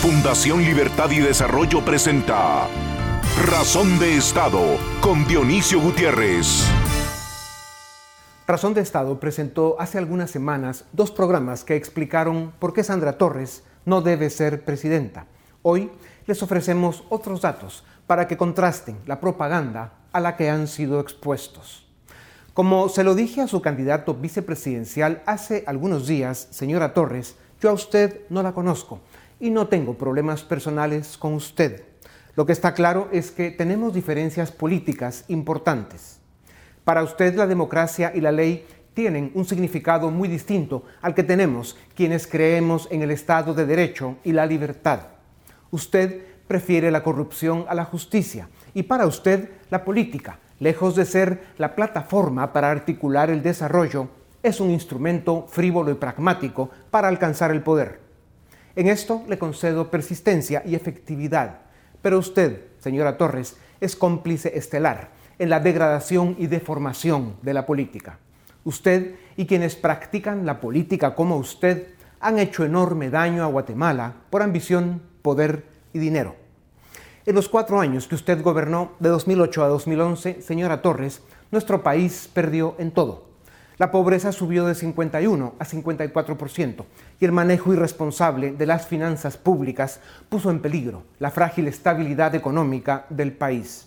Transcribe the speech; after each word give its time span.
Fundación 0.00 0.62
Libertad 0.62 1.10
y 1.10 1.18
Desarrollo 1.18 1.84
presenta 1.84 2.66
Razón 3.44 3.98
de 3.98 4.16
Estado 4.16 4.78
con 5.02 5.26
Dionisio 5.26 5.78
Gutiérrez. 5.78 6.64
Razón 8.46 8.72
de 8.72 8.80
Estado 8.80 9.20
presentó 9.20 9.76
hace 9.78 9.98
algunas 9.98 10.30
semanas 10.30 10.86
dos 10.94 11.10
programas 11.10 11.64
que 11.64 11.76
explicaron 11.76 12.50
por 12.58 12.72
qué 12.72 12.82
Sandra 12.82 13.18
Torres 13.18 13.62
no 13.84 14.00
debe 14.00 14.30
ser 14.30 14.64
presidenta. 14.64 15.26
Hoy 15.60 15.90
les 16.24 16.42
ofrecemos 16.42 17.04
otros 17.10 17.42
datos 17.42 17.84
para 18.06 18.26
que 18.26 18.38
contrasten 18.38 18.96
la 19.04 19.20
propaganda 19.20 19.92
a 20.12 20.20
la 20.20 20.34
que 20.34 20.48
han 20.48 20.66
sido 20.66 20.98
expuestos. 20.98 21.86
Como 22.54 22.88
se 22.88 23.04
lo 23.04 23.14
dije 23.14 23.42
a 23.42 23.48
su 23.48 23.60
candidato 23.60 24.14
vicepresidencial 24.14 25.22
hace 25.26 25.62
algunos 25.66 26.06
días, 26.06 26.48
señora 26.52 26.94
Torres, 26.94 27.36
yo 27.60 27.68
a 27.68 27.74
usted 27.74 28.22
no 28.30 28.42
la 28.42 28.52
conozco 28.52 29.02
y 29.40 29.50
no 29.50 29.66
tengo 29.66 29.94
problemas 29.94 30.42
personales 30.42 31.16
con 31.16 31.34
usted. 31.34 31.82
Lo 32.36 32.46
que 32.46 32.52
está 32.52 32.74
claro 32.74 33.08
es 33.10 33.30
que 33.30 33.50
tenemos 33.50 33.92
diferencias 33.92 34.52
políticas 34.52 35.24
importantes. 35.28 36.20
Para 36.84 37.02
usted 37.02 37.34
la 37.34 37.46
democracia 37.46 38.12
y 38.14 38.20
la 38.20 38.30
ley 38.30 38.66
tienen 38.94 39.32
un 39.34 39.44
significado 39.44 40.10
muy 40.10 40.28
distinto 40.28 40.84
al 41.00 41.14
que 41.14 41.22
tenemos 41.22 41.76
quienes 41.94 42.26
creemos 42.26 42.86
en 42.90 43.02
el 43.02 43.10
Estado 43.10 43.54
de 43.54 43.66
Derecho 43.66 44.16
y 44.24 44.32
la 44.32 44.46
libertad. 44.46 45.00
Usted 45.70 46.22
prefiere 46.46 46.90
la 46.90 47.02
corrupción 47.02 47.64
a 47.68 47.74
la 47.74 47.84
justicia 47.84 48.48
y 48.74 48.82
para 48.82 49.06
usted 49.06 49.50
la 49.70 49.84
política, 49.84 50.38
lejos 50.58 50.96
de 50.96 51.04
ser 51.04 51.44
la 51.58 51.74
plataforma 51.74 52.52
para 52.52 52.70
articular 52.70 53.30
el 53.30 53.42
desarrollo, 53.42 54.08
es 54.42 54.60
un 54.60 54.70
instrumento 54.70 55.46
frívolo 55.48 55.90
y 55.90 55.94
pragmático 55.94 56.70
para 56.90 57.08
alcanzar 57.08 57.50
el 57.50 57.62
poder. 57.62 58.09
En 58.80 58.88
esto 58.88 59.22
le 59.28 59.38
concedo 59.38 59.90
persistencia 59.90 60.62
y 60.64 60.74
efectividad, 60.74 61.58
pero 62.00 62.18
usted, 62.18 62.62
señora 62.78 63.18
Torres, 63.18 63.58
es 63.78 63.94
cómplice 63.94 64.56
estelar 64.56 65.10
en 65.38 65.50
la 65.50 65.60
degradación 65.60 66.34
y 66.38 66.46
deformación 66.46 67.36
de 67.42 67.52
la 67.52 67.66
política. 67.66 68.18
Usted 68.64 69.16
y 69.36 69.44
quienes 69.44 69.76
practican 69.76 70.46
la 70.46 70.62
política 70.62 71.14
como 71.14 71.36
usted 71.36 71.88
han 72.20 72.38
hecho 72.38 72.64
enorme 72.64 73.10
daño 73.10 73.44
a 73.44 73.48
Guatemala 73.48 74.14
por 74.30 74.40
ambición, 74.40 75.02
poder 75.20 75.66
y 75.92 75.98
dinero. 75.98 76.36
En 77.26 77.34
los 77.34 77.50
cuatro 77.50 77.80
años 77.80 78.08
que 78.08 78.14
usted 78.14 78.40
gobernó, 78.40 78.92
de 78.98 79.10
2008 79.10 79.62
a 79.62 79.68
2011, 79.68 80.40
señora 80.40 80.80
Torres, 80.80 81.20
nuestro 81.50 81.82
país 81.82 82.30
perdió 82.32 82.76
en 82.78 82.92
todo 82.92 83.29
la 83.80 83.90
pobreza 83.90 84.30
subió 84.30 84.66
de 84.66 84.74
51 84.74 85.54
a 85.58 85.64
54% 85.64 86.84
y 87.18 87.24
el 87.24 87.32
manejo 87.32 87.72
irresponsable 87.72 88.52
de 88.52 88.66
las 88.66 88.86
finanzas 88.86 89.38
públicas 89.38 90.00
puso 90.28 90.50
en 90.50 90.60
peligro 90.60 91.04
la 91.18 91.30
frágil 91.30 91.66
estabilidad 91.66 92.34
económica 92.34 93.06
del 93.08 93.32
país. 93.32 93.86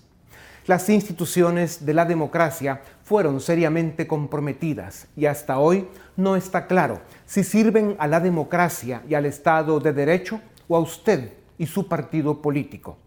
Las 0.66 0.89
instituciones 0.89 1.85
de 1.85 1.94
la 1.94 2.05
democracia 2.05 2.81
fueron 3.03 3.39
seriamente 3.39 4.08
comprometidas 4.08 5.09
y 5.16 5.27
hasta 5.27 5.59
hoy 5.59 5.88
no 6.17 6.35
está 6.35 6.66
claro 6.66 7.00
si 7.28 7.44
sirven 7.44 7.95
a 8.00 8.07
la 8.07 8.19
democracia 8.19 9.03
y 9.07 9.13
al 9.13 9.28
Estado 9.28 9.80
de 9.80 9.94
Derecho 9.94 10.41
o 10.67 10.75
a 10.75 10.80
usted 10.80 11.33
y 11.59 11.67
su 11.67 11.88
partido 11.88 12.41
político. 12.41 12.97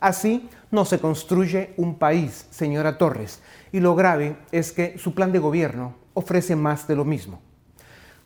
Así 0.00 0.50
no 0.70 0.84
se 0.84 0.98
construye 0.98 1.72
un 1.78 1.98
país, 1.98 2.46
señora 2.50 2.98
Torres, 2.98 3.40
y 3.72 3.80
lo 3.80 3.94
grave 3.94 4.36
es 4.52 4.72
que 4.72 4.98
su 4.98 5.14
plan 5.14 5.32
de 5.32 5.38
gobierno 5.38 5.99
ofrece 6.14 6.56
más 6.56 6.86
de 6.86 6.96
lo 6.96 7.04
mismo. 7.04 7.40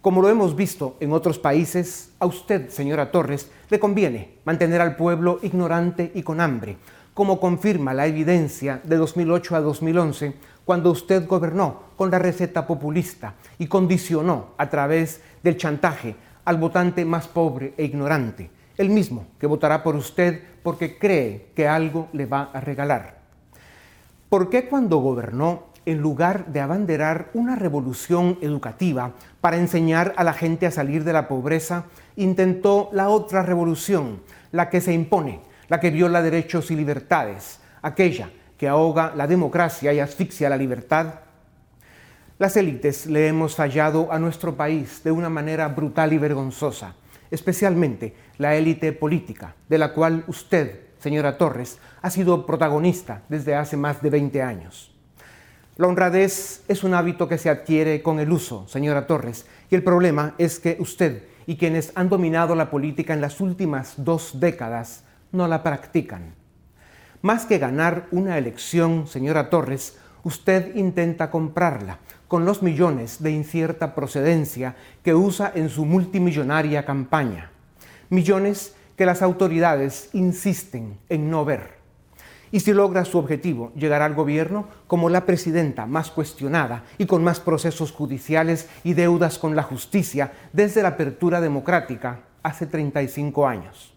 Como 0.01 0.21
lo 0.21 0.29
hemos 0.29 0.55
visto 0.55 0.97
en 1.01 1.13
otros 1.13 1.39
países, 1.39 2.11
a 2.19 2.27
usted, 2.27 2.69
señora 2.69 3.11
Torres, 3.11 3.51
le 3.71 3.81
conviene 3.81 4.35
mantener 4.45 4.83
al 4.83 4.97
pueblo 4.97 5.39
ignorante 5.43 6.13
y 6.15 6.23
con 6.23 6.41
hambre, 6.41 6.77
como 7.15 7.41
confirma 7.41 7.95
la 7.95 8.07
evidencia 8.07 8.83
de 8.85 8.97
2008 8.97 9.57
a 9.57 9.61
2011, 9.61 10.35
cuando 10.65 10.91
usted 10.91 11.27
gobernó 11.27 11.85
con 11.97 12.11
la 12.11 12.19
receta 12.19 12.67
populista 12.67 13.35
y 13.59 13.67
condicionó 13.67 14.49
a 14.59 14.69
través 14.69 15.23
del 15.43 15.57
chantaje 15.57 16.17
al 16.45 16.59
votante 16.59 17.05
más 17.05 17.27
pobre 17.27 17.73
e 17.77 17.85
ignorante, 17.85 18.51
el 18.77 18.91
mismo 18.91 19.27
que 19.39 19.47
votará 19.47 19.83
por 19.83 19.97
usted 19.97 20.43
porque 20.63 20.99
cree 20.99 21.51
que 21.55 21.69
algo 21.69 22.09
le 22.13 22.27
va 22.27 22.51
a 22.53 22.61
regalar. 22.61 23.21
¿Por 24.29 24.51
qué 24.51 24.67
cuando 24.69 24.99
gobernó 24.99 25.67
en 25.87 26.01
lugar 26.01 26.47
de 26.47 26.61
abanderar 26.61 27.31
una 27.35 27.57
revolución 27.57 28.39
educativa 28.41 29.13
para 29.41 29.59
enseñar 29.59 30.15
a 30.17 30.25
la 30.25 30.33
gente 30.33 30.67
a 30.67 30.71
salir 30.71 31.05
de 31.05 31.13
la 31.13 31.29
pobreza, 31.29 31.85
intentó 32.17 32.89
la 32.93 33.09
otra 33.09 33.43
revolución, 33.43 34.21
la 34.53 34.71
que 34.71 34.81
se 34.81 34.93
impone, 34.93 35.41
la 35.69 35.81
que 35.81 35.91
viola 35.91 36.23
derechos 36.23 36.71
y 36.71 36.77
libertades, 36.77 37.61
aquella 37.83 38.31
que 38.57 38.69
ahoga 38.69 39.13
la 39.15 39.27
democracia 39.27 39.93
y 39.93 40.01
asfixia 40.01 40.49
la 40.49 40.57
libertad. 40.57 41.21
Las 42.39 42.57
élites 42.57 43.07
le 43.07 43.29
hemos 43.29 43.55
fallado 43.55 44.11
a 44.11 44.19
nuestro 44.19 44.57
país 44.57 45.03
de 45.05 45.13
una 45.13 45.29
manera 45.29 45.69
brutal 45.69 46.13
y 46.13 46.19
vergonzosa, 46.19 46.95
especialmente 47.31 48.15
la 48.39 48.57
élite 48.57 48.93
política, 48.93 49.55
de 49.69 49.79
la 49.79 49.93
cual 49.93 50.25
usted, 50.27 50.81
señora 50.99 51.37
Torres, 51.37 51.79
ha 52.01 52.11
sido 52.11 52.47
protagonista 52.47 53.23
desde 53.29 53.55
hace 53.55 53.77
más 53.77 54.03
de 54.03 54.11
20 54.11 54.43
años. 54.43 54.94
La 55.77 55.89
honradez 55.89 56.63
es 56.69 56.85
un 56.85 56.95
hábito 56.95 57.27
que 57.27 57.37
se 57.37 57.51
adquiere 57.51 58.01
con 58.01 58.21
el 58.21 58.31
uso, 58.31 58.65
señora 58.69 59.09
Torres, 59.09 59.47
y 59.69 59.75
el 59.75 59.83
problema 59.83 60.37
es 60.39 60.61
que 60.61 60.77
usted 60.79 61.25
y 61.47 61.57
quienes 61.57 61.91
han 61.97 62.09
dominado 62.09 62.55
la 62.55 62.71
política 62.71 63.13
en 63.13 63.21
las 63.21 63.41
últimas 63.41 63.95
dos 63.97 64.39
décadas 64.39 65.03
no 65.33 65.49
la 65.49 65.65
practican. 65.65 66.37
Más 67.23 67.45
que 67.45 67.59
ganar 67.59 68.07
una 68.13 68.39
elección, 68.39 69.09
señora 69.09 69.51
Torres, 69.51 69.99
usted 70.23 70.77
intenta 70.77 71.33
comprarla 71.33 71.99
con 72.29 72.45
los 72.45 72.63
millones 72.63 73.21
de 73.21 73.33
incierta 73.33 73.97
procedencia 73.97 74.77
que 75.03 75.17
usa 75.17 75.51
en 75.57 75.71
su 75.71 75.85
multimillonaria 75.87 76.85
campaña. 76.85 77.51
Millones 78.11 78.77
que 78.97 79.07
las 79.07 79.23
autoridades 79.23 80.09
insisten 80.13 80.99
en 81.09 81.31
no 81.31 81.45
ver 81.45 81.84
y 82.55 82.61
si 82.61 82.73
logra 82.73 83.05
su 83.05 83.19
objetivo, 83.19 83.73
llegará 83.75 84.05
al 84.05 84.15
gobierno 84.15 84.69
como 84.87 85.09
la 85.09 85.27
presidenta 85.27 85.87
más 85.87 86.13
cuestionada 86.13 86.85
y 86.99 87.07
con 87.07 87.25
más 87.25 87.41
procesos 87.41 87.91
judiciales 87.91 88.69
y 88.85 88.95
deudas 88.95 89.41
con 89.41 89.57
la 89.57 89.65
justicia 89.65 90.31
desde 90.53 90.81
la 90.81 90.91
apertura 90.91 91.41
democrática 91.41 92.21
hace 92.45 92.69
35 92.69 93.49
años. 93.49 93.93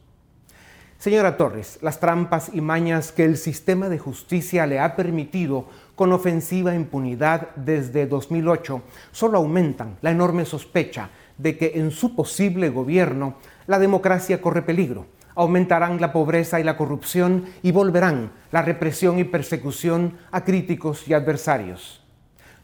Señora 0.98 1.38
Torres, 1.38 1.78
las 1.84 2.00
trampas 2.00 2.50
y 2.52 2.62
mañas 2.62 3.12
que 3.12 3.26
el 3.26 3.38
sistema 3.38 3.90
de 3.90 4.00
justicia 4.00 4.66
le 4.66 4.80
ha 4.80 4.96
permitido 4.96 5.68
con 5.94 6.12
ofensiva 6.12 6.74
impunidad 6.74 7.50
desde 7.58 8.08
2008 8.08 8.82
solo 9.12 9.38
aumentan 9.38 10.00
la 10.02 10.10
enorme 10.10 10.46
sospecha 10.46 11.12
de 11.38 11.60
que 11.60 11.74
en 11.76 11.92
su 11.92 12.16
posible 12.16 12.70
gobierno 12.70 13.36
la 13.68 13.78
democracia 13.78 14.42
corre 14.42 14.64
peligro 14.64 15.06
aumentarán 15.38 16.02
la 16.02 16.12
pobreza 16.12 16.60
y 16.60 16.64
la 16.64 16.76
corrupción 16.76 17.46
y 17.62 17.72
volverán 17.72 18.32
la 18.52 18.64
represión 18.64 19.20
y 19.20 19.24
persecución 19.24 20.18
a 20.32 20.44
críticos 20.44 21.08
y 21.08 21.14
adversarios. 21.14 22.04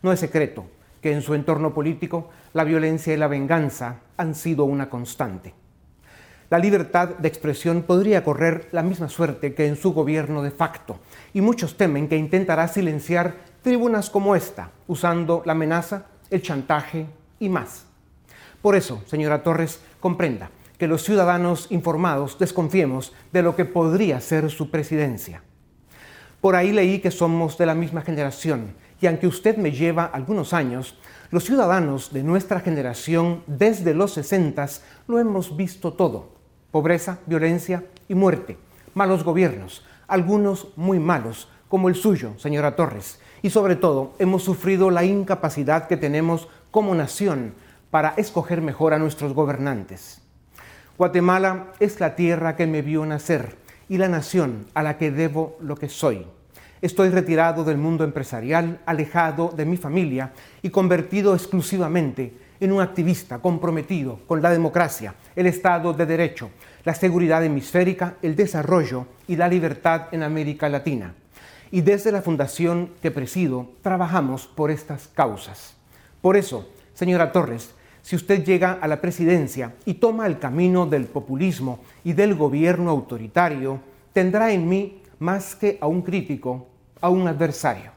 No 0.01 0.11
es 0.11 0.19
secreto 0.19 0.65
que 0.99 1.13
en 1.13 1.21
su 1.21 1.35
entorno 1.35 1.73
político 1.73 2.31
la 2.53 2.63
violencia 2.63 3.13
y 3.13 3.17
la 3.17 3.27
venganza 3.27 3.99
han 4.17 4.33
sido 4.33 4.65
una 4.65 4.89
constante. 4.89 5.53
La 6.49 6.59
libertad 6.59 7.09
de 7.09 7.27
expresión 7.27 7.83
podría 7.83 8.23
correr 8.23 8.69
la 8.71 8.83
misma 8.83 9.07
suerte 9.07 9.53
que 9.53 9.67
en 9.67 9.75
su 9.75 9.93
gobierno 9.93 10.41
de 10.41 10.51
facto, 10.51 10.99
y 11.33 11.41
muchos 11.41 11.77
temen 11.77 12.07
que 12.07 12.17
intentará 12.17 12.67
silenciar 12.67 13.35
tribunas 13.61 14.09
como 14.09 14.35
esta, 14.35 14.71
usando 14.87 15.41
la 15.45 15.53
amenaza, 15.53 16.05
el 16.29 16.41
chantaje 16.41 17.05
y 17.39 17.49
más. 17.49 17.85
Por 18.61 18.75
eso, 18.75 19.01
señora 19.07 19.43
Torres, 19.43 19.79
comprenda, 19.99 20.49
que 20.83 20.87
los 20.89 21.05
ciudadanos 21.05 21.67
informados 21.69 22.37
desconfiemos 22.37 23.13
de 23.31 23.41
lo 23.41 23.55
que 23.55 23.63
podría 23.63 24.19
ser 24.19 24.51
su 24.51 24.69
presidencia. 24.69 25.41
Por 26.41 26.57
ahí 26.57 26.73
leí 26.73 26.99
que 26.99 27.09
somos 27.09 27.57
de 27.57 27.65
la 27.65 27.73
misma 27.73 28.01
generación 28.01 28.75
y 28.99 29.07
aunque 29.07 29.27
usted 29.27 29.55
me 29.55 29.71
lleva 29.71 30.03
algunos 30.03 30.51
años, 30.51 30.99
los 31.31 31.45
ciudadanos 31.45 32.11
de 32.11 32.21
nuestra 32.21 32.59
generación 32.59 33.43
desde 33.47 33.93
los 33.93 34.11
60 34.15 34.67
lo 35.07 35.19
hemos 35.19 35.55
visto 35.55 35.93
todo. 35.93 36.33
Pobreza, 36.69 37.19
violencia 37.27 37.85
y 38.09 38.15
muerte, 38.15 38.57
malos 38.93 39.23
gobiernos, 39.23 39.85
algunos 40.05 40.73
muy 40.75 40.99
malos, 40.99 41.47
como 41.69 41.87
el 41.87 41.95
suyo, 41.95 42.33
señora 42.35 42.75
Torres, 42.75 43.21
y 43.41 43.51
sobre 43.51 43.77
todo 43.77 44.15
hemos 44.19 44.43
sufrido 44.43 44.91
la 44.91 45.05
incapacidad 45.05 45.87
que 45.87 45.95
tenemos 45.95 46.49
como 46.71 46.93
nación 46.93 47.53
para 47.89 48.15
escoger 48.17 48.61
mejor 48.61 48.93
a 48.93 48.99
nuestros 48.99 49.33
gobernantes. 49.33 50.22
Guatemala 50.95 51.71
es 51.79 51.99
la 51.99 52.15
tierra 52.15 52.55
que 52.55 52.67
me 52.67 52.83
vio 52.83 53.03
nacer 53.03 53.55
y 53.89 53.97
la 53.97 54.07
nación 54.07 54.67
a 54.75 54.83
la 54.83 54.99
que 54.99 55.09
debo 55.09 55.57
lo 55.59 55.75
que 55.75 55.89
soy. 55.89 56.23
Estoy 56.83 57.09
retirado 57.09 57.63
del 57.63 57.79
mundo 57.79 58.03
empresarial, 58.03 58.79
alejado 58.85 59.51
de 59.55 59.65
mi 59.65 59.75
familia 59.75 60.33
y 60.61 60.69
convertido 60.69 61.33
exclusivamente 61.33 62.37
en 62.59 62.71
un 62.71 62.79
activista 62.79 63.39
comprometido 63.39 64.19
con 64.27 64.43
la 64.43 64.51
democracia, 64.51 65.15
el 65.35 65.47
Estado 65.47 65.93
de 65.93 66.05
Derecho, 66.05 66.51
la 66.85 66.93
seguridad 66.93 67.43
hemisférica, 67.43 68.17
el 68.21 68.35
desarrollo 68.35 69.07
y 69.27 69.35
la 69.35 69.47
libertad 69.47 70.09
en 70.11 70.21
América 70.21 70.69
Latina. 70.69 71.15
Y 71.71 71.81
desde 71.81 72.11
la 72.11 72.21
fundación 72.21 72.91
que 73.01 73.09
presido, 73.09 73.71
trabajamos 73.81 74.45
por 74.45 74.69
estas 74.69 75.07
causas. 75.07 75.73
Por 76.21 76.37
eso, 76.37 76.69
señora 76.93 77.31
Torres, 77.31 77.73
si 78.03 78.17
usted 78.17 78.43
llega 78.43 78.73
a 78.73 78.87
la 78.87 78.99
presidencia 78.99 79.75
y 79.85 79.95
toma 79.95 80.27
el 80.27 80.37
camino 80.37 80.85
del 80.85 81.05
populismo 81.05 81.79
y 82.03 82.11
del 82.11 82.35
gobierno 82.35 82.91
autoritario, 82.91 83.79
tendrá 84.11 84.51
en 84.51 84.67
mí 84.67 85.01
más 85.19 85.55
que 85.55 85.77
a 85.79 85.87
un 85.87 86.01
crítico, 86.01 86.67
a 86.99 87.09
un 87.09 87.27
adversario. 87.29 87.91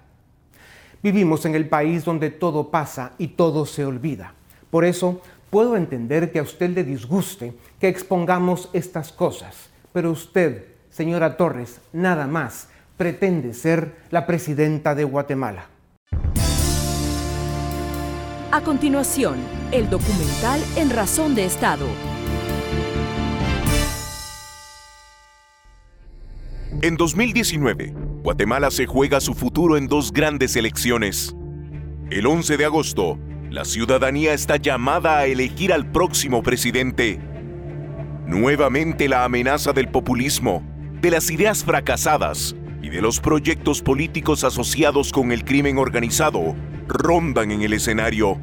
Vivimos 1.02 1.44
en 1.44 1.56
el 1.56 1.68
país 1.68 2.04
donde 2.04 2.30
todo 2.30 2.70
pasa 2.70 3.12
y 3.18 3.28
todo 3.28 3.66
se 3.66 3.84
olvida. 3.84 4.32
Por 4.70 4.84
eso 4.84 5.20
puedo 5.50 5.76
entender 5.76 6.30
que 6.30 6.38
a 6.38 6.42
usted 6.42 6.70
le 6.70 6.84
disguste 6.84 7.54
que 7.80 7.88
expongamos 7.88 8.70
estas 8.72 9.10
cosas, 9.10 9.70
pero 9.92 10.12
usted, 10.12 10.66
señora 10.88 11.36
Torres, 11.36 11.80
nada 11.92 12.28
más 12.28 12.68
pretende 12.96 13.54
ser 13.54 13.96
la 14.10 14.24
presidenta 14.24 14.94
de 14.94 15.02
Guatemala. 15.02 15.66
A 18.56 18.62
continuación, 18.62 19.36
el 19.70 19.90
documental 19.90 20.58
En 20.76 20.88
Razón 20.88 21.34
de 21.34 21.44
Estado. 21.44 21.84
En 26.80 26.96
2019, 26.96 27.92
Guatemala 28.22 28.70
se 28.70 28.86
juega 28.86 29.20
su 29.20 29.34
futuro 29.34 29.76
en 29.76 29.88
dos 29.88 30.10
grandes 30.10 30.56
elecciones. 30.56 31.36
El 32.08 32.26
11 32.26 32.56
de 32.56 32.64
agosto, 32.64 33.18
la 33.50 33.66
ciudadanía 33.66 34.32
está 34.32 34.56
llamada 34.56 35.18
a 35.18 35.26
elegir 35.26 35.70
al 35.70 35.92
próximo 35.92 36.42
presidente. 36.42 37.20
Nuevamente 38.26 39.06
la 39.06 39.24
amenaza 39.24 39.74
del 39.74 39.88
populismo, 39.88 40.62
de 41.02 41.10
las 41.10 41.30
ideas 41.30 41.62
fracasadas 41.62 42.56
y 42.86 42.88
de 42.88 43.02
los 43.02 43.18
proyectos 43.18 43.82
políticos 43.82 44.44
asociados 44.44 45.10
con 45.10 45.32
el 45.32 45.44
crimen 45.44 45.76
organizado 45.76 46.54
rondan 46.86 47.50
en 47.50 47.62
el 47.62 47.72
escenario. 47.72 48.38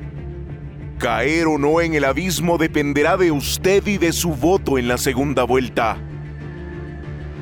Caer 0.99 1.47
o 1.47 1.57
no 1.57 1.79
en 1.79 1.93
el 1.93 2.03
abismo 2.03 2.57
dependerá 2.57 3.15
de 3.15 3.31
usted 3.31 3.87
y 3.87 3.97
de 3.97 4.11
su 4.11 4.31
voto 4.35 4.77
en 4.77 4.89
la 4.89 4.97
segunda 4.97 5.45
vuelta. 5.45 5.97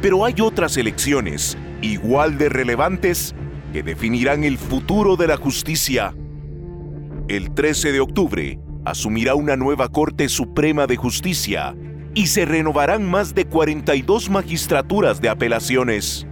Pero 0.01 0.25
hay 0.25 0.35
otras 0.41 0.77
elecciones, 0.77 1.57
igual 1.81 2.37
de 2.37 2.49
relevantes, 2.49 3.33
que 3.73 3.81
definirán 3.81 4.43
el 4.43 4.59
futuro 4.59 5.15
de 5.15 5.25
la 5.25 5.37
justicia 5.37 6.13
el 7.31 7.53
13 7.53 7.93
de 7.93 8.01
octubre 8.01 8.59
asumirá 8.83 9.35
una 9.35 9.55
nueva 9.55 9.87
Corte 9.87 10.27
Suprema 10.27 10.85
de 10.85 10.97
Justicia 10.97 11.73
y 12.13 12.27
se 12.27 12.43
renovarán 12.43 13.09
más 13.09 13.33
de 13.33 13.45
42 13.45 14.29
magistraturas 14.29 15.21
de 15.21 15.29
apelaciones. 15.29 16.27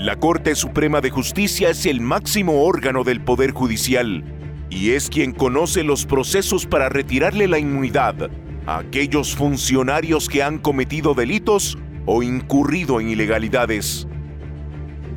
La 0.00 0.16
Corte 0.16 0.54
Suprema 0.54 1.02
de 1.02 1.10
Justicia 1.10 1.68
es 1.68 1.84
el 1.84 2.00
máximo 2.00 2.64
órgano 2.64 3.04
del 3.04 3.20
Poder 3.20 3.50
Judicial 3.50 4.24
y 4.70 4.92
es 4.92 5.10
quien 5.10 5.32
conoce 5.32 5.84
los 5.84 6.06
procesos 6.06 6.64
para 6.64 6.88
retirarle 6.88 7.46
la 7.46 7.58
inmunidad 7.58 8.30
a 8.64 8.78
aquellos 8.78 9.36
funcionarios 9.36 10.30
que 10.30 10.42
han 10.42 10.56
cometido 10.56 11.12
delitos 11.12 11.76
o 12.06 12.22
incurrido 12.22 12.98
en 12.98 13.10
ilegalidades. 13.10 14.08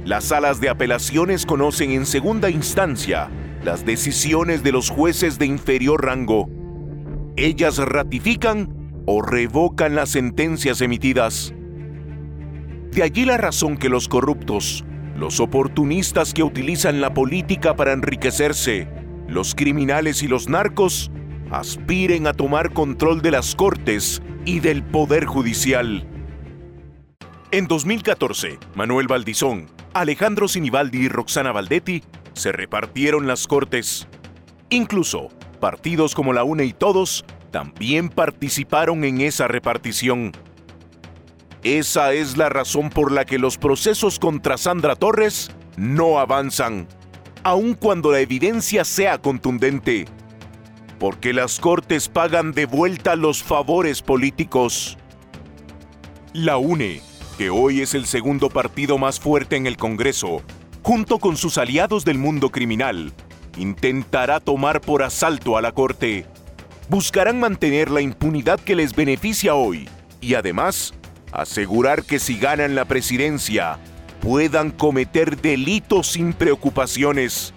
Las 0.03 0.25
salas 0.25 0.59
de 0.59 0.67
apelaciones 0.67 1.45
conocen 1.45 1.91
en 1.91 2.05
segunda 2.05 2.49
instancia 2.49 3.29
las 3.63 3.85
decisiones 3.85 4.63
de 4.63 4.73
los 4.73 4.89
jueces 4.89 5.39
de 5.39 5.45
inferior 5.45 6.03
rango. 6.03 6.49
Ellas 7.37 7.77
ratifican 7.77 9.01
o 9.05 9.21
revocan 9.21 9.95
las 9.95 10.09
sentencias 10.09 10.81
emitidas. 10.81 11.53
De 12.93 13.01
allí 13.01 13.25
la 13.25 13.37
razón 13.37 13.77
que 13.77 13.89
los 13.89 14.07
corruptos, 14.07 14.85
los 15.17 15.39
oportunistas 15.39 16.31
que 16.31 16.43
utilizan 16.43 17.01
la 17.01 17.11
política 17.11 17.75
para 17.75 17.91
enriquecerse, 17.91 18.87
los 19.27 19.55
criminales 19.55 20.21
y 20.21 20.27
los 20.27 20.47
narcos, 20.47 21.09
aspiren 21.49 22.27
a 22.27 22.33
tomar 22.33 22.71
control 22.71 23.23
de 23.23 23.31
las 23.31 23.55
cortes 23.55 24.21
y 24.45 24.59
del 24.59 24.83
poder 24.83 25.25
judicial. 25.25 26.07
En 27.49 27.65
2014, 27.65 28.59
Manuel 28.75 29.07
Valdizón, 29.07 29.65
Alejandro 29.95 30.47
Sinibaldi 30.47 30.99
y 30.99 31.09
Roxana 31.09 31.51
Valdetti 31.51 32.03
se 32.33 32.51
repartieron 32.51 33.25
las 33.25 33.47
cortes. 33.47 34.07
Incluso 34.69 35.29
partidos 35.59 36.13
como 36.13 36.31
la 36.31 36.43
UNE 36.43 36.65
y 36.65 36.73
Todos 36.73 37.25
también 37.49 38.09
participaron 38.09 39.03
en 39.03 39.21
esa 39.21 39.47
repartición. 39.47 40.31
Esa 41.63 42.11
es 42.11 42.35
la 42.35 42.49
razón 42.49 42.89
por 42.89 43.09
la 43.13 43.23
que 43.23 43.39
los 43.39 43.57
procesos 43.57 44.19
contra 44.19 44.57
Sandra 44.57 44.97
Torres 44.97 45.49
no 45.77 46.19
avanzan, 46.19 46.89
aun 47.41 47.73
cuando 47.73 48.11
la 48.11 48.19
evidencia 48.19 48.83
sea 48.83 49.17
contundente. 49.19 50.05
Porque 50.99 51.31
las 51.31 51.61
cortes 51.61 52.09
pagan 52.09 52.51
de 52.51 52.65
vuelta 52.65 53.15
los 53.15 53.43
favores 53.43 54.01
políticos. 54.01 54.97
La 56.33 56.57
UNE, 56.57 57.01
que 57.37 57.49
hoy 57.49 57.79
es 57.79 57.93
el 57.93 58.07
segundo 58.07 58.49
partido 58.49 58.97
más 58.97 59.21
fuerte 59.21 59.55
en 59.55 59.65
el 59.65 59.77
Congreso, 59.77 60.41
junto 60.81 61.19
con 61.19 61.37
sus 61.37 61.57
aliados 61.57 62.03
del 62.03 62.17
mundo 62.17 62.49
criminal, 62.49 63.13
intentará 63.57 64.41
tomar 64.41 64.81
por 64.81 65.01
asalto 65.01 65.55
a 65.55 65.61
la 65.61 65.71
Corte. 65.71 66.25
Buscarán 66.89 67.39
mantener 67.39 67.89
la 67.89 68.01
impunidad 68.01 68.59
que 68.59 68.75
les 68.75 68.93
beneficia 68.93 69.55
hoy 69.55 69.87
y 70.19 70.33
además 70.33 70.93
asegurar 71.33 72.03
que 72.03 72.19
si 72.19 72.37
ganan 72.37 72.75
la 72.75 72.85
presidencia 72.85 73.79
puedan 74.21 74.71
cometer 74.71 75.41
delitos 75.41 76.07
sin 76.07 76.33
preocupaciones. 76.33 77.53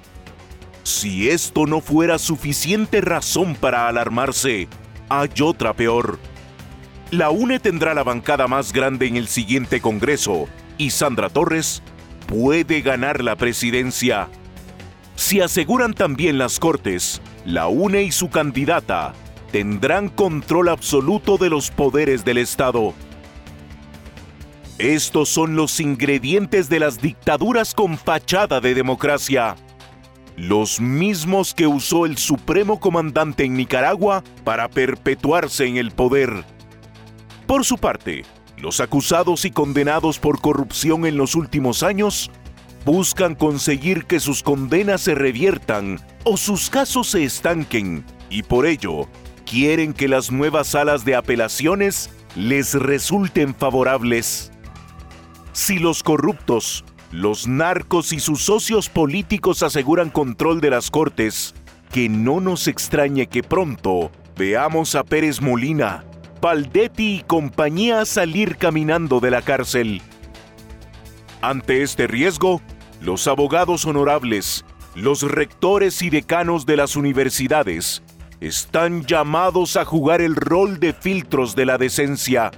Si 0.82 1.28
esto 1.28 1.66
no 1.66 1.80
fuera 1.80 2.18
suficiente 2.18 3.00
razón 3.00 3.54
para 3.54 3.88
alarmarse, 3.88 4.68
hay 5.08 5.30
otra 5.42 5.74
peor. 5.74 6.18
La 7.10 7.30
UNE 7.30 7.60
tendrá 7.60 7.94
la 7.94 8.02
bancada 8.02 8.48
más 8.48 8.72
grande 8.72 9.06
en 9.06 9.16
el 9.16 9.28
siguiente 9.28 9.80
Congreso 9.80 10.46
y 10.78 10.90
Sandra 10.90 11.28
Torres 11.28 11.82
puede 12.26 12.80
ganar 12.82 13.22
la 13.22 13.36
presidencia. 13.36 14.28
Si 15.14 15.40
aseguran 15.40 15.94
también 15.94 16.38
las 16.38 16.58
Cortes, 16.58 17.22
la 17.44 17.68
UNE 17.68 18.02
y 18.02 18.12
su 18.12 18.28
candidata 18.28 19.14
tendrán 19.52 20.08
control 20.08 20.68
absoluto 20.68 21.38
de 21.38 21.48
los 21.48 21.70
poderes 21.70 22.24
del 22.24 22.38
Estado. 22.38 22.92
Estos 24.78 25.30
son 25.30 25.56
los 25.56 25.80
ingredientes 25.80 26.68
de 26.68 26.80
las 26.80 27.00
dictaduras 27.00 27.74
con 27.74 27.96
fachada 27.96 28.60
de 28.60 28.74
democracia. 28.74 29.56
Los 30.36 30.80
mismos 30.80 31.54
que 31.54 31.66
usó 31.66 32.04
el 32.04 32.18
supremo 32.18 32.78
comandante 32.78 33.44
en 33.44 33.54
Nicaragua 33.54 34.22
para 34.44 34.68
perpetuarse 34.68 35.64
en 35.64 35.78
el 35.78 35.92
poder. 35.92 36.44
Por 37.46 37.64
su 37.64 37.78
parte, 37.78 38.26
los 38.58 38.80
acusados 38.80 39.46
y 39.46 39.50
condenados 39.50 40.18
por 40.18 40.42
corrupción 40.42 41.06
en 41.06 41.16
los 41.16 41.36
últimos 41.36 41.82
años 41.82 42.30
buscan 42.84 43.34
conseguir 43.34 44.04
que 44.04 44.20
sus 44.20 44.42
condenas 44.42 45.00
se 45.00 45.14
reviertan 45.14 46.00
o 46.24 46.36
sus 46.36 46.68
casos 46.68 47.08
se 47.08 47.24
estanquen 47.24 48.04
y 48.28 48.42
por 48.42 48.66
ello 48.66 49.08
quieren 49.46 49.94
que 49.94 50.06
las 50.06 50.30
nuevas 50.30 50.68
salas 50.68 51.06
de 51.06 51.14
apelaciones 51.14 52.10
les 52.34 52.74
resulten 52.74 53.54
favorables. 53.54 54.52
Si 55.56 55.78
los 55.78 56.02
corruptos, 56.02 56.84
los 57.10 57.48
narcos 57.48 58.12
y 58.12 58.20
sus 58.20 58.42
socios 58.42 58.90
políticos 58.90 59.62
aseguran 59.62 60.10
control 60.10 60.60
de 60.60 60.68
las 60.68 60.90
cortes, 60.90 61.54
que 61.90 62.10
no 62.10 62.42
nos 62.42 62.68
extrañe 62.68 63.26
que 63.26 63.42
pronto 63.42 64.10
veamos 64.36 64.94
a 64.94 65.02
Pérez 65.02 65.40
Molina, 65.40 66.04
Valdetti 66.42 67.14
y 67.14 67.22
compañía 67.22 68.04
salir 68.04 68.58
caminando 68.58 69.18
de 69.18 69.30
la 69.30 69.40
cárcel. 69.40 70.02
Ante 71.40 71.82
este 71.82 72.06
riesgo, 72.06 72.60
los 73.00 73.26
abogados 73.26 73.86
honorables, 73.86 74.62
los 74.94 75.22
rectores 75.22 76.02
y 76.02 76.10
decanos 76.10 76.66
de 76.66 76.76
las 76.76 76.96
universidades 76.96 78.02
están 78.42 79.06
llamados 79.06 79.78
a 79.78 79.86
jugar 79.86 80.20
el 80.20 80.36
rol 80.36 80.78
de 80.80 80.92
filtros 80.92 81.56
de 81.56 81.64
la 81.64 81.78
decencia. 81.78 82.50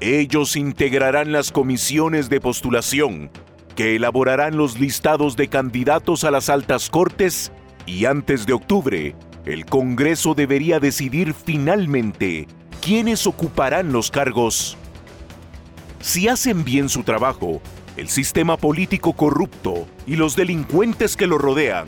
Ellos 0.00 0.56
integrarán 0.56 1.32
las 1.32 1.52
comisiones 1.52 2.28
de 2.28 2.40
postulación, 2.40 3.30
que 3.74 3.96
elaborarán 3.96 4.56
los 4.56 4.78
listados 4.78 5.36
de 5.36 5.48
candidatos 5.48 6.24
a 6.24 6.30
las 6.30 6.50
altas 6.50 6.90
cortes 6.90 7.50
y 7.86 8.04
antes 8.04 8.44
de 8.44 8.52
octubre, 8.52 9.14
el 9.46 9.64
Congreso 9.64 10.34
debería 10.34 10.80
decidir 10.80 11.32
finalmente 11.32 12.46
quiénes 12.82 13.26
ocuparán 13.26 13.92
los 13.92 14.10
cargos. 14.10 14.76
Si 16.00 16.28
hacen 16.28 16.62
bien 16.62 16.90
su 16.90 17.02
trabajo, 17.02 17.62
el 17.96 18.08
sistema 18.08 18.58
político 18.58 19.14
corrupto 19.14 19.86
y 20.06 20.16
los 20.16 20.36
delincuentes 20.36 21.16
que 21.16 21.26
lo 21.26 21.38
rodean 21.38 21.86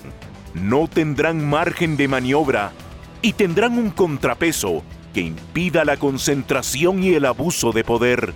no 0.55 0.89
tendrán 0.89 1.47
margen 1.47 1.99
de 1.99 2.09
maniobra 2.09 2.73
y 3.21 3.35
tendrán 3.35 3.77
un 3.77 3.91
contrapeso 3.91 4.83
que 5.19 5.23
impida 5.25 5.85
la 5.85 5.97
concentración 5.97 7.03
y 7.03 7.13
el 7.15 7.25
abuso 7.25 7.73
de 7.73 7.83
poder. 7.83 8.35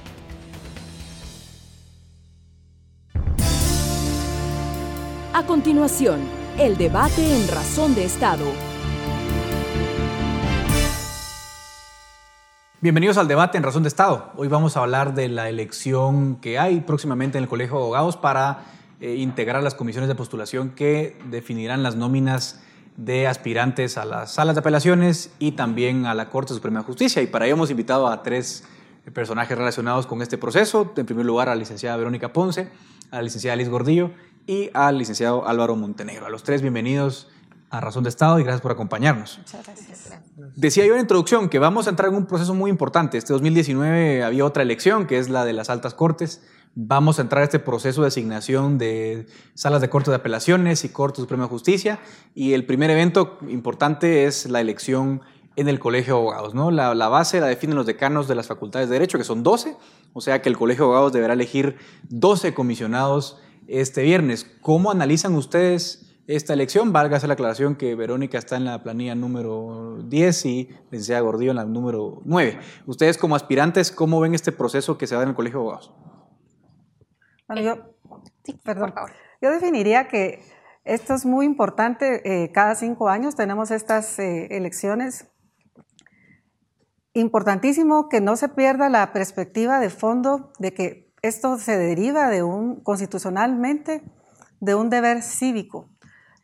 A 5.32 5.46
continuación, 5.46 6.22
el 6.58 6.76
debate 6.76 7.36
en 7.36 7.46
Razón 7.46 7.94
de 7.94 8.02
Estado. 8.04 8.46
Bienvenidos 12.80 13.16
al 13.16 13.28
debate 13.28 13.58
en 13.58 13.62
Razón 13.62 13.84
de 13.84 13.88
Estado. 13.88 14.32
Hoy 14.36 14.48
vamos 14.48 14.76
a 14.76 14.80
hablar 14.80 15.14
de 15.14 15.28
la 15.28 15.48
elección 15.48 16.34
que 16.40 16.58
hay 16.58 16.80
próximamente 16.80 17.38
en 17.38 17.44
el 17.44 17.48
Colegio 17.48 17.76
de 17.76 17.82
Abogados 17.82 18.16
para 18.16 18.64
eh, 19.00 19.14
integrar 19.14 19.62
las 19.62 19.76
comisiones 19.76 20.08
de 20.08 20.16
postulación 20.16 20.70
que 20.70 21.16
definirán 21.30 21.84
las 21.84 21.94
nóminas 21.94 22.60
de 22.96 23.26
aspirantes 23.26 23.96
a 23.96 24.04
las 24.04 24.34
salas 24.34 24.54
de 24.54 24.60
apelaciones 24.60 25.30
y 25.38 25.52
también 25.52 26.06
a 26.06 26.14
la 26.14 26.28
Corte 26.28 26.54
Suprema 26.54 26.80
de 26.80 26.86
Justicia. 26.86 27.22
Y 27.22 27.26
para 27.26 27.46
ello 27.46 27.54
hemos 27.54 27.70
invitado 27.70 28.08
a 28.08 28.22
tres 28.22 28.64
personajes 29.12 29.56
relacionados 29.56 30.06
con 30.06 30.22
este 30.22 30.38
proceso. 30.38 30.92
En 30.96 31.06
primer 31.06 31.26
lugar, 31.26 31.48
a 31.48 31.54
la 31.54 31.58
licenciada 31.58 31.96
Verónica 31.96 32.32
Ponce, 32.32 32.70
a 33.10 33.16
la 33.16 33.22
licenciada 33.22 33.56
Liz 33.56 33.68
Gordillo 33.68 34.10
y 34.46 34.70
al 34.74 34.98
licenciado 34.98 35.46
Álvaro 35.46 35.76
Montenegro. 35.76 36.26
A 36.26 36.30
los 36.30 36.42
tres, 36.42 36.62
bienvenidos 36.62 37.28
a 37.70 37.80
Razón 37.80 38.04
de 38.04 38.10
Estado 38.10 38.38
y 38.38 38.42
gracias 38.42 38.60
por 38.60 38.70
acompañarnos. 38.70 39.38
Muchas 39.38 39.64
gracias. 39.64 40.12
Decía 40.56 40.84
yo 40.84 40.92
en 40.92 40.96
la 40.96 41.02
introducción 41.02 41.48
que 41.48 41.58
vamos 41.58 41.86
a 41.86 41.90
entrar 41.90 42.10
en 42.10 42.16
un 42.16 42.26
proceso 42.26 42.54
muy 42.54 42.70
importante. 42.70 43.16
Este 43.16 43.32
2019 43.32 44.22
había 44.22 44.44
otra 44.44 44.62
elección, 44.62 45.06
que 45.06 45.18
es 45.18 45.30
la 45.30 45.46
de 45.46 45.54
las 45.54 45.70
altas 45.70 45.94
cortes. 45.94 46.42
Vamos 46.74 47.18
a 47.18 47.22
entrar 47.22 47.42
a 47.42 47.44
este 47.44 47.58
proceso 47.58 48.00
de 48.00 48.08
asignación 48.08 48.78
de 48.78 49.26
salas 49.54 49.82
de 49.82 49.90
corte 49.90 50.10
de 50.10 50.16
apelaciones 50.16 50.84
y 50.84 50.88
Corte 50.88 51.20
Suprema 51.20 51.44
de 51.44 51.50
Justicia. 51.50 51.98
Y 52.34 52.54
el 52.54 52.64
primer 52.64 52.90
evento 52.90 53.38
importante 53.48 54.24
es 54.24 54.48
la 54.48 54.60
elección 54.60 55.20
en 55.56 55.68
el 55.68 55.78
Colegio 55.78 56.14
de 56.14 56.20
Abogados. 56.20 56.54
¿no? 56.54 56.70
La, 56.70 57.08
base 57.08 57.40
la 57.40 57.46
definen 57.46 57.76
los 57.76 57.84
decanos 57.84 58.26
de 58.26 58.34
las 58.34 58.46
facultades 58.46 58.88
de 58.88 58.94
Derecho, 58.94 59.18
que 59.18 59.24
son 59.24 59.42
12, 59.42 59.76
o 60.14 60.20
sea 60.22 60.40
que 60.40 60.48
el 60.48 60.56
Colegio 60.56 60.84
de 60.84 60.86
Abogados 60.86 61.12
deberá 61.12 61.34
elegir 61.34 61.76
12 62.08 62.54
comisionados 62.54 63.38
este 63.68 64.02
viernes. 64.02 64.46
¿Cómo 64.62 64.90
analizan 64.90 65.34
ustedes 65.34 66.08
esta 66.26 66.52
elección. 66.52 66.92
Válgase 66.92 67.26
la 67.26 67.34
aclaración 67.34 67.74
que 67.74 67.94
Verónica 67.94 68.38
está 68.38 68.56
en 68.56 68.64
la 68.64 68.82
planilla 68.82 69.14
número 69.14 69.98
10 70.04 70.46
y 70.46 70.68
licenciada 70.90 71.20
Gordillo 71.20 71.50
en 71.50 71.56
la 71.56 71.64
número 71.64 72.22
9. 72.24 72.58
Ustedes 72.86 73.18
como 73.18 73.36
aspirantes, 73.36 73.90
¿cómo 73.90 74.20
ven 74.20 74.34
este 74.34 74.52
proceso 74.52 74.96
que 74.98 75.06
se 75.06 75.14
da 75.14 75.22
en 75.22 75.30
el 75.30 75.34
Colegio 75.34 75.58
de 75.58 75.64
Abogados? 75.64 75.92
Bueno, 77.52 77.66
yo, 77.66 78.20
sí, 78.44 78.58
perdón. 78.64 78.94
Yo 79.42 79.50
definiría 79.50 80.08
que 80.08 80.42
esto 80.84 81.14
es 81.14 81.26
muy 81.26 81.44
importante. 81.44 82.22
Eh, 82.24 82.50
cada 82.50 82.74
cinco 82.74 83.10
años 83.10 83.34
tenemos 83.34 83.70
estas 83.70 84.18
eh, 84.18 84.48
elecciones. 84.56 85.26
Importantísimo 87.12 88.08
que 88.08 88.22
no 88.22 88.36
se 88.36 88.48
pierda 88.48 88.88
la 88.88 89.12
perspectiva 89.12 89.80
de 89.80 89.90
fondo 89.90 90.52
de 90.58 90.72
que 90.72 91.12
esto 91.20 91.58
se 91.58 91.76
deriva 91.76 92.30
de 92.30 92.42
un 92.42 92.82
constitucionalmente 92.82 94.02
de 94.60 94.74
un 94.74 94.88
deber 94.88 95.22
cívico. 95.22 95.90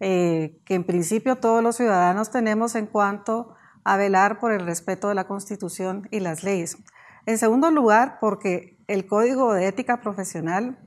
Eh, 0.01 0.61
que 0.67 0.75
en 0.75 0.85
principio 0.85 1.37
todos 1.37 1.63
los 1.63 1.77
ciudadanos 1.77 2.31
tenemos 2.31 2.75
en 2.75 2.87
cuanto 2.87 3.55
a 3.83 3.97
velar 3.97 4.39
por 4.39 4.53
el 4.53 4.67
respeto 4.67 5.09
de 5.09 5.15
la 5.15 5.27
Constitución 5.27 6.07
y 6.11 6.21
las 6.21 6.45
leyes. 6.45 6.77
En 7.25 7.39
segundo 7.39 7.71
lugar, 7.71 8.19
porque 8.21 8.79
el 8.87 9.07
Código 9.07 9.55
de 9.55 9.67
Ética 9.67 10.01
Profesional 10.01 10.79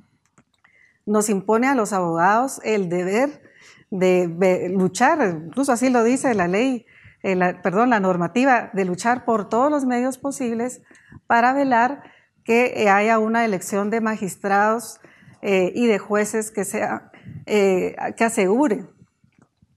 nos 1.05 1.29
impone 1.29 1.67
a 1.67 1.75
los 1.75 1.93
abogados 1.93 2.61
el 2.63 2.89
deber 2.89 3.41
de, 3.89 4.69
luchar, 4.73 5.43
incluso 5.45 5.71
así 5.71 5.89
lo 5.89 6.03
dice 6.03 6.33
la 6.33 6.47
ley, 6.47 6.85
eh, 7.23 7.37
perdón, 7.61 7.89
la 7.89 7.99
normativa, 7.99 8.69
de 8.73 8.85
luchar 8.85 9.25
por 9.25 9.49
todos 9.49 9.69
los 9.69 9.85
medios 9.85 10.17
posibles 10.17 10.81
para 11.27 11.53
velar 11.53 12.03
que 12.43 12.89
haya 12.89 13.19
una 13.19 13.45
elección 13.45 13.89
de 13.89 14.01
magistrados 14.01 14.99
eh, 15.41 15.71
y 15.75 15.87
de 15.87 15.99
jueces 15.99 16.51
que, 16.51 16.65
sea, 16.65 17.11
que 17.45 18.23
asegure 18.23 18.85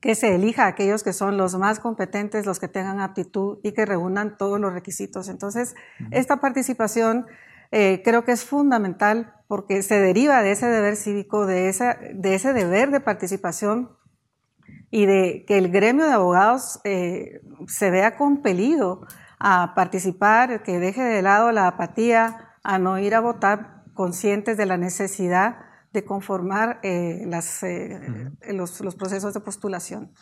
que 0.04 0.14
se 0.14 0.35
elija 0.35 0.64
a 0.64 0.66
aquellos 0.66 1.02
que 1.02 1.14
son 1.14 1.38
los 1.38 1.54
más 1.57 1.81
competentes, 1.81 2.45
los 2.45 2.61
que 2.61 2.69
tengan 2.69 3.00
aptitud 3.00 3.57
y 3.62 3.73
que 3.73 3.87
reúnan 3.87 4.37
todos 4.37 4.61
los 4.61 4.75
requisitos. 4.75 5.31
Entonces, 5.31 5.75
esta 6.11 6.43
participación 6.43 7.25
eh, 7.71 8.02
creo 8.04 8.25
que 8.25 8.33
es 8.33 8.44
fundamental 8.44 9.35
porque 9.49 9.83
se 9.83 9.99
deriva 9.99 10.42
de 10.42 10.52
ese 10.52 10.66
deber 10.66 10.97
cívico, 10.97 11.47
de, 11.47 11.68
esa, 11.68 11.99
de 12.12 12.35
ese 12.35 12.52
deber 12.52 12.90
de 12.90 13.00
participación 13.00 13.97
y 14.90 15.06
de 15.06 15.44
que 15.47 15.59
el 15.59 15.71
gremio 15.71 16.06
de 16.06 16.12
abogados 16.12 16.80
eh, 16.85 17.40
se 17.66 17.90
vea 17.90 18.16
compelido 18.16 19.06
a 19.38 19.75
participar, 19.75 20.62
que 20.62 20.78
deje 20.78 21.02
de 21.02 21.21
lado 21.21 21.52
la 21.52 21.66
apatía, 21.66 22.54
a 22.62 22.78
no 22.78 22.99
ir 22.99 23.14
a 23.14 23.21
votar 23.21 23.85
conscientes 23.92 24.56
de 24.56 24.66
la 24.66 24.76
necesidad 24.76 25.59
de 25.92 26.04
conformar 26.04 26.80
eh, 26.83 27.25
las, 27.26 27.62
eh, 27.62 28.30
los, 28.49 28.80
los, 28.80 28.97
procesos 28.97 29.35
de 29.35 29.40
postulación. 29.40 30.12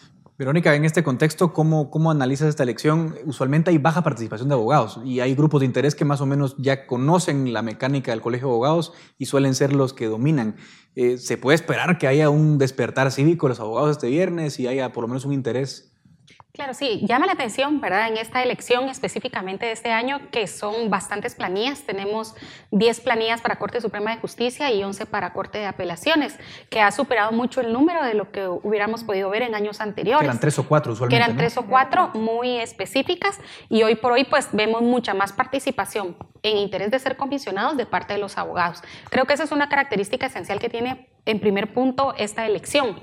Verónica, 0.42 0.74
en 0.74 0.84
este 0.84 1.04
contexto, 1.04 1.52
¿cómo, 1.52 1.88
¿cómo 1.88 2.10
analizas 2.10 2.48
esta 2.48 2.64
elección? 2.64 3.14
Usualmente 3.26 3.70
hay 3.70 3.78
baja 3.78 4.02
participación 4.02 4.48
de 4.48 4.54
abogados 4.54 4.98
y 5.04 5.20
hay 5.20 5.36
grupos 5.36 5.60
de 5.60 5.66
interés 5.66 5.94
que 5.94 6.04
más 6.04 6.20
o 6.20 6.26
menos 6.26 6.56
ya 6.58 6.88
conocen 6.88 7.52
la 7.52 7.62
mecánica 7.62 8.10
del 8.10 8.20
Colegio 8.20 8.48
de 8.48 8.54
Abogados 8.54 8.92
y 9.18 9.26
suelen 9.26 9.54
ser 9.54 9.72
los 9.72 9.92
que 9.92 10.06
dominan. 10.06 10.56
Eh, 10.96 11.16
¿Se 11.18 11.36
puede 11.36 11.54
esperar 11.54 11.96
que 11.96 12.08
haya 12.08 12.28
un 12.28 12.58
despertar 12.58 13.12
cívico 13.12 13.46
de 13.46 13.50
los 13.50 13.60
abogados 13.60 13.92
este 13.92 14.08
viernes 14.08 14.58
y 14.58 14.66
haya 14.66 14.90
por 14.90 15.02
lo 15.02 15.08
menos 15.08 15.24
un 15.24 15.32
interés 15.32 15.91
Claro, 16.54 16.74
sí, 16.74 17.00
llama 17.08 17.24
la 17.24 17.32
atención, 17.32 17.80
¿verdad? 17.80 18.08
En 18.08 18.18
esta 18.18 18.42
elección 18.42 18.90
específicamente 18.90 19.64
de 19.64 19.72
este 19.72 19.90
año, 19.90 20.20
que 20.30 20.46
son 20.46 20.90
bastantes 20.90 21.34
planillas. 21.34 21.84
Tenemos 21.84 22.34
10 22.72 23.00
planillas 23.00 23.40
para 23.40 23.56
Corte 23.56 23.80
Suprema 23.80 24.10
de 24.10 24.18
Justicia 24.20 24.70
y 24.70 24.84
11 24.84 25.06
para 25.06 25.32
Corte 25.32 25.56
de 25.56 25.64
Apelaciones, 25.64 26.38
que 26.68 26.82
ha 26.82 26.90
superado 26.90 27.32
mucho 27.32 27.62
el 27.62 27.72
número 27.72 28.04
de 28.04 28.12
lo 28.12 28.30
que 28.32 28.46
hubiéramos 28.46 29.02
podido 29.02 29.30
ver 29.30 29.40
en 29.40 29.54
años 29.54 29.80
anteriores. 29.80 30.20
Que 30.20 30.26
eran 30.26 30.40
tres 30.40 30.58
o 30.58 30.68
cuatro 30.68 30.92
usualmente. 30.92 31.16
Que 31.16 31.24
eran 31.24 31.38
tres 31.38 31.56
o 31.56 31.62
cuatro 31.62 32.10
muy 32.12 32.58
específicas 32.58 33.40
y 33.70 33.82
hoy 33.82 33.94
por 33.94 34.12
hoy 34.12 34.24
pues 34.24 34.50
vemos 34.52 34.82
mucha 34.82 35.14
más 35.14 35.32
participación 35.32 36.18
en 36.42 36.58
interés 36.58 36.90
de 36.90 36.98
ser 36.98 37.16
comisionados 37.16 37.78
de 37.78 37.86
parte 37.86 38.12
de 38.12 38.18
los 38.18 38.36
abogados. 38.36 38.82
Creo 39.08 39.24
que 39.24 39.32
esa 39.32 39.44
es 39.44 39.52
una 39.52 39.70
característica 39.70 40.26
esencial 40.26 40.58
que 40.58 40.68
tiene 40.68 41.08
en 41.26 41.40
primer 41.40 41.72
punto 41.72 42.14
esta 42.16 42.46
elección. 42.46 43.00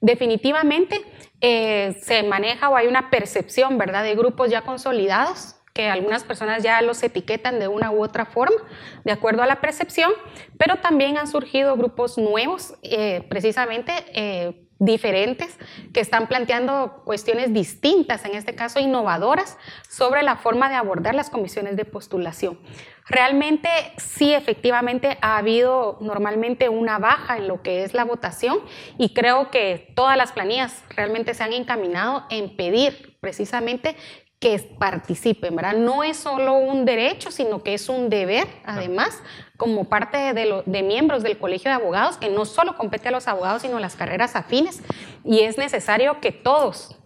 Definitivamente 0.00 1.00
eh, 1.40 1.96
se 2.02 2.22
maneja 2.22 2.68
o 2.68 2.76
hay 2.76 2.86
una 2.86 3.10
percepción, 3.10 3.78
¿verdad?, 3.78 4.02
de 4.02 4.14
grupos 4.14 4.50
ya 4.50 4.62
consolidados 4.62 5.56
que 5.72 5.88
algunas 5.88 6.24
personas 6.24 6.62
ya 6.62 6.82
los 6.82 7.02
etiquetan 7.02 7.58
de 7.58 7.68
una 7.68 7.90
u 7.90 8.02
otra 8.02 8.26
forma, 8.26 8.56
de 9.04 9.12
acuerdo 9.12 9.42
a 9.42 9.46
la 9.46 9.60
percepción, 9.60 10.12
pero 10.58 10.76
también 10.76 11.16
han 11.16 11.26
surgido 11.26 11.76
grupos 11.76 12.18
nuevos, 12.18 12.74
eh, 12.82 13.24
precisamente 13.28 13.92
eh, 14.12 14.66
diferentes, 14.82 15.56
que 15.94 16.00
están 16.00 16.26
planteando 16.26 17.02
cuestiones 17.04 17.52
distintas, 17.52 18.24
en 18.24 18.34
este 18.34 18.56
caso 18.56 18.80
innovadoras, 18.80 19.56
sobre 19.88 20.24
la 20.24 20.36
forma 20.36 20.68
de 20.68 20.74
abordar 20.74 21.14
las 21.14 21.30
comisiones 21.30 21.76
de 21.76 21.84
postulación. 21.84 22.58
Realmente 23.06 23.68
sí, 23.96 24.34
efectivamente 24.34 25.18
ha 25.20 25.36
habido 25.36 25.98
normalmente 26.00 26.68
una 26.68 26.98
baja 26.98 27.36
en 27.36 27.46
lo 27.46 27.62
que 27.62 27.84
es 27.84 27.94
la 27.94 28.04
votación 28.04 28.58
y 28.98 29.14
creo 29.14 29.50
que 29.50 29.92
todas 29.94 30.16
las 30.16 30.32
planillas 30.32 30.82
realmente 30.96 31.34
se 31.34 31.44
han 31.44 31.52
encaminado 31.52 32.24
en 32.28 32.56
pedir 32.56 33.16
precisamente 33.20 33.94
que 34.40 34.58
participen, 34.76 35.54
¿verdad? 35.54 35.74
No 35.74 36.02
es 36.02 36.16
solo 36.16 36.54
un 36.54 36.84
derecho, 36.84 37.30
sino 37.30 37.62
que 37.62 37.74
es 37.74 37.88
un 37.88 38.08
deber, 38.10 38.48
además, 38.64 39.22
como 39.62 39.84
parte 39.84 40.16
de, 40.34 40.64
de, 40.66 40.82
miembros 40.82 41.22
del 41.22 41.38
Colegio 41.38 41.70
de 41.70 41.76
Abogados, 41.76 42.16
que 42.16 42.28
no 42.28 42.44
solo 42.46 42.74
compete 42.76 43.10
a 43.10 43.12
los 43.12 43.28
abogados, 43.28 43.62
sino 43.62 43.76
a 43.76 43.80
las 43.80 43.94
carreras 43.94 44.34
afines, 44.34 44.82
y 45.22 45.42
es 45.42 45.56
necesario 45.56 46.18
que 46.20 46.32
todos, 46.32 46.96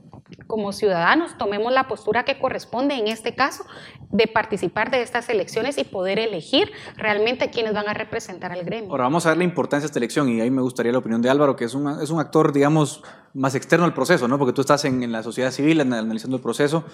como 0.47 0.73
ciudadanos, 0.73 1.37
tomemos 1.37 1.71
la 1.71 1.87
postura 1.87 2.25
que 2.25 2.39
corresponde 2.39 2.95
en 2.95 3.09
este 3.09 3.35
caso 3.35 3.67
de 4.11 4.27
participar 4.27 4.91
de 4.91 5.03
estas 5.03 5.29
elecciones 5.29 5.77
y 5.77 5.85
poder 5.85 6.19
elegir 6.19 6.73
realmente 6.97 7.51
quiénes 7.51 7.75
van 7.75 7.91
a 7.91 7.93
representar 7.93 8.53
al 8.53 8.65
gremio. 8.65 8.91
Ahora 8.91 9.05
vamos 9.05 9.27
a 9.27 9.29
darle 9.29 9.45
importancia 9.45 9.85
a 9.85 9.89
esta 9.89 9.99
elección 9.99 10.31
y 10.31 10.41
ahí 10.41 10.51
me 10.51 10.63
gustaría 10.63 10.93
la 10.93 10.99
opinión 10.99 11.21
de 11.21 11.29
Álvaro, 11.29 11.57
que 11.57 11.67
es 11.67 11.75
un, 11.75 12.01
es 12.01 12.09
un 12.09 12.21
actor, 12.21 12.55
digamos, 12.55 13.03
más 13.35 13.55
externo 13.55 13.85
al 13.85 13.93
proceso, 13.93 14.29
¿no? 14.29 14.39
porque 14.39 14.55
tú 14.55 14.63
estás 14.63 14.87
en, 14.87 15.03
en 15.03 15.13
la 15.13 15.23
sociedad 15.23 15.51
civil 15.51 15.83
analizando 15.83 16.39
el 16.39 16.43
proceso. 16.43 16.85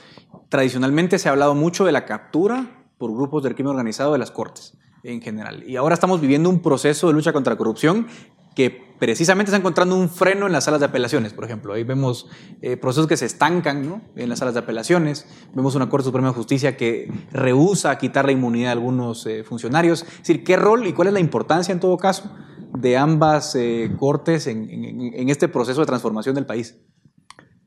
Tradicionalmente 0.48 1.20
se 1.20 1.28
ha 1.28 1.30
hablado 1.30 1.54
mucho 1.54 1.84
de 1.84 1.92
la 1.92 2.04
captura 2.04 2.66
por 2.98 3.14
grupos 3.14 3.44
del 3.44 3.54
crimen 3.54 3.70
organizado 3.70 4.12
de 4.12 4.18
las 4.18 4.32
cortes 4.32 4.76
en 5.04 5.20
general. 5.20 5.64
Y 5.68 5.76
ahora 5.76 5.94
estamos 5.94 6.20
viviendo 6.20 6.48
un 6.48 6.62
proceso 6.62 7.08
de 7.08 7.12
lucha 7.14 7.32
contra 7.32 7.54
la 7.54 7.58
corrupción 7.58 8.06
que 8.54 8.92
precisamente 8.98 9.50
está 9.50 9.56
encontrando 9.56 9.96
un 9.96 10.08
freno 10.08 10.46
en 10.46 10.52
las 10.52 10.64
salas 10.64 10.80
de 10.80 10.86
apelaciones, 10.86 11.32
por 11.32 11.44
ejemplo. 11.44 11.72
Ahí 11.72 11.84
vemos 11.84 12.28
eh, 12.60 12.76
procesos 12.76 13.06
que 13.06 13.16
se 13.16 13.26
estancan 13.26 14.04
en 14.14 14.28
las 14.28 14.38
salas 14.38 14.54
de 14.54 14.60
apelaciones, 14.60 15.26
vemos 15.54 15.74
una 15.74 15.88
Corte 15.88 16.04
Suprema 16.04 16.28
de 16.28 16.34
Justicia 16.34 16.76
que 16.76 17.10
rehúsa 17.32 17.96
quitar 17.98 18.26
la 18.26 18.32
inmunidad 18.32 18.68
a 18.68 18.72
algunos 18.72 19.26
eh, 19.26 19.42
funcionarios. 19.42 20.02
Es 20.02 20.18
decir, 20.18 20.44
¿qué 20.44 20.56
rol 20.56 20.86
y 20.86 20.92
cuál 20.92 21.08
es 21.08 21.14
la 21.14 21.20
importancia 21.20 21.72
en 21.72 21.80
todo 21.80 21.96
caso 21.96 22.30
de 22.78 22.96
ambas 22.96 23.54
eh, 23.54 23.90
cortes 23.98 24.46
en, 24.46 25.28
este 25.28 25.48
proceso 25.48 25.80
de 25.80 25.86
transformación 25.86 26.34
del 26.34 26.46
país? 26.46 26.80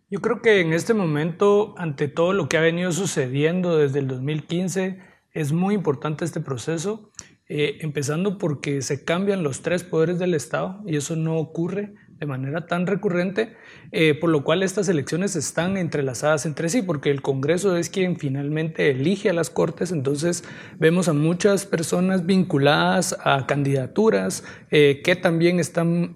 Yo 0.10 0.22
creo 0.22 0.42
que 0.42 0.62
en 0.62 0.72
este 0.72 0.94
momento, 0.94 1.74
ante 1.78 2.08
todo 2.08 2.32
lo 2.32 2.48
que 2.48 2.58
ha 2.58 2.62
venido 2.62 2.92
sucediendo 2.92 3.78
desde 3.78 4.00
el 4.00 4.08
2015, 4.08 5.00
es 5.36 5.52
muy 5.52 5.76
importante 5.76 6.26
este 6.26 6.40
proceso, 6.40 7.12
eh, 7.48 7.78
empezando 7.82 8.40
porque 8.40 8.82
se 8.82 9.04
cambian 9.04 9.44
los 9.44 9.62
tres 9.62 9.84
poderes 9.84 10.18
del 10.18 10.34
Estado 10.34 10.82
y 10.88 10.96
eso 10.96 11.16
no 11.16 11.38
ocurre 11.38 11.94
de 12.18 12.26
manera 12.26 12.66
tan 12.66 12.88
recurrente, 12.88 13.54
eh, 13.92 14.16
por 14.16 14.30
lo 14.30 14.46
cual 14.46 14.64
estas 14.64 14.88
elecciones 14.88 15.36
están 15.36 15.76
entrelazadas 15.76 16.46
entre 16.46 16.70
sí, 16.70 16.82
porque 16.82 17.12
el 17.12 17.22
Congreso 17.22 17.76
es 17.76 17.90
quien 17.90 18.18
finalmente 18.18 18.90
elige 18.90 19.30
a 19.30 19.34
las 19.34 19.50
Cortes, 19.50 19.92
entonces 19.92 20.46
vemos 20.80 21.10
a 21.10 21.14
muchas 21.14 21.66
personas 21.66 22.26
vinculadas 22.26 23.18
a 23.22 23.46
candidaturas 23.46 24.46
eh, 24.72 25.02
que 25.04 25.18
también 25.18 25.60
están 25.60 26.14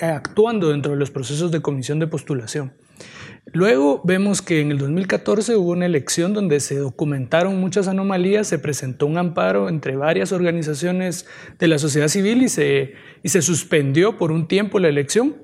actuando 0.00 0.70
dentro 0.70 0.92
de 0.92 0.98
los 0.98 1.10
procesos 1.10 1.52
de 1.52 1.60
comisión 1.60 1.98
de 1.98 2.06
postulación. 2.06 2.72
Luego 3.54 4.00
vemos 4.02 4.42
que 4.42 4.60
en 4.60 4.72
el 4.72 4.78
2014 4.78 5.54
hubo 5.54 5.70
una 5.70 5.86
elección 5.86 6.34
donde 6.34 6.58
se 6.58 6.76
documentaron 6.76 7.60
muchas 7.60 7.86
anomalías, 7.86 8.48
se 8.48 8.58
presentó 8.58 9.06
un 9.06 9.16
amparo 9.16 9.68
entre 9.68 9.96
varias 9.96 10.32
organizaciones 10.32 11.26
de 11.60 11.68
la 11.68 11.78
sociedad 11.78 12.08
civil 12.08 12.42
y 12.42 12.48
se, 12.48 12.94
y 13.22 13.28
se 13.28 13.42
suspendió 13.42 14.18
por 14.18 14.32
un 14.32 14.48
tiempo 14.48 14.80
la 14.80 14.88
elección. 14.88 15.36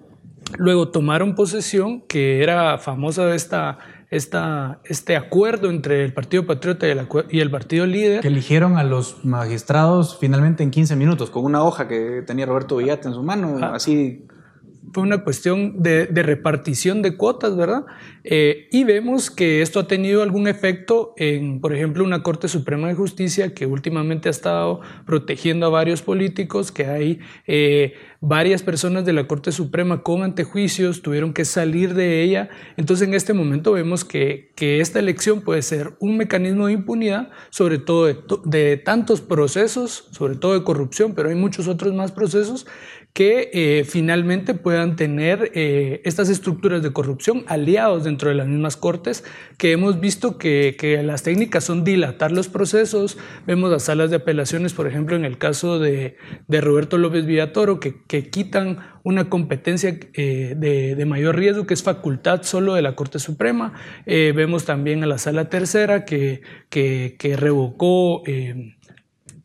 Luego 0.59 0.89
tomaron 0.89 1.37
posesión, 1.37 2.01
que 2.01 2.43
era 2.43 2.79
famosa 2.79 3.33
esta, 3.33 3.79
esta, 4.11 4.81
este 4.87 5.15
acuerdo 5.17 5.71
entre 5.71 6.05
el 6.05 6.13
Partido 6.13 6.45
Patriota 6.49 6.89
y 6.89 6.91
el, 6.91 7.07
y 7.31 7.39
el, 7.39 7.51
Partido 7.53 7.87
Líder. 7.87 8.23
Que 8.23 8.29
eligieron 8.29 8.77
a 8.77 8.83
los 8.83 9.25
magistrados 9.25 10.19
finalmente 10.19 10.65
en 10.65 10.73
15 10.73 10.97
minutos, 10.97 11.31
con 11.31 11.45
una 11.45 11.63
hoja 11.63 11.87
que 11.87 12.25
tenía 12.27 12.47
Roberto 12.47 12.79
Villate 12.79 13.07
en 13.07 13.15
su 13.15 13.23
mano, 13.23 13.65
así 13.65 14.27
fue 14.93 15.03
una 15.03 15.23
cuestión 15.23 15.83
de, 15.83 16.07
repartición 16.07 17.03
de 17.03 17.17
cuotas, 17.17 17.57
¿verdad? 17.57 17.85
Eh, 18.25 18.69
y 18.73 18.85
vemos 18.85 19.31
que 19.31 19.63
esto 19.63 19.81
ha 19.81 19.87
tenido 19.87 20.23
algún 20.23 20.49
efecto 20.49 21.15
en, 21.17 21.61
por 21.61 21.75
ejemplo, 21.75 22.03
una 22.03 22.23
Corte 22.23 22.49
Suprema 22.49 22.89
de 22.89 22.95
Justicia 22.95 23.55
que 23.55 23.67
últimamente 23.67 24.29
ha 24.29 24.31
estado 24.31 24.81
protegiendo 25.07 25.67
a 25.67 25.71
varios 25.71 26.03
políticos, 26.03 26.73
que 26.73 26.87
hay 26.87 27.21
eh, 27.47 27.95
varias 28.21 28.63
personas 28.63 29.05
de 29.05 29.13
la 29.13 29.27
Corte 29.27 29.53
Suprema 29.53 30.03
con 30.03 30.23
antejuicios, 30.23 31.03
tuvieron 31.03 31.33
que 31.33 31.45
salir 31.45 31.95
de 31.95 32.23
ella. 32.23 32.49
Entonces, 32.77 33.07
en 33.07 33.15
este 33.15 33.33
momento 33.33 33.73
vemos 33.73 34.05
que, 34.05 34.51
esta 34.61 34.99
elección 34.99 35.41
puede 35.41 35.63
ser 35.63 35.95
un 36.01 36.19
mecanismo 36.19 36.67
de 36.67 36.75
impunidad, 36.75 37.31
sobre 37.49 37.79
todo 37.79 38.13
de 38.45 38.77
tantos 38.77 39.23
procesos, 39.23 40.07
sobre 40.11 40.35
todo 40.37 40.53
de 40.53 40.65
corrupción, 40.65 41.15
pero 41.15 41.31
hay 41.31 41.35
muchos 41.35 41.67
otros 41.67 41.95
más 41.95 42.13
procesos 42.13 42.67
que 43.13 43.51
eh, 43.53 43.85
finalmente 43.85 44.55
puedan 44.55 44.95
tener 44.95 45.51
eh, 45.55 46.01
estas 46.05 46.29
estructuras 46.29 46.83
de 46.83 46.93
corrupción 46.93 47.45
aliados 47.49 48.05
dentro 48.05 48.29
de 48.29 48.37
las 48.37 48.47
mismas 48.47 48.77
cortes, 48.77 49.25
que 49.59 49.73
hemos 49.73 50.01
visto 50.01 50.39
que, 50.39 50.77
las 51.05 51.23
técnicas 51.23 51.65
son 51.65 51.83
dilatar 51.83 52.31
los 52.31 52.49
procesos, 52.49 53.19
vemos 53.47 53.71
las 53.71 53.85
salas 53.85 54.11
de 54.11 54.17
apelaciones, 54.17 54.75
por 54.75 54.87
ejemplo, 54.87 55.17
en 55.17 55.25
el 55.25 55.39
caso 55.39 55.79
de, 55.79 56.17
Roberto 56.49 56.99
López 56.99 57.27
Villatoro, 57.27 57.81
que, 57.81 58.01
que 58.07 58.31
quitan 58.31 58.79
una 59.03 59.29
competencia 59.29 59.99
eh, 60.15 60.55
de, 60.57 61.05
mayor 61.05 61.37
riesgo, 61.37 61.67
que 61.67 61.75
es 61.75 61.83
facultad 61.83 62.43
solo 62.43 62.75
de 62.75 62.83
la 62.83 62.95
Corte 62.95 63.19
Suprema, 63.19 63.73
vemos 64.07 64.65
también 64.65 65.03
a 65.03 65.07
la 65.07 65.19
sala 65.19 65.49
tercera 65.49 66.05
que, 66.05 66.43
que 66.69 67.37
revocó 67.37 68.23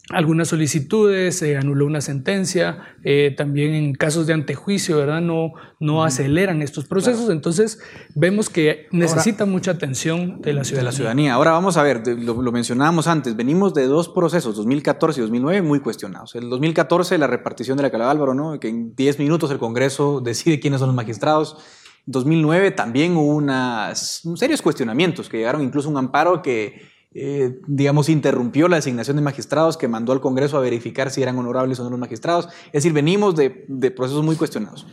algunas 0.09 0.49
solicitudes, 0.49 1.39
se 1.39 1.57
anuló 1.57 1.87
una 1.87 1.99
sentencia, 1.99 2.95
eh, 3.03 3.33
también 3.35 3.73
en 3.73 3.93
casos 3.93 4.27
de 4.27 4.33
antejuicio, 4.33 4.97
¿verdad? 4.97 5.19
No, 5.19 5.53
no 5.79 6.03
aceleran 6.03 6.61
estos 6.61 6.85
procesos, 6.85 7.29
entonces 7.31 7.79
vemos 8.13 8.49
que 8.49 8.87
necesita 8.91 9.45
mucha 9.45 9.71
atención 9.71 10.41
de 10.41 10.53
la 10.53 10.63
ciudadanía. 10.63 10.91
la 10.91 10.95
ciudadanía. 10.95 11.33
Ahora 11.33 11.51
vamos 11.51 11.77
a 11.77 11.83
ver, 11.83 12.07
lo, 12.07 12.39
lo, 12.39 12.51
mencionábamos 12.51 13.07
antes, 13.07 13.35
venimos 13.35 13.73
de 13.73 13.87
dos 13.87 14.07
procesos, 14.09 14.55
2014 14.57 15.19
y 15.19 15.23
2009, 15.23 15.61
muy 15.63 15.79
cuestionados. 15.79 16.35
El 16.35 16.49
2014, 16.49 17.17
la 17.17 17.27
repartición 17.27 17.77
de 17.77 17.83
la 17.83 17.89
Cala 17.89 18.11
Álvaro, 18.11 18.35
¿no? 18.35 18.59
Que 18.59 18.67
en 18.67 18.95
10 18.95 19.17
minutos 19.17 19.49
el 19.49 19.57
Congreso 19.57 20.21
decide 20.21 20.59
quiénes 20.59 20.81
son 20.81 20.89
los 20.89 20.95
magistrados. 20.95 21.57
2009 22.05 22.71
también 22.71 23.17
hubo 23.17 23.35
unas, 23.35 24.21
serios 24.35 24.61
cuestionamientos 24.61 25.29
que 25.29 25.37
llegaron 25.37 25.63
incluso 25.63 25.89
un 25.89 25.97
amparo 25.97 26.41
que 26.43 26.93
eh, 27.17 27.61
digamos, 27.65 28.09
interrumpió 28.09 28.67
la 28.67 28.75
designación 28.75 29.15
de 29.15 29.21
magistrados, 29.21 29.77
que 29.77 29.87
mandó 29.87 30.11
al 30.11 30.19
Congreso 30.19 30.57
a 30.57 30.59
verificar 30.59 31.09
si 31.09 31.23
eran 31.23 31.39
honorables 31.39 31.79
o 31.79 31.85
no 31.85 31.89
los 31.89 31.99
magistrados. 31.99 32.49
Es 32.67 32.83
decir, 32.83 32.91
venimos 32.91 33.37
de, 33.37 33.49
procesos 33.95 34.21
muy 34.21 34.35
cuestionados. 34.35 34.85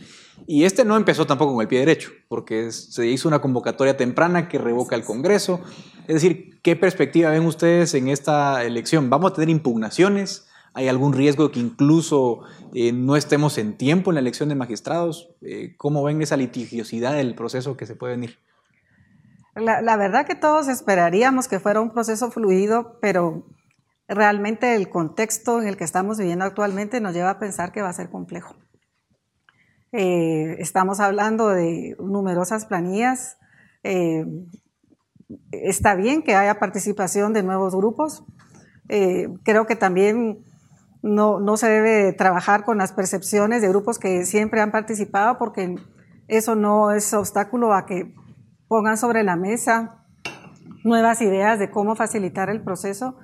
Y 0.47 0.63
este 0.63 0.85
no 0.85 0.95
empezó 0.95 1.27
tampoco 1.27 1.53
con 1.53 1.61
el 1.61 1.67
pie 1.67 1.79
derecho, 1.79 2.11
porque 2.29 2.71
se 2.71 3.05
hizo 3.07 3.27
una 3.27 3.41
convocatoria 3.41 3.97
temprana 3.97 4.47
que 4.47 4.57
revoca 4.57 4.95
el 4.95 5.03
Congreso. 5.03 5.59
Es 6.07 6.15
decir, 6.15 6.61
¿qué 6.63 6.77
perspectiva 6.77 7.29
ven 7.29 7.45
ustedes 7.45 7.93
en 7.93 8.07
esta 8.07 8.63
elección? 8.63 9.09
¿Vamos 9.09 9.31
a 9.31 9.33
tener 9.35 9.49
impugnaciones? 9.49 10.47
¿Hay 10.73 10.87
algún 10.87 11.11
riesgo 11.11 11.47
de 11.47 11.51
que 11.51 11.59
incluso 11.59 12.39
eh, 12.73 12.93
no 12.93 13.17
estemos 13.17 13.57
en 13.57 13.75
tiempo 13.77 14.11
en 14.11 14.15
la 14.15 14.21
elección 14.21 14.47
de 14.47 14.55
magistrados? 14.55 15.29
Eh, 15.41 15.75
¿Cómo 15.75 16.01
ven 16.03 16.21
esa 16.21 16.37
litigiosidad 16.37 17.15
del 17.15 17.35
proceso 17.35 17.75
que 17.75 17.85
se 17.85 17.95
puede 17.95 18.13
venir? 18.13 18.39
La, 19.55 19.97
verdad 19.97 20.25
que 20.25 20.33
todos 20.33 20.67
esperaríamos 20.67 21.47
que 21.47 21.59
fuera 21.59 21.79
un 21.79 21.91
proceso 21.91 22.31
fluido, 22.31 22.97
pero 23.01 23.45
realmente 24.07 24.75
el 24.75 24.89
contexto 24.89 25.61
en 25.61 25.67
el 25.67 25.77
que 25.77 25.83
estamos 25.83 26.17
viviendo 26.17 26.43
actualmente 26.43 26.99
nos 26.99 27.13
lleva 27.13 27.29
a 27.29 27.39
pensar 27.39 27.71
que 27.71 27.83
va 27.83 27.89
a 27.89 27.93
ser 27.93 28.09
complejo. 28.09 28.55
Eh, 29.91 30.55
estamos 30.57 30.99
hablando 30.99 31.49
de 31.49 31.95
numerosas 31.99 32.65
planillas. 32.65 33.37
Eh, 33.83 34.25
está 35.51 35.93
bien 35.93 36.23
que 36.23 36.35
haya 36.35 36.57
participación 36.57 37.31
de 37.33 37.43
nuevos 37.43 37.75
grupos. 37.75 38.23
Eh, 38.89 39.27
creo 39.43 39.67
que 39.67 39.75
también 39.75 40.43
no, 41.03 41.39
no, 41.39 41.57
se 41.57 41.69
debe 41.69 42.11
trabajar 42.13 42.65
con 42.65 42.79
las 42.79 42.91
percepciones 42.91 43.61
de 43.61 43.69
grupos 43.69 43.99
que 43.99 44.25
siempre 44.25 44.61
han 44.61 44.71
participado 44.71 45.37
porque 45.37 45.75
eso 46.27 46.55
no 46.55 46.91
es 46.91 47.13
obstáculo 47.13 47.73
a 47.73 47.85
que 47.85 48.15
pongan 48.73 48.97
sobre 48.97 49.21
la 49.21 49.35
mesa 49.35 50.03
nuevas 50.83 51.21
ideas 51.21 51.59
de 51.59 51.69
cómo 51.69 51.95
facilitar 51.95 52.49
el 52.49 52.63
proceso, 52.63 53.19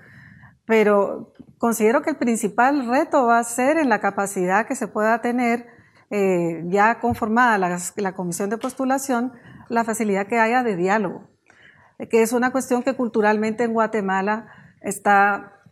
pero 0.68 1.34
considero 1.58 2.04
que 2.04 2.12
el 2.12 2.18
principal 2.18 2.88
reto 2.88 3.26
va 3.26 3.40
a 3.40 3.44
ser 3.44 3.78
en 3.78 3.90
la 3.90 4.00
capacidad 4.00 4.68
que 4.68 4.76
se 4.76 4.88
pueda 4.88 5.22
tener 5.22 5.66
eh, 6.12 6.62
ya 6.68 7.00
conformada 7.00 7.58
la, 7.96 8.14
comisión 8.14 8.52
de 8.52 8.60
postulación, 8.60 9.34
la 9.70 9.84
facilidad 9.84 10.28
que 10.28 10.38
haya 10.38 10.62
de 10.62 10.76
diálogo, 10.76 11.28
que 12.12 12.22
es 12.22 12.32
una 12.32 12.52
cuestión 12.52 12.84
que 12.84 12.96
culturalmente 12.96 13.64
en 13.64 13.74
Guatemala 13.74 14.50
está 14.82 15.64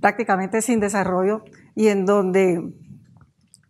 prácticamente 0.00 0.62
sin 0.62 0.80
desarrollo 0.80 1.44
y 1.74 1.88
en 1.88 2.06
donde 2.06 2.72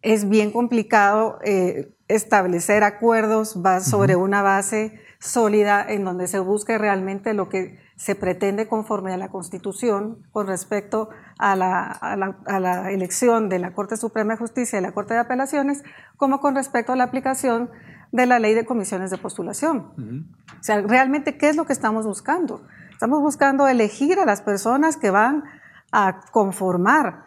es 0.01 0.29
bien 0.29 0.53
complicado 0.53 1.41
eh, 1.45 1.93
establecer 2.07 2.85
acuerdos 2.85 3.59
sobre 3.83 4.15
una 4.15 4.43
base 4.43 5.01
sólida 5.21 5.85
en 5.89 6.05
donde 6.05 6.29
se 6.29 6.39
busque 6.39 6.79
realmente 6.79 7.35
lo 7.35 7.49
que 7.49 7.79
se 7.97 8.15
pretende 8.15 8.69
conforme 8.69 9.13
a 9.13 9.17
la 9.17 9.29
Constitución 9.29 10.25
con 10.31 10.47
respecto 10.47 11.09
a 11.39 11.57
la, 11.57 12.89
elección 12.91 13.49
de 13.49 13.59
la 13.59 13.73
Corte 13.73 13.97
Suprema 13.97 14.35
de 14.35 14.39
Justicia 14.39 14.79
y 14.79 14.83
la 14.83 14.93
Corte 14.93 15.15
de 15.15 15.21
Apelaciones, 15.21 15.83
como 16.17 16.41
con 16.41 16.55
respecto 16.55 16.93
a 16.93 16.97
la 16.97 17.05
aplicación 17.05 17.71
de 18.13 18.27
la 18.27 18.39
ley 18.39 18.55
de 18.55 18.65
comisiones 18.65 19.11
de 19.11 19.19
postulación. 19.19 20.29
O 20.61 20.63
sea, 20.63 20.81
realmente, 20.83 21.37
¿qué 21.37 21.49
es 21.49 21.57
lo 21.57 21.67
que 21.67 21.73
estamos 21.73 22.07
buscando? 22.07 22.63
Estamos 22.93 23.21
buscando 23.21 23.67
elegir 23.67 24.21
a 24.21 24.25
las 24.25 24.43
personas 24.43 24.97
que 24.97 25.11
van 25.11 25.45
a 25.91 26.21
conformar 26.31 27.27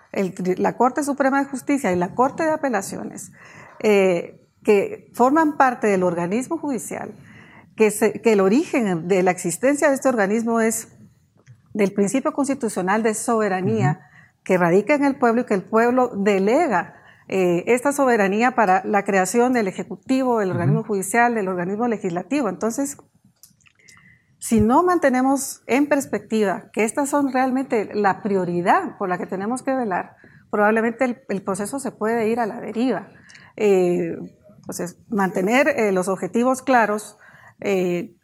la 0.58 0.78
Corte 0.78 1.04
Suprema 1.04 1.40
de 1.40 1.50
Justicia 1.50 1.92
y 1.92 1.96
la 1.96 2.14
Corte 2.16 2.44
de 2.44 2.52
Apelaciones, 2.52 3.32
eh, 3.80 4.48
que 4.64 5.10
forman 5.14 5.58
parte 5.58 5.88
del 5.88 6.04
organismo 6.04 6.58
judicial, 6.58 7.14
que, 7.89 8.32
el 8.32 8.41
origen 8.41 9.08
de 9.08 9.24
la 9.24 9.32
existencia 9.32 9.89
de 9.89 9.96
este 9.96 10.10
organismo 10.10 10.62
es 10.62 10.89
del 11.74 11.94
principio 11.94 12.34
constitucional 12.34 13.02
de 13.02 13.13
soberanía 13.13 14.02
que 14.44 14.58
radica 14.58 14.94
en 14.94 15.04
el 15.04 15.15
pueblo 15.15 15.41
y 15.41 15.46
que 15.46 15.54
el 15.54 15.63
pueblo 15.63 16.12
delega 16.15 16.96
eh, 17.28 17.63
esta 17.67 17.91
soberanía 17.91 18.52
para 18.52 18.84
la 18.86 19.04
creación 19.04 19.54
del 19.54 19.67
Ejecutivo, 19.67 20.39
del 20.39 20.52
organismo 20.52 20.84
judicial, 20.84 21.34
del 21.34 21.48
organismo 21.48 21.88
legislativo. 21.88 22.50
Entonces, 22.50 22.98
si 24.38 24.60
no 24.60 24.84
mantenemos 24.84 25.63
en 25.65 25.88
perspectiva 25.88 26.70
que 26.74 26.84
estas 26.84 27.10
son 27.10 27.32
realmente 27.32 27.89
la 27.94 28.22
prioridad 28.22 28.98
por 28.98 29.08
la 29.08 29.17
que 29.17 29.28
tenemos 29.28 29.63
que 29.63 29.74
velar, 29.74 30.17
probablemente 30.50 31.24
el, 31.30 31.41
proceso 31.41 31.80
se 31.80 31.91
puede 31.91 32.28
ir 32.28 32.39
a 32.39 32.46
la 32.46 32.60
deriva. 32.60 33.08
Eh, 33.56 34.17
entonces, 34.58 34.98
mantener 35.10 35.67
eh, 35.70 35.91
los 35.91 36.08
objetivos 36.08 36.62
claros, 36.62 37.17
eh, 37.62 38.15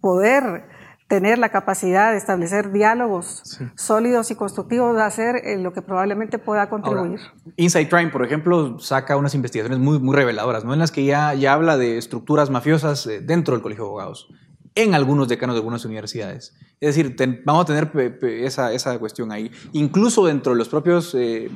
poder 0.00 0.64
tener 1.10 1.38
la 1.38 1.48
capacidad 1.48 2.12
de 2.12 2.18
establecer 2.18 2.70
diálogos 2.70 3.58
sólidos 3.74 4.30
y 4.30 4.36
constructivos 4.36 4.96
va 4.96 5.06
a 5.06 5.10
ser 5.10 5.42
lo 5.58 5.72
que 5.72 5.82
probablemente 5.82 6.38
pueda 6.38 6.70
contribuir. 6.70 7.18
Inside 7.56 7.88
Crime, 7.88 8.10
por 8.10 8.24
ejemplo, 8.24 8.78
saca 8.78 9.16
unas 9.16 9.34
investigaciones 9.34 9.80
muy, 9.80 9.98
muy 9.98 10.14
reveladoras, 10.14 10.64
¿no? 10.64 10.72
en 10.72 10.78
las 10.78 10.92
que 10.92 11.04
ya, 11.04 11.34
ya 11.34 11.52
habla 11.52 11.76
de 11.76 11.98
estructuras 11.98 12.48
mafiosas 12.48 13.08
eh, 13.08 13.20
dentro 13.20 13.54
del 13.54 13.62
Colegio 13.62 13.84
de 13.84 13.88
Abogados, 13.88 14.28
en 14.76 14.94
algunos 14.94 15.26
decanos 15.26 15.56
de 15.56 15.58
algunas 15.58 15.84
universidades. 15.84 16.54
Es 16.78 16.94
decir, 16.94 17.16
vamos 17.44 17.64
a 17.64 17.66
tener 17.66 17.90
esa, 18.22 18.72
esa, 18.72 18.96
cuestión 19.00 19.32
ahí. 19.32 19.50
Incluso 19.72 20.24
dentro 20.24 20.52
de 20.52 20.58
los 20.58 20.68
propios 20.68 21.12
eh, 21.16 21.50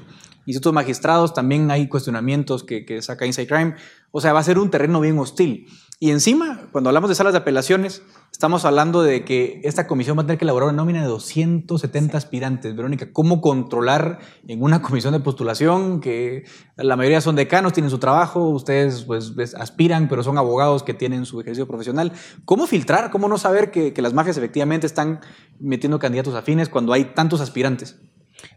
institutos 0.47 0.75
magistrados 0.75 1.33
también 1.33 1.71
hay 1.71 1.89
cuestionamientos 1.89 2.65
que, 2.65 2.85
que 2.85 3.01
saca 3.03 3.25
Inside 3.25 3.47
Crime. 3.47 3.75
O 4.11 4.21
sea, 4.21 4.33
va 4.33 4.41
a 4.41 4.45
ser 4.45 4.59
un 4.59 4.69
terreno 4.69 5.01
bien 5.01 5.17
hostil. 5.19 5.69
Y 6.01 6.11
encima, 6.11 6.69
cuando 6.73 6.91
hablamos 6.91 7.09
de 7.09 7.15
salas 7.15 7.33
de 7.33 7.39
apelaciones, 7.39 8.03
estamos 8.33 8.65
hablando 8.65 9.03
de 9.03 9.25
que 9.25 9.61
esta 9.63 9.87
comisión 9.87 10.19
va 10.19 10.23
a 10.23 10.27
tener 10.27 10.39
que 10.39 10.45
elaborar 10.45 10.69
una 10.69 10.77
nómina 10.77 11.01
de 11.01 11.07
270 11.07 12.19
aspirantes. 12.19 12.75
Verónica, 12.75 13.13
¿cómo 13.13 13.41
controlar 13.41 14.19
en 14.49 14.61
una 14.61 14.83
comisión 14.83 15.13
de 15.13 15.21
postulación 15.21 16.01
que 16.01 16.45
la 16.77 16.97
mayoría 16.97 17.21
son 17.21 17.37
decanos, 17.37 17.73
tienen 17.73 17.91
su 17.91 17.99
trabajo, 17.99 18.49
ustedes 18.49 19.05
pues 19.05 19.55
aspiran, 19.55 20.09
pero 20.09 20.25
son 20.25 20.37
abogados 20.37 20.83
que 20.83 20.95
tienen 20.95 21.27
su 21.27 21.41
ejercicio 21.41 21.69
profesional? 21.69 22.13
¿Cómo 22.45 22.67
filtrar? 22.67 23.11
¿Cómo 23.11 23.29
no 23.29 23.39
saber 23.39 23.71
que, 23.71 23.93
que 23.93 24.03
las 24.03 24.15
mafias 24.15 24.37
efectivamente 24.37 24.89
están 24.89 25.21
metiendo 25.61 26.01
candidatos 26.01 26.35
afines 26.35 26.69
cuando 26.69 26.93
hay 26.93 27.05
tantos 27.15 27.41
aspirantes? 27.41 28.01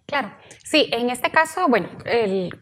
Claro, 0.05 0.31
sí, 0.63 0.89
en 0.93 1.09
este 1.09 1.29
caso, 1.31 1.67
bueno, 1.67 1.89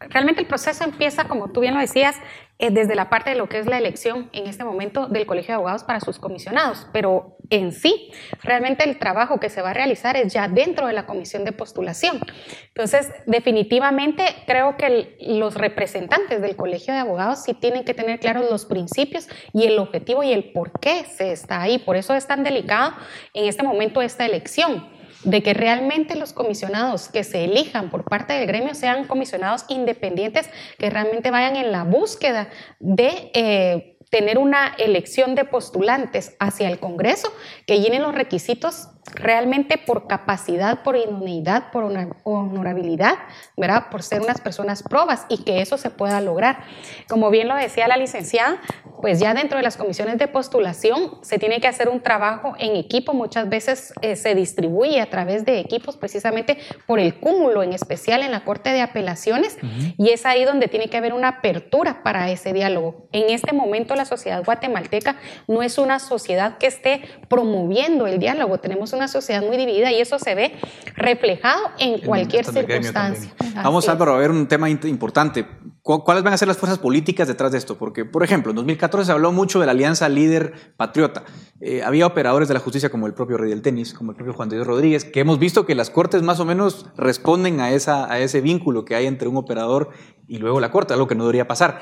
realmente 0.09 0.41
el 0.41 0.47
proceso 0.47 0.83
empieza, 0.83 1.27
como 1.27 1.51
tú 1.51 1.61
bien 1.61 1.75
lo 1.75 1.79
decías, 1.79 2.15
eh, 2.57 2.71
desde 2.71 2.95
la 2.95 3.09
parte 3.09 3.31
de 3.31 3.35
lo 3.35 3.49
que 3.49 3.59
es 3.59 3.65
la 3.65 3.77
elección 3.77 4.29
en 4.31 4.47
este 4.47 4.63
momento 4.63 5.07
del 5.07 5.25
Colegio 5.25 5.49
de 5.49 5.55
Abogados 5.55 5.83
para 5.83 5.99
sus 5.99 6.19
comisionados, 6.19 6.87
pero 6.93 7.37
en 7.49 7.73
sí, 7.73 8.11
realmente 8.41 8.83
el 8.85 8.97
trabajo 8.97 9.41
que 9.41 9.49
se 9.49 9.61
va 9.61 9.71
a 9.71 9.73
realizar 9.73 10.15
es 10.15 10.31
ya 10.31 10.47
dentro 10.47 10.87
de 10.87 10.93
la 10.93 11.05
comisión 11.05 11.43
de 11.43 11.51
postulación. 11.51 12.21
Entonces, 12.69 13.11
definitivamente 13.25 14.23
creo 14.47 14.77
que 14.77 15.17
los 15.19 15.55
representantes 15.55 16.41
del 16.41 16.55
Colegio 16.55 16.93
de 16.93 17.01
Abogados 17.01 17.43
sí 17.43 17.53
tienen 17.53 17.83
que 17.83 17.93
tener 17.93 18.19
claros 18.19 18.49
los 18.49 18.65
principios 18.65 19.27
y 19.53 19.65
el 19.65 19.77
objetivo 19.77 20.23
y 20.23 20.31
el 20.31 20.53
por 20.53 20.79
qué 20.79 21.03
se 21.03 21.33
está 21.33 21.61
ahí. 21.61 21.77
Por 21.77 21.97
eso 21.97 22.15
es 22.15 22.25
tan 22.25 22.43
delicado 22.43 22.93
en 23.33 23.49
este 23.49 23.63
momento 23.63 24.01
esta 24.01 24.25
elección 24.25 24.95
de 25.25 25.43
que 25.43 25.53
realmente 25.53 26.15
los 26.15 26.33
comisionados 26.33 27.09
que 27.09 27.23
se 27.23 27.43
elijan 27.43 27.89
por 27.89 28.05
parte 28.05 28.33
del 28.33 28.47
gremio 28.47 28.73
sean 28.75 29.05
comisionados 29.05 29.65
independientes 29.67 30.49
que 30.77 30.89
realmente 30.89 31.31
vayan 31.31 31.55
en 31.55 31.71
la 31.71 31.83
búsqueda 31.83 32.47
de 32.79 33.31
eh, 33.33 33.97
tener 34.09 34.37
una 34.37 34.75
elección 34.77 35.35
de 35.35 35.43
postulantes 35.43 36.35
hacia 36.39 36.69
el 36.69 36.79
Congreso 36.79 37.33
que 37.65 37.81
llenen 37.81 38.03
los 38.03 38.15
requisitos 38.15 38.89
realmente 39.13 39.77
por 39.77 40.07
capacidad, 40.07 40.83
por 40.83 40.95
idoneidad, 40.95 41.71
por 41.71 41.83
honorabilidad, 42.23 43.15
¿verdad? 43.55 43.89
Por 43.91 44.03
ser 44.03 44.21
unas 44.21 44.41
personas 44.41 44.83
probas 44.83 45.25
y 45.29 45.43
que 45.43 45.61
eso 45.61 45.77
se 45.77 45.89
pueda 45.89 46.21
lograr. 46.21 46.63
Como 47.07 47.29
bien 47.29 47.47
lo 47.47 47.55
decía 47.55 47.87
la 47.87 47.97
licenciada, 47.97 48.59
pues 49.01 49.19
ya 49.19 49.33
dentro 49.33 49.57
de 49.57 49.63
las 49.63 49.77
comisiones 49.77 50.17
de 50.17 50.27
postulación 50.27 51.19
se 51.21 51.37
tiene 51.37 51.61
que 51.61 51.67
hacer 51.67 51.89
un 51.89 52.01
trabajo 52.01 52.55
en 52.57 52.75
equipo, 52.75 53.13
muchas 53.13 53.47
veces 53.49 53.93
eh, 54.01 54.15
se 54.15 54.33
distribuye 54.33 54.99
a 54.99 55.09
través 55.09 55.45
de 55.45 55.59
equipos 55.59 55.97
precisamente 55.97 56.57
por 56.87 56.99
el 56.99 57.19
cúmulo, 57.19 57.61
en 57.61 57.73
especial 57.73 58.23
en 58.23 58.31
la 58.31 58.43
Corte 58.43 58.71
de 58.71 58.81
Apelaciones, 58.81 59.57
y 59.97 60.09
es 60.09 60.25
ahí 60.25 60.43
donde 60.43 60.67
tiene 60.67 60.89
que 60.89 60.97
haber 60.97 61.13
una 61.13 61.27
apertura 61.27 62.01
para 62.03 62.31
ese 62.31 62.53
diálogo. 62.53 63.07
En 63.11 63.29
este 63.29 63.53
momento 63.53 63.95
la 63.95 64.05
sociedad 64.05 64.43
guatemalteca 64.43 65.17
no 65.47 65.61
es 65.61 65.77
una 65.77 65.99
sociedad 65.99 66.57
que 66.57 66.67
esté 66.67 67.01
promoviendo 67.29 68.07
el 68.07 68.17
diálogo, 68.17 68.57
tenemos 68.57 68.93
una 68.95 69.07
sociedad 69.07 69.43
muy 69.43 69.57
dividida 69.57 69.91
y 69.91 70.01
eso 70.01 70.17
se 70.19 70.35
ve 70.35 70.55
reflejado 70.95 71.61
en 71.79 71.99
cualquier 71.99 72.45
circunstancia. 72.45 73.33
Vamos, 73.55 73.87
Álvaro, 73.89 74.15
a 74.15 74.17
ver 74.17 74.31
un 74.31 74.47
tema 74.47 74.69
importante. 74.69 75.45
¿Cuáles 75.81 76.23
van 76.23 76.33
a 76.33 76.37
ser 76.37 76.47
las 76.47 76.57
fuerzas 76.57 76.79
políticas 76.79 77.27
detrás 77.27 77.51
de 77.51 77.59
esto? 77.59 77.77
Porque, 77.77 78.05
por 78.05 78.23
ejemplo, 78.23 78.49
en 78.49 78.55
2014 78.55 79.05
se 79.05 79.11
habló 79.11 79.31
mucho 79.31 79.59
de 79.59 79.67
la 79.67 79.71
alianza 79.71 80.09
líder 80.09 80.73
patriota. 80.77 81.25
Eh, 81.61 81.83
había 81.83 82.07
operadores 82.07 82.47
de 82.47 82.55
la 82.55 82.59
justicia 82.59 82.89
como 82.89 83.05
el 83.05 83.13
propio 83.13 83.37
Rey 83.37 83.51
del 83.51 83.61
Tenis, 83.61 83.93
como 83.93 84.09
el 84.09 84.17
propio 84.17 84.33
Juan 84.33 84.49
de 84.49 84.55
Dios 84.55 84.65
Rodríguez, 84.65 85.05
que 85.05 85.19
hemos 85.19 85.37
visto 85.37 85.67
que 85.67 85.75
las 85.75 85.91
cortes 85.91 86.23
más 86.23 86.39
o 86.39 86.45
menos 86.45 86.87
responden 86.97 87.59
a, 87.59 87.69
esa, 87.69 88.11
a 88.11 88.19
ese 88.19 88.41
vínculo 88.41 88.83
que 88.83 88.95
hay 88.95 89.05
entre 89.05 89.27
un 89.27 89.37
operador 89.37 89.91
y 90.27 90.39
luego 90.39 90.59
la 90.59 90.71
corte, 90.71 90.93
algo 90.93 91.05
que 91.07 91.13
no 91.13 91.25
debería 91.25 91.47
pasar. 91.47 91.81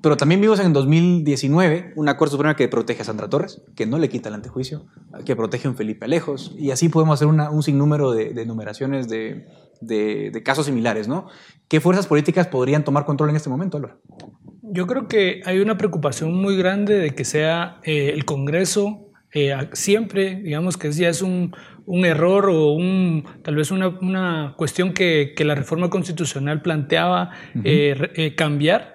Pero 0.00 0.16
también 0.16 0.40
vimos 0.40 0.60
en 0.60 0.72
2019 0.72 1.92
una 1.96 2.16
Corte 2.16 2.32
Suprema 2.32 2.54
que 2.54 2.68
protege 2.68 3.02
a 3.02 3.04
Sandra 3.04 3.28
Torres, 3.28 3.62
que 3.74 3.86
no 3.86 3.98
le 3.98 4.08
quita 4.08 4.28
el 4.28 4.36
antejuicio, 4.36 4.86
que 5.24 5.34
protege 5.34 5.66
a 5.66 5.70
un 5.70 5.76
Felipe 5.76 6.04
Alejos, 6.04 6.54
y 6.58 6.70
así 6.70 6.88
podemos 6.88 7.14
hacer 7.14 7.28
un 7.28 7.62
sinnúmero 7.62 8.12
de, 8.12 8.32
de 8.32 8.46
numeraciones 8.46 9.08
de, 9.08 9.46
de, 9.82 10.42
casos 10.44 10.66
similares, 10.66 11.08
¿no? 11.08 11.26
¿Qué 11.68 11.80
fuerzas 11.80 12.06
políticas 12.06 12.46
podrían 12.46 12.84
tomar 12.84 13.04
control 13.04 13.30
en 13.30 13.36
este 13.36 13.50
momento, 13.50 13.76
Álvaro? 13.76 14.00
Yo 14.62 14.86
creo 14.86 15.08
que 15.08 15.42
hay 15.44 15.58
una 15.58 15.76
preocupación 15.76 16.34
muy 16.34 16.56
grande 16.56 16.98
de 16.98 17.14
que 17.14 17.24
sea 17.24 17.80
eh, 17.82 18.10
el 18.14 18.24
Congreso 18.24 19.08
eh, 19.34 19.54
siempre, 19.72 20.36
digamos 20.36 20.76
que 20.76 20.92
ya 20.92 21.08
es 21.08 21.22
un, 21.22 21.54
un 21.86 22.04
error 22.04 22.50
o 22.50 22.72
un, 22.72 23.24
tal 23.42 23.56
vez 23.56 23.70
una, 23.70 23.88
una 23.88 24.54
cuestión 24.56 24.92
que, 24.92 25.32
que, 25.34 25.44
la 25.44 25.54
reforma 25.54 25.88
constitucional 25.88 26.60
planteaba 26.60 27.30
eh, 27.64 28.34
cambiar 28.36 28.94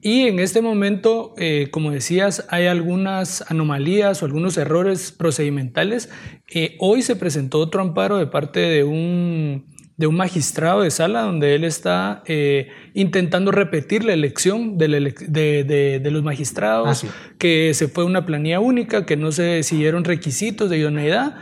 y 0.00 0.28
en 0.28 0.38
este 0.38 0.62
momento, 0.62 1.34
eh, 1.38 1.68
como 1.70 1.90
decías, 1.90 2.46
hay 2.50 2.66
algunas 2.66 3.44
anomalías 3.50 4.22
o 4.22 4.26
algunos 4.26 4.56
errores 4.56 5.10
procedimentales. 5.10 6.08
Eh, 6.48 6.76
hoy 6.78 7.02
se 7.02 7.16
presentó 7.16 7.58
otro 7.58 7.82
amparo 7.82 8.16
de 8.16 8.28
parte 8.28 8.60
de 8.60 8.84
un, 8.84 9.66
de 9.96 10.06
un 10.06 10.14
magistrado 10.14 10.82
de 10.82 10.92
sala 10.92 11.22
donde 11.22 11.56
él 11.56 11.64
está 11.64 12.22
eh, 12.26 12.68
intentando 12.94 13.50
repetir 13.50 14.04
la 14.04 14.12
elección 14.12 14.78
de, 14.78 15.14
de, 15.26 16.00
de, 16.00 16.10
los 16.12 16.22
magistrados, 16.22 17.02
ah, 17.02 17.08
que 17.36 17.74
se 17.74 17.88
fue 17.88 18.04
una 18.04 18.24
planilla 18.24 18.60
única, 18.60 19.04
que 19.04 19.16
no 19.16 19.32
se 19.32 19.64
siguieron 19.64 20.04
requisitos 20.04 20.70
de 20.70 20.78
idoneidad. 20.78 21.38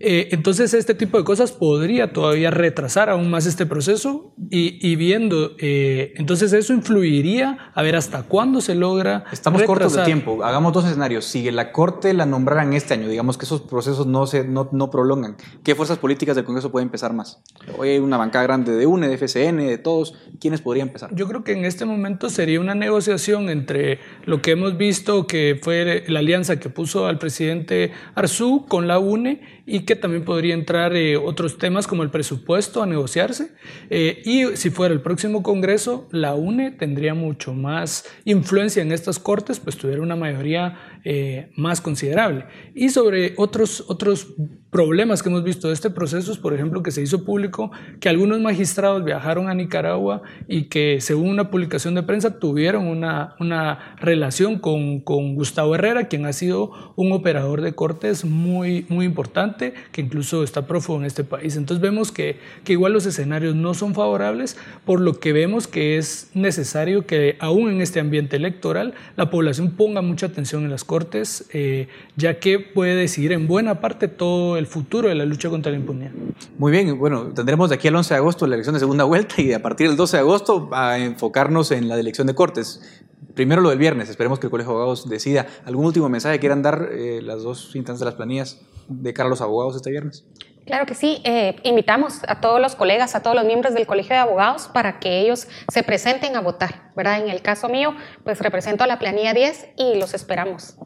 Eh, 0.00 0.28
entonces, 0.32 0.74
este 0.74 0.94
tipo 0.94 1.18
de 1.18 1.24
cosas 1.24 1.52
podría 1.52 2.12
todavía 2.12 2.50
retrasar 2.50 3.10
aún 3.10 3.30
más 3.30 3.46
este 3.46 3.66
proceso 3.66 4.34
y, 4.50 4.96
viendo, 4.96 5.52
eh, 5.58 6.12
entonces 6.16 6.52
eso 6.52 6.72
influiría 6.72 7.70
a 7.74 7.82
ver 7.82 7.96
hasta 7.96 8.22
cuándo 8.22 8.60
se 8.60 8.74
logra. 8.74 9.24
Estamos 9.32 9.62
cortos 9.62 9.94
de 9.94 10.04
tiempo. 10.04 10.42
Hagamos 10.44 10.72
dos 10.72 10.84
escenarios. 10.84 11.24
Si 11.24 11.50
la 11.50 11.72
Corte 11.72 12.14
la 12.14 12.26
nombraran 12.26 12.72
este 12.72 12.94
año, 12.94 13.08
digamos 13.08 13.38
que 13.38 13.44
esos 13.44 13.62
procesos 13.62 14.06
no 14.06 14.26
se 14.26 14.44
no, 14.44 14.68
no 14.72 14.90
prolongan, 14.90 15.36
¿qué 15.62 15.74
fuerzas 15.74 15.98
políticas 15.98 16.36
del 16.36 16.44
Congreso 16.44 16.70
pueden 16.70 16.88
empezar 16.88 17.12
más? 17.12 17.42
Hoy 17.78 17.90
hay 17.90 17.98
una 17.98 18.16
bancada 18.16 18.44
grande 18.44 18.72
de 18.72 18.86
UNE, 18.86 19.08
de 19.08 19.18
FCN, 19.18 19.58
de 19.58 19.78
todos. 19.78 20.14
¿Quiénes 20.40 20.60
podrían 20.60 20.88
empezar? 20.88 21.14
Yo 21.14 21.26
creo 21.26 21.44
que 21.44 21.52
en 21.52 21.64
este 21.64 21.84
momento 21.84 22.28
sería 22.28 22.60
una 22.60 22.74
negociación 22.74 23.48
entre 23.48 24.00
lo 24.24 24.42
que 24.42 24.52
hemos 24.52 24.76
visto 24.76 25.26
que 25.26 25.58
fue 25.60 26.04
la 26.06 26.18
alianza 26.18 26.58
que 26.58 26.68
puso 26.68 27.06
al 27.06 27.18
presidente 27.18 27.92
Arzú 28.14 28.66
con 28.68 28.86
la 28.86 28.98
UNE 28.98 29.62
y 29.66 29.80
que 29.86 29.96
también 29.96 30.24
podría 30.24 30.52
entrar 30.52 30.94
eh, 30.94 31.16
otros 31.16 31.56
temas 31.56 31.86
como 31.86 32.02
el 32.02 32.10
presupuesto 32.10 32.82
a 32.82 32.86
negociarse. 32.86 33.52
Eh, 33.88 34.20
y 34.24 34.56
si 34.56 34.70
fuera 34.70 34.92
el 34.92 35.00
próximo 35.00 35.42
Congreso, 35.42 36.08
la 36.10 36.34
UNE 36.34 36.72
tendría 36.72 37.14
mucho 37.14 37.54
más 37.54 38.04
influencia 38.24 38.82
en 38.82 38.92
estas 38.92 39.18
cortes, 39.18 39.60
pues 39.60 39.76
tuviera 39.76 40.02
una 40.02 40.16
mayoría 40.16 40.98
eh, 41.04 41.50
más 41.56 41.80
considerable. 41.80 42.46
Y 42.74 42.90
sobre 42.90 43.34
otros, 43.36 43.84
otros 43.88 44.34
problemas 44.76 45.22
que 45.22 45.30
hemos 45.30 45.42
visto 45.42 45.68
de 45.68 45.72
este 45.72 45.88
proceso 45.88 46.30
es, 46.30 46.36
por 46.36 46.52
ejemplo, 46.52 46.82
que 46.82 46.90
se 46.90 47.00
hizo 47.00 47.24
público 47.24 47.70
que 47.98 48.10
algunos 48.10 48.40
magistrados 48.40 49.02
viajaron 49.02 49.48
a 49.48 49.54
Nicaragua 49.54 50.20
y 50.48 50.64
que, 50.64 51.00
según 51.00 51.30
una 51.30 51.50
publicación 51.50 51.94
de 51.94 52.02
prensa, 52.02 52.38
tuvieron 52.38 52.86
una, 52.86 53.36
una 53.40 53.96
relación 53.98 54.58
con, 54.58 55.00
con 55.00 55.34
Gustavo 55.34 55.74
Herrera, 55.76 56.08
quien 56.08 56.26
ha 56.26 56.34
sido 56.34 56.92
un 56.94 57.10
operador 57.12 57.62
de 57.62 57.72
cortes 57.72 58.26
muy, 58.26 58.84
muy 58.90 59.06
importante 59.06 59.72
que 59.92 60.02
incluso 60.02 60.42
está 60.42 60.66
prófugo 60.66 60.98
en 60.98 61.06
este 61.06 61.24
país. 61.24 61.56
Entonces 61.56 61.80
vemos 61.80 62.12
que, 62.12 62.38
que 62.62 62.72
igual 62.74 62.92
los 62.92 63.06
escenarios 63.06 63.54
no 63.54 63.72
son 63.72 63.94
favorables, 63.94 64.58
por 64.84 65.00
lo 65.00 65.20
que 65.20 65.32
vemos 65.32 65.68
que 65.68 65.96
es 65.96 66.30
necesario 66.34 67.06
que 67.06 67.38
aún 67.40 67.70
en 67.70 67.80
este 67.80 67.98
ambiente 67.98 68.36
electoral 68.36 68.92
la 69.16 69.30
población 69.30 69.70
ponga 69.70 70.02
mucha 70.02 70.26
atención 70.26 70.64
en 70.64 70.70
las 70.70 70.84
cortes, 70.84 71.48
eh, 71.54 71.88
ya 72.16 72.40
que 72.40 72.58
puede 72.58 72.94
decidir 72.94 73.32
en 73.32 73.46
buena 73.46 73.80
parte 73.80 74.08
todo 74.08 74.58
el 74.58 74.65
futuro 74.66 75.08
de 75.08 75.14
la 75.14 75.24
lucha 75.24 75.48
contra 75.48 75.72
la 75.72 75.78
impunidad. 75.78 76.10
Muy 76.58 76.72
bien, 76.72 76.98
bueno, 76.98 77.32
tendremos 77.34 77.68
de 77.70 77.76
aquí 77.76 77.88
al 77.88 77.96
11 77.96 78.14
de 78.14 78.18
agosto 78.18 78.46
la 78.46 78.54
elección 78.54 78.74
de 78.74 78.80
segunda 78.80 79.04
vuelta 79.04 79.40
y 79.40 79.52
a 79.52 79.62
partir 79.62 79.88
del 79.88 79.96
12 79.96 80.16
de 80.16 80.20
agosto 80.20 80.68
a 80.72 80.98
enfocarnos 80.98 81.70
en 81.70 81.88
la 81.88 81.98
elección 81.98 82.26
de 82.26 82.34
cortes. 82.34 83.02
Primero 83.34 83.62
lo 83.62 83.70
del 83.70 83.78
viernes, 83.78 84.08
esperemos 84.08 84.38
que 84.38 84.46
el 84.46 84.50
Colegio 84.50 84.72
de 84.72 84.76
Abogados 84.76 85.08
decida. 85.08 85.46
¿Algún 85.64 85.86
último 85.86 86.08
mensaje 86.08 86.38
quieran 86.38 86.62
dar 86.62 86.88
eh, 86.92 87.20
las 87.22 87.42
dos 87.42 87.74
instancias 87.76 88.00
de 88.00 88.06
las 88.06 88.14
planillas 88.14 88.60
de 88.88 89.12
cara 89.12 89.26
a 89.26 89.30
los 89.30 89.40
abogados 89.40 89.76
este 89.76 89.90
viernes? 89.90 90.24
Claro 90.66 90.84
que 90.84 90.94
sí. 90.94 91.20
Eh, 91.24 91.56
invitamos 91.62 92.22
a 92.26 92.40
todos 92.40 92.60
los 92.60 92.74
colegas, 92.74 93.14
a 93.14 93.22
todos 93.22 93.36
los 93.36 93.44
miembros 93.44 93.72
del 93.72 93.86
Colegio 93.86 94.14
de 94.14 94.20
Abogados 94.20 94.68
para 94.68 94.98
que 94.98 95.20
ellos 95.20 95.46
se 95.72 95.84
presenten 95.84 96.34
a 96.34 96.40
votar, 96.40 96.90
¿verdad? 96.96 97.20
En 97.20 97.28
el 97.28 97.40
caso 97.40 97.68
mío, 97.68 97.94
pues 98.24 98.40
represento 98.40 98.82
a 98.82 98.88
la 98.88 98.98
planilla 98.98 99.32
10 99.32 99.68
y 99.76 99.94
los 99.94 100.12
esperamos. 100.12 100.76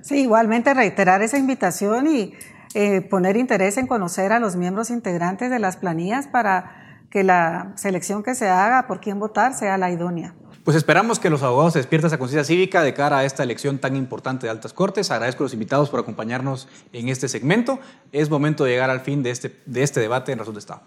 Sí, 0.00 0.22
igualmente 0.22 0.74
reiterar 0.74 1.22
esa 1.22 1.38
invitación 1.38 2.08
y 2.08 2.34
eh, 2.74 3.00
poner 3.00 3.36
interés 3.36 3.76
en 3.78 3.86
conocer 3.86 4.32
a 4.32 4.40
los 4.40 4.56
miembros 4.56 4.90
integrantes 4.90 5.50
de 5.50 5.58
las 5.58 5.76
planillas 5.76 6.26
para 6.26 6.98
que 7.10 7.22
la 7.22 7.72
selección 7.76 8.24
que 8.24 8.34
se 8.34 8.48
haga 8.48 8.86
por 8.88 9.00
quién 9.00 9.20
votar 9.20 9.54
sea 9.54 9.78
la 9.78 9.90
idónea. 9.90 10.34
Pues 10.64 10.76
esperamos 10.76 11.20
que 11.20 11.30
los 11.30 11.42
abogados 11.42 11.74
despierten 11.74 12.08
esa 12.08 12.18
conciencia 12.18 12.44
cívica 12.44 12.82
de 12.82 12.94
cara 12.94 13.18
a 13.18 13.24
esta 13.24 13.42
elección 13.42 13.78
tan 13.78 13.96
importante 13.96 14.46
de 14.46 14.50
altas 14.50 14.72
cortes. 14.72 15.10
Agradezco 15.10 15.42
a 15.42 15.44
los 15.44 15.52
invitados 15.52 15.90
por 15.90 16.00
acompañarnos 16.00 16.68
en 16.92 17.08
este 17.08 17.28
segmento. 17.28 17.78
Es 18.12 18.30
momento 18.30 18.64
de 18.64 18.70
llegar 18.70 18.90
al 18.90 19.00
fin 19.00 19.22
de 19.22 19.30
este, 19.30 19.60
de 19.66 19.82
este 19.82 20.00
debate 20.00 20.32
en 20.32 20.38
Razón 20.38 20.54
de 20.54 20.60
Estado. 20.60 20.82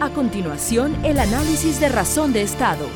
A 0.00 0.10
continuación, 0.10 0.96
el 1.04 1.18
análisis 1.18 1.80
de 1.80 1.88
razón 1.88 2.32
de 2.32 2.42
Estado. 2.42 2.86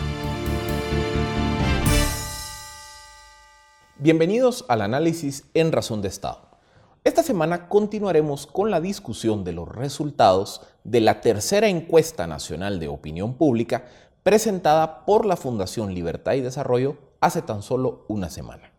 Bienvenidos 3.98 4.66
al 4.68 4.82
análisis 4.82 5.46
en 5.54 5.72
razón 5.72 6.02
de 6.02 6.08
Estado. 6.08 6.50
Esta 7.02 7.22
semana 7.22 7.66
continuaremos 7.70 8.46
con 8.46 8.70
la 8.70 8.82
discusión 8.82 9.42
de 9.42 9.54
los 9.54 9.66
resultados 9.66 10.60
de 10.84 11.00
la 11.00 11.22
tercera 11.22 11.68
encuesta 11.68 12.26
nacional 12.26 12.78
de 12.78 12.88
opinión 12.88 13.38
pública 13.38 13.86
presentada 14.22 15.06
por 15.06 15.24
la 15.24 15.38
Fundación 15.38 15.94
Libertad 15.94 16.34
y 16.34 16.42
Desarrollo 16.42 16.98
hace 17.22 17.40
tan 17.40 17.62
solo 17.62 18.04
una 18.08 18.28
semana. 18.28 18.70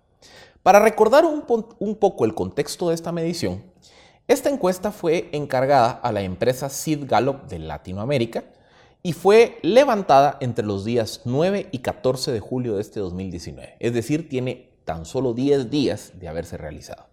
Para 0.62 0.82
recordar 0.82 1.26
un, 1.26 1.96
poco 1.96 2.26
el 2.26 2.36
contexto 2.36 2.90
de 2.90 2.94
esta 2.94 3.12
medición, 3.12 3.64
esta 4.28 4.52
encuesta 4.52 4.92
fue 4.92 5.30
encargada 5.32 5.90
a 5.90 6.12
la 6.12 6.22
empresa 6.22 6.70
Sid 6.70 7.06
Gallup 7.08 7.48
de 7.48 7.58
Latinoamérica 7.58 8.44
y 9.02 9.14
fue 9.14 9.58
levantada 9.64 10.38
entre 10.42 10.64
los 10.64 10.86
días 10.86 11.22
9 11.26 11.70
y 11.72 11.80
14 11.80 12.32
de 12.32 12.40
julio 12.40 12.76
de 12.76 12.82
este 12.82 13.00
2019, 13.00 13.78
es 13.80 13.94
decir, 13.94 14.30
tiene 14.30 14.67
tan 14.88 15.06
solo 15.06 15.34
10 15.34 15.70
días 15.70 16.14
de 16.16 16.30
haberse 16.30 16.56
realizado. 16.56 17.08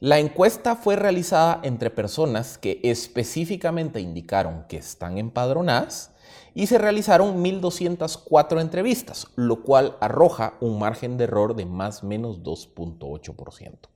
La 0.00 0.18
encuesta 0.18 0.76
fue 0.76 0.96
realizada 0.96 1.60
entre 1.62 1.88
personas 1.88 2.58
que 2.58 2.78
específicamente 2.84 4.00
indicaron 4.00 4.66
que 4.68 4.76
están 4.76 5.16
empadronadas 5.16 6.10
y 6.52 6.66
se 6.66 6.76
realizaron 6.76 7.42
1.204 7.42 8.60
entrevistas, 8.60 9.28
lo 9.34 9.62
cual 9.62 9.96
arroja 10.00 10.58
un 10.60 10.78
margen 10.78 11.16
de 11.16 11.24
error 11.24 11.56
de 11.56 11.64
más 11.64 12.02
o 12.02 12.06
menos 12.06 12.42
2.8%. 12.42 13.88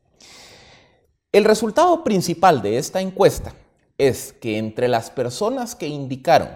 El 1.31 1.45
resultado 1.45 2.03
principal 2.05 2.63
de 2.63 2.79
esta 2.79 3.03
encuesta 3.03 3.53
es 3.99 4.33
que 4.33 4.57
entre 4.57 4.89
las 4.89 5.11
personas 5.11 5.75
que 5.75 5.89
indicaron 5.89 6.49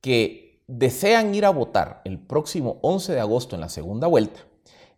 que 0.00 0.64
desean 0.66 1.36
ir 1.36 1.44
a 1.44 1.50
votar 1.50 2.02
el 2.04 2.18
próximo 2.18 2.80
11 2.82 3.12
de 3.12 3.20
agosto 3.20 3.54
en 3.54 3.60
la 3.60 3.68
segunda 3.68 4.08
vuelta, 4.08 4.40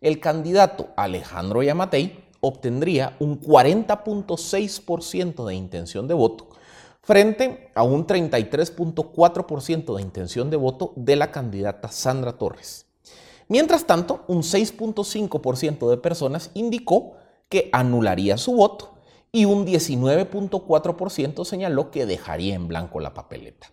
el 0.03 0.19
candidato 0.19 0.89
Alejandro 0.95 1.63
Yamatei 1.63 2.23
obtendría 2.41 3.15
un 3.19 3.41
40.6% 3.41 5.45
de 5.45 5.55
intención 5.55 6.07
de 6.07 6.13
voto 6.13 6.49
frente 7.01 7.71
a 7.73 7.83
un 7.83 8.05
33.4% 8.05 9.95
de 9.95 10.01
intención 10.01 10.49
de 10.49 10.57
voto 10.57 10.91
de 10.97 11.15
la 11.15 11.31
candidata 11.31 11.89
Sandra 11.89 12.33
Torres. 12.33 12.85
Mientras 13.47 13.85
tanto, 13.85 14.23
un 14.27 14.41
6.5% 14.41 15.89
de 15.89 15.97
personas 15.97 16.51
indicó 16.53 17.13
que 17.49 17.69
anularía 17.71 18.37
su 18.37 18.53
voto 18.53 18.95
y 19.31 19.45
un 19.45 19.65
19.4% 19.65 21.45
señaló 21.45 21.91
que 21.91 22.05
dejaría 22.05 22.55
en 22.55 22.67
blanco 22.67 22.99
la 22.99 23.13
papeleta. 23.13 23.71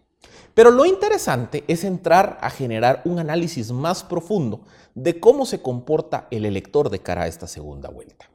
Pero 0.55 0.71
lo 0.71 0.85
interesante 0.85 1.65
es 1.69 1.85
entrar 1.85 2.39
a 2.41 2.51
generar 2.51 3.03
un 3.05 3.19
análisis 3.19 3.73
más 3.73 4.05
profundo 4.05 4.61
de 4.95 5.21
cómo 5.21 5.47
se 5.47 5.63
comporta 5.63 6.27
el 6.31 6.45
elector 6.45 6.91
de 6.91 7.01
cara 7.01 7.23
a 7.23 7.27
esta 7.27 7.47
segunda 7.47 7.89
vuelta. 7.89 8.31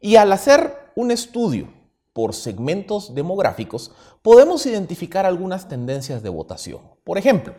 Y 0.00 0.16
al 0.16 0.32
hacer 0.32 0.92
un 0.96 1.10
estudio 1.10 1.68
por 2.12 2.34
segmentos 2.34 3.14
demográficos, 3.14 3.92
podemos 4.22 4.66
identificar 4.66 5.26
algunas 5.26 5.68
tendencias 5.68 6.22
de 6.22 6.28
votación. 6.28 6.80
Por 7.04 7.18
ejemplo, 7.18 7.54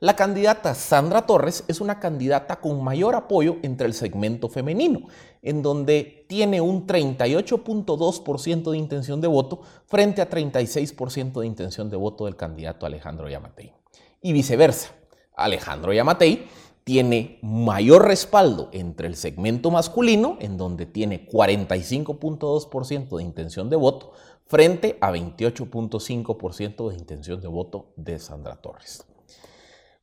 la 0.00 0.16
candidata 0.16 0.74
Sandra 0.74 1.26
Torres 1.26 1.62
es 1.68 1.82
una 1.82 2.00
candidata 2.00 2.56
con 2.56 2.82
mayor 2.82 3.14
apoyo 3.14 3.58
entre 3.62 3.86
el 3.86 3.92
segmento 3.92 4.48
femenino, 4.48 5.08
en 5.42 5.62
donde 5.62 6.24
tiene 6.26 6.62
un 6.62 6.86
38.2% 6.86 8.70
de 8.70 8.78
intención 8.78 9.20
de 9.20 9.28
voto 9.28 9.60
frente 9.84 10.22
a 10.22 10.30
36% 10.30 11.40
de 11.40 11.46
intención 11.46 11.90
de 11.90 11.98
voto 11.98 12.24
del 12.24 12.36
candidato 12.36 12.86
Alejandro 12.86 13.28
Yamatei. 13.28 13.74
Y 14.22 14.32
viceversa, 14.32 14.92
Alejandro 15.36 15.92
Yamatei 15.92 16.48
tiene 16.82 17.38
mayor 17.42 18.06
respaldo 18.06 18.70
entre 18.72 19.06
el 19.06 19.16
segmento 19.16 19.70
masculino, 19.70 20.38
en 20.40 20.56
donde 20.56 20.86
tiene 20.86 21.28
45.2% 21.28 23.18
de 23.18 23.22
intención 23.22 23.68
de 23.68 23.76
voto, 23.76 24.12
frente 24.46 24.96
a 25.02 25.12
28.5% 25.12 26.88
de 26.88 26.96
intención 26.96 27.40
de 27.42 27.48
voto 27.48 27.92
de 27.96 28.18
Sandra 28.18 28.56
Torres. 28.56 29.04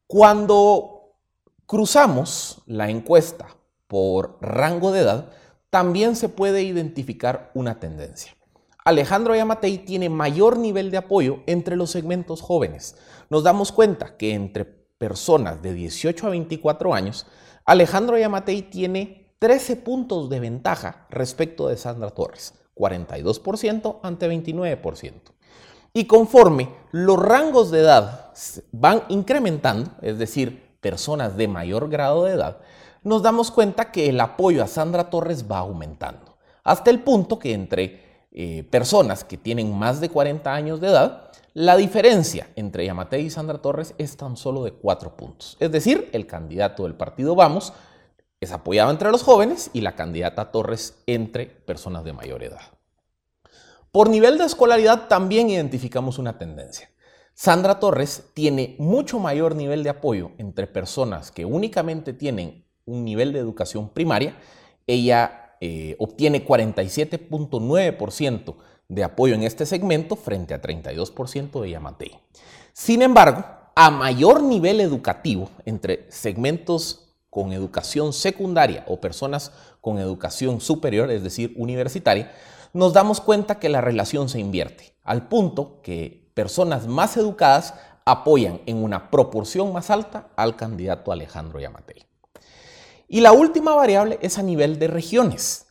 Cuando 0.10 1.18
cruzamos 1.66 2.62
la 2.66 2.90
encuesta 2.90 3.58
por 3.88 4.38
rango 4.40 4.94
de 4.94 5.02
edad, 5.02 5.32
también 5.70 6.16
se 6.16 6.30
puede 6.30 6.64
identificar 6.64 7.52
una 7.54 7.82
tendencia. 7.82 8.32
Alejandro 8.86 9.36
Yamatei 9.36 9.80
tiene 9.80 10.08
mayor 10.08 10.60
nivel 10.60 10.92
de 10.92 10.98
apoyo 10.98 11.44
entre 11.46 11.76
los 11.76 11.92
segmentos 11.92 12.42
jóvenes. 12.42 12.96
Nos 13.30 13.44
damos 13.44 13.74
cuenta 13.74 14.16
que 14.16 14.34
entre 14.34 14.64
personas 14.64 15.62
de 15.62 15.74
18 15.74 16.26
a 16.26 16.30
24 16.30 16.94
años, 16.94 17.28
Alejandro 17.66 18.18
Yamatei 18.18 18.62
tiene 18.62 19.36
13 19.40 19.76
puntos 19.76 20.30
de 20.30 20.40
ventaja 20.40 21.06
respecto 21.10 21.68
de 21.68 21.76
Sandra 21.76 22.12
Torres, 22.12 22.54
42% 22.76 24.00
ante 24.04 24.30
29%. 24.30 25.37
Y 25.94 26.06
conforme 26.06 26.70
los 26.92 27.20
rangos 27.20 27.72
de 27.72 27.80
edad 27.80 28.34
van 28.72 29.04
incrementando, 29.10 29.92
es 30.02 30.18
decir, 30.18 30.78
personas 30.80 31.38
de 31.38 31.48
mayor 31.48 31.90
grado 31.90 32.26
de 32.26 32.34
edad, 32.34 32.58
nos 33.04 33.24
damos 33.24 33.52
cuenta 33.52 33.92
que 33.92 34.10
el 34.10 34.20
apoyo 34.20 34.64
a 34.64 34.68
Sandra 34.68 35.10
Torres 35.10 35.46
va 35.50 35.60
aumentando, 35.60 36.38
hasta 36.64 36.90
el 36.90 37.00
punto 37.02 37.40
que 37.40 37.54
entre 37.54 38.28
eh, 38.32 38.64
personas 38.70 39.24
que 39.24 39.38
tienen 39.38 39.76
más 39.76 40.00
de 40.02 40.10
40 40.10 40.54
años 40.54 40.80
de 40.80 40.88
edad, 40.88 41.32
la 41.54 41.76
diferencia 41.76 42.50
entre 42.56 42.86
Yamatei 42.86 43.26
y 43.26 43.30
Sandra 43.32 43.58
Torres 43.58 43.96
es 43.98 44.16
tan 44.16 44.38
solo 44.38 44.64
de 44.64 44.74
cuatro 44.74 45.18
puntos. 45.18 45.58
Es 45.60 45.72
decir, 45.72 46.08
el 46.14 46.28
candidato 46.28 46.84
del 46.84 46.94
partido 46.94 47.34
Vamos 47.34 47.74
es 48.40 48.52
apoyado 48.52 48.92
entre 48.92 49.10
los 49.10 49.24
jóvenes 49.24 49.72
y 49.74 49.82
la 49.82 49.96
candidata 49.96 50.52
Torres 50.52 51.02
entre 51.08 51.48
personas 51.48 52.04
de 52.04 52.14
mayor 52.14 52.44
edad. 52.44 52.77
Por 53.92 54.10
nivel 54.10 54.38
de 54.38 54.46
escolaridad 54.46 55.08
también 55.08 55.50
identificamos 55.50 56.20
una 56.20 56.38
tendencia. 56.38 56.90
Sandra 57.34 57.80
Torres 57.80 58.26
tiene 58.34 58.76
mucho 58.80 59.20
mayor 59.20 59.56
nivel 59.56 59.84
de 59.84 59.90
apoyo 59.90 60.32
entre 60.38 60.68
personas 60.68 61.32
que 61.32 61.46
únicamente 61.46 62.12
tienen 62.14 62.66
un 62.86 63.06
nivel 63.06 63.32
de 63.32 63.40
educación 63.40 63.88
primaria. 63.90 64.36
Ella 64.88 65.56
eh, 65.62 65.96
obtiene 66.00 66.46
47.9% 66.46 68.56
de 68.88 69.04
apoyo 69.04 69.36
en 69.36 69.44
este 69.44 69.66
segmento 69.66 70.16
frente 70.16 70.54
a 70.54 70.62
32% 70.62 71.62
de 71.62 71.70
Yamatei. 71.70 72.12
Sin 72.74 73.02
embargo, 73.02 73.44
a 73.76 73.92
mayor 73.92 74.42
nivel 74.42 74.82
educativo 74.82 75.50
entre 75.66 76.06
segmentos 76.10 77.14
con 77.30 77.54
educación 77.54 78.14
secundaria 78.14 78.84
o 78.88 79.00
personas 79.00 79.52
con 79.82 80.00
educación 80.00 80.62
superior, 80.62 81.12
es 81.12 81.22
decir, 81.22 81.54
universitaria, 81.56 82.32
nos 82.74 82.94
damos 82.94 83.22
cuenta 83.22 83.60
que 83.60 83.70
la 83.70 83.82
relación 83.82 84.30
se 84.30 84.40
invierte, 84.40 84.96
al 85.04 85.28
punto 85.28 85.82
que 85.82 86.32
personas 86.34 86.88
más 86.88 87.18
educadas 87.18 87.74
apoyan 88.06 88.62
en 88.66 88.84
una 88.84 89.10
proporción 89.10 89.74
más 89.74 89.90
alta 89.90 90.30
al 90.36 90.56
candidato 90.56 91.12
Alejandro 91.12 91.60
Yamatei. 91.60 92.06
Y 93.08 93.22
la 93.22 93.32
última 93.32 93.74
variable 93.74 94.20
es 94.22 94.38
a 94.38 94.44
nivel 94.44 94.80
de 94.80 94.88
regiones. 94.88 95.68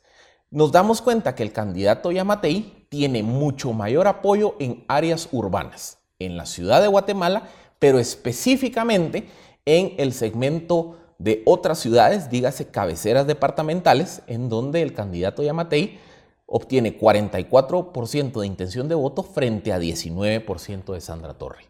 Nos 0.51 0.73
damos 0.73 1.03
cuenta 1.03 1.35
que 1.35 1.43
el 1.43 1.53
candidato 1.53 2.11
Yamatei 2.11 2.87
tiene 2.89 3.23
mucho 3.23 3.73
mayor 3.73 4.07
apoyo 4.07 4.55
en 4.59 4.85
áreas 4.89 5.29
urbanas, 5.33 5.99
en 6.19 6.37
la 6.37 6.47
ciudad 6.47 6.81
de 6.81 6.89
Guatemala, 6.89 7.49
pero 7.79 7.99
específicamente 7.99 9.29
en 9.65 9.95
el 9.99 10.13
segmento 10.13 10.97
de 11.19 11.43
otras 11.47 11.79
ciudades, 11.79 12.31
dígase 12.31 12.71
cabeceras 12.71 13.27
departamentales, 13.27 14.23
en 14.27 14.49
donde 14.49 14.83
el 14.83 14.93
candidato 14.93 15.43
Yamatei 15.43 15.99
obtiene 16.47 16.99
44% 16.99 18.41
de 18.41 18.47
intención 18.47 18.89
de 18.89 18.95
voto 18.95 19.23
frente 19.23 19.73
a 19.73 19.79
19% 19.79 20.93
de 20.93 21.01
Sandra 21.01 21.35
Torre. 21.35 21.69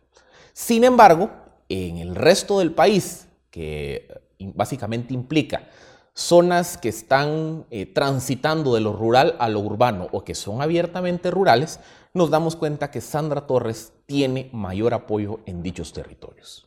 Sin 0.53 0.85
embargo, 0.85 1.31
en 1.69 1.99
el 1.99 2.15
resto 2.15 2.59
del 2.61 2.73
país, 2.73 3.29
que 3.51 4.09
básicamente 4.39 5.15
implica 5.15 5.69
zonas 6.15 6.79
que 6.79 6.89
están 6.89 7.67
eh, 7.71 7.87
transitando 7.87 8.75
de 8.75 8.81
lo 8.81 8.93
rural 8.93 9.37
a 9.39 9.49
lo 9.49 9.61
urbano 9.61 10.09
o 10.12 10.25
que 10.25 10.35
son 10.35 10.62
abiertamente 10.62 11.31
rurales, 11.31 11.81
nos 12.15 12.31
damos 12.31 12.57
cuenta 12.57 12.91
que 12.91 13.03
Sandra 13.03 13.47
Torres 13.47 13.93
tiene 14.07 14.49
mayor 14.53 14.95
apoyo 14.95 15.41
en 15.45 15.62
dichos 15.62 15.93
territorios. 15.93 16.67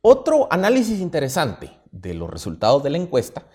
Otro 0.00 0.46
análisis 0.50 1.00
interesante 1.00 1.72
de 1.90 2.14
los 2.14 2.30
resultados 2.30 2.82
de 2.84 2.90
la 2.90 2.98
encuesta 2.98 3.46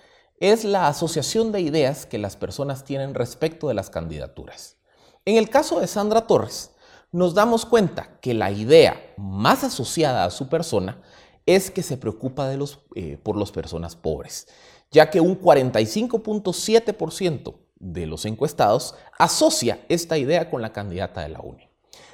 es 0.44 0.64
la 0.66 0.90
asociación 0.90 1.54
de 1.54 1.62
ideas 1.62 2.06
que 2.06 2.18
las 2.18 2.36
personas 2.36 2.84
tienen 2.84 3.16
respecto 3.16 3.70
de 3.70 3.76
las 3.76 3.90
candidaturas. 3.90 4.76
En 5.24 5.38
el 5.38 5.50
caso 5.50 5.80
de 5.80 5.88
Sandra 5.88 6.28
Torres, 6.28 6.72
nos 7.14 7.34
damos 7.34 7.66
cuenta 7.66 8.20
que 8.20 8.34
la 8.34 8.52
idea 8.52 9.00
más 9.16 9.64
asociada 9.64 10.26
a 10.26 10.32
su 10.32 10.50
persona 10.50 11.02
es 11.46 11.72
que 11.72 11.82
se 11.82 11.96
preocupa 11.96 12.54
eh, 12.54 13.18
por 13.24 13.38
las 13.38 13.54
personas 13.54 13.96
pobres, 13.96 14.50
ya 14.92 15.10
que 15.10 15.22
un 15.22 15.40
45.7% 15.40 17.56
de 17.76 18.06
los 18.06 18.26
encuestados 18.26 18.96
asocia 19.18 19.86
esta 19.88 20.18
idea 20.18 20.50
con 20.50 20.62
la 20.62 20.74
candidata 20.74 21.22
de 21.22 21.30
la 21.30 21.40
UNI. 21.40 21.70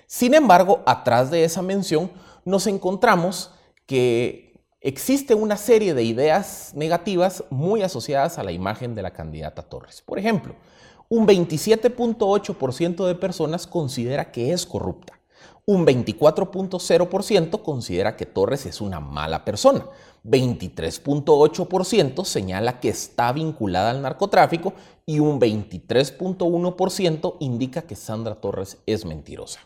Sin 0.05 0.35
embargo, 0.35 0.83
atrás 0.85 1.31
de 1.31 1.45
esa 1.45 1.63
mención 1.63 2.11
nos 2.45 2.67
encontramos 2.67 3.49
que 3.87 4.48
existe 4.81 5.35
una 5.35 5.57
serie 5.57 5.93
de 5.93 6.03
ideas 6.03 6.71
negativas 6.75 7.43
muy 7.49 7.81
asociadas 7.81 8.39
a 8.39 8.43
la 8.43 8.51
imagen 8.51 8.95
de 8.95 9.01
la 9.01 9.11
candidata 9.11 9.61
Torres. 9.61 10.01
Por 10.01 10.19
ejemplo, 10.19 10.55
un 11.09 11.27
27.8% 11.27 13.05
de 13.05 13.15
personas 13.15 13.67
considera 13.67 14.31
que 14.31 14.53
es 14.53 14.65
corrupta. 14.65 15.19
Un 15.65 15.85
24.0% 15.85 17.61
considera 17.61 18.15
que 18.15 18.25
Torres 18.25 18.65
es 18.65 18.81
una 18.81 18.99
mala 18.99 19.45
persona. 19.45 19.85
23.8% 20.23 22.25
señala 22.25 22.79
que 22.79 22.89
está 22.89 23.31
vinculada 23.31 23.91
al 23.91 24.01
narcotráfico 24.01 24.73
y 25.05 25.19
un 25.19 25.39
23.1% 25.39 27.35
indica 27.39 27.83
que 27.83 27.95
Sandra 27.95 28.35
Torres 28.35 28.79
es 28.85 29.05
mentirosa. 29.05 29.59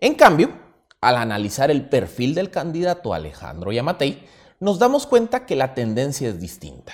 En 0.00 0.14
cambio, 0.14 0.67
al 1.00 1.16
analizar 1.16 1.70
el 1.70 1.88
perfil 1.88 2.34
del 2.34 2.50
candidato 2.50 3.14
Alejandro 3.14 3.72
Yamatei, 3.72 4.26
nos 4.60 4.78
damos 4.78 5.06
cuenta 5.06 5.46
que 5.46 5.56
la 5.56 5.74
tendencia 5.74 6.28
es 6.28 6.40
distinta. 6.40 6.92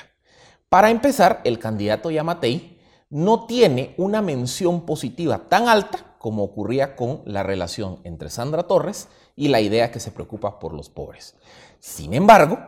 Para 0.69 0.91
empezar, 0.91 1.41
el 1.45 1.59
candidato 1.59 2.11
Yamatei 2.11 2.79
no 3.11 3.47
tiene 3.47 3.95
una 3.97 4.23
mención 4.23 4.85
positiva 4.85 5.49
tan 5.49 5.69
alta 5.69 6.17
como 6.19 6.43
ocurría 6.43 6.97
con 6.97 7.23
la 7.27 7.43
relación 7.43 8.01
entre 8.05 8.31
Sandra 8.31 8.63
Torres 8.65 9.09
y 9.37 9.49
la 9.49 9.61
idea 9.61 9.91
que 9.91 10.01
se 10.01 10.11
preocupa 10.11 10.59
por 10.59 10.73
los 10.73 10.89
pobres. 10.89 11.37
Sin 11.81 12.15
embargo, 12.15 12.59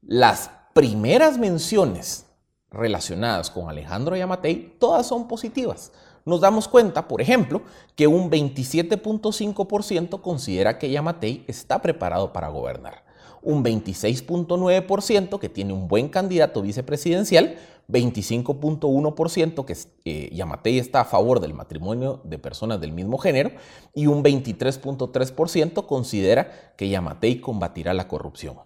las 0.00 0.50
primeras 0.74 1.36
menciones 1.38 2.26
relacionadas 2.70 3.50
con 3.50 3.68
Alejandro 3.68 4.16
Yamatei, 4.16 4.76
todas 4.78 5.06
son 5.06 5.26
positivas. 5.26 5.92
Nos 6.30 6.40
damos 6.40 6.68
cuenta, 6.68 7.08
por 7.08 7.20
ejemplo, 7.20 7.62
que 7.96 8.06
un 8.06 8.30
27.5% 8.30 10.20
considera 10.20 10.78
que 10.78 10.88
Yamatei 10.88 11.42
está 11.48 11.82
preparado 11.82 12.32
para 12.32 12.46
gobernar 12.50 13.02
un 13.42 13.64
26.9% 13.64 15.40
que 15.40 15.48
tiene 15.48 15.72
un 15.72 15.88
buen 15.88 16.08
candidato 16.08 16.62
vicepresidencial, 16.62 17.56
25.1% 17.88 19.64
que 19.64 19.76
eh, 20.04 20.30
Yamatei 20.32 20.78
está 20.78 21.00
a 21.00 21.04
favor 21.04 21.40
del 21.40 21.52
matrimonio 21.52 22.20
de 22.22 22.38
personas 22.38 22.80
del 22.80 22.92
mismo 22.92 23.18
género 23.18 23.50
y 23.92 24.06
un 24.06 24.22
23.3% 24.22 25.84
considera 25.84 26.74
que 26.76 26.88
Yamatei 26.88 27.40
combatirá 27.40 27.92
la 27.92 28.06
corrupción. 28.06 28.56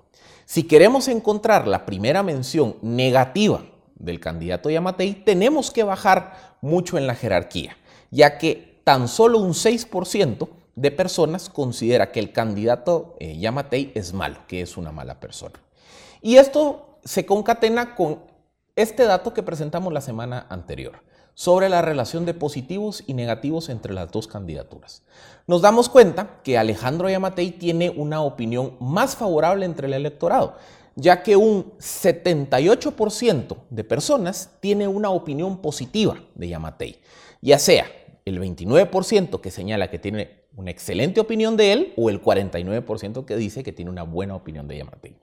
Si 0.45 0.65
queremos 0.65 1.09
encontrar 1.09 1.67
la 1.67 1.87
primera 1.87 2.23
mención 2.23 2.77
negativa 2.83 3.65
del 4.05 4.21
candidato 4.21 4.71
Yamatei, 4.71 5.25
tenemos 5.25 5.71
que 5.71 5.83
bajar 5.83 6.57
mucho 6.61 6.99
en 6.99 7.07
la 7.07 7.15
jerarquía, 7.15 7.77
ya 8.11 8.39
que 8.39 8.81
tan 8.85 9.09
solo 9.09 9.39
un 9.39 9.53
6% 9.53 10.49
de 10.77 10.91
personas 10.91 11.49
considera 11.49 12.13
que 12.13 12.21
el 12.21 12.33
candidato 12.33 13.17
eh, 13.21 13.39
Yamatei 13.39 13.93
es 13.95 14.13
malo, 14.13 14.39
que 14.47 14.61
es 14.61 14.77
una 14.77 14.93
mala 14.93 15.21
persona. 15.21 15.55
Y 16.21 16.37
esto 16.37 16.99
se 17.05 17.27
concatena 17.27 17.95
con 17.95 18.21
este 18.77 19.05
dato 19.05 19.35
que 19.35 19.43
presentamos 19.43 19.93
la 19.93 20.01
semana 20.01 20.47
anterior 20.49 21.03
sobre 21.35 21.69
la 21.69 21.83
relación 21.83 22.25
de 22.25 22.35
positivos 22.35 23.03
y 23.07 23.15
negativos 23.15 23.69
entre 23.69 23.93
las 23.93 24.11
dos 24.11 24.29
candidaturas. 24.29 25.03
Nos 25.47 25.63
damos 25.63 25.89
cuenta 25.89 26.41
que 26.43 26.57
Alejandro 26.57 27.11
Yamatei 27.11 27.51
tiene 27.51 27.91
una 27.91 28.23
opinión 28.23 28.77
más 28.81 29.17
favorable 29.17 29.67
entre 29.67 29.89
el 29.89 29.95
electorado, 29.95 30.57
ya 30.97 31.23
que 31.23 31.37
un 31.37 31.73
78% 31.79 33.57
de 33.71 33.85
personas 33.85 34.51
tiene 34.61 34.89
una 34.89 35.11
opinión 35.11 35.61
positiva 35.61 36.23
de 36.35 36.49
Yamatei, 36.49 37.01
ya 37.41 37.59
sea 37.59 37.87
el 38.25 38.41
29% 38.41 39.41
que 39.41 39.51
señala 39.51 39.91
que 39.91 39.99
tiene 39.99 40.45
una 40.57 40.71
excelente 40.71 41.21
opinión 41.21 41.57
de 41.57 41.73
él 41.73 41.93
o 41.97 42.11
el 42.11 42.23
49% 42.23 43.25
que 43.25 43.37
dice 43.37 43.63
que 43.63 43.73
tiene 43.73 43.91
una 43.91 44.05
buena 44.05 44.37
opinión 44.37 44.69
de 44.69 44.79
Yamatei. 44.79 45.17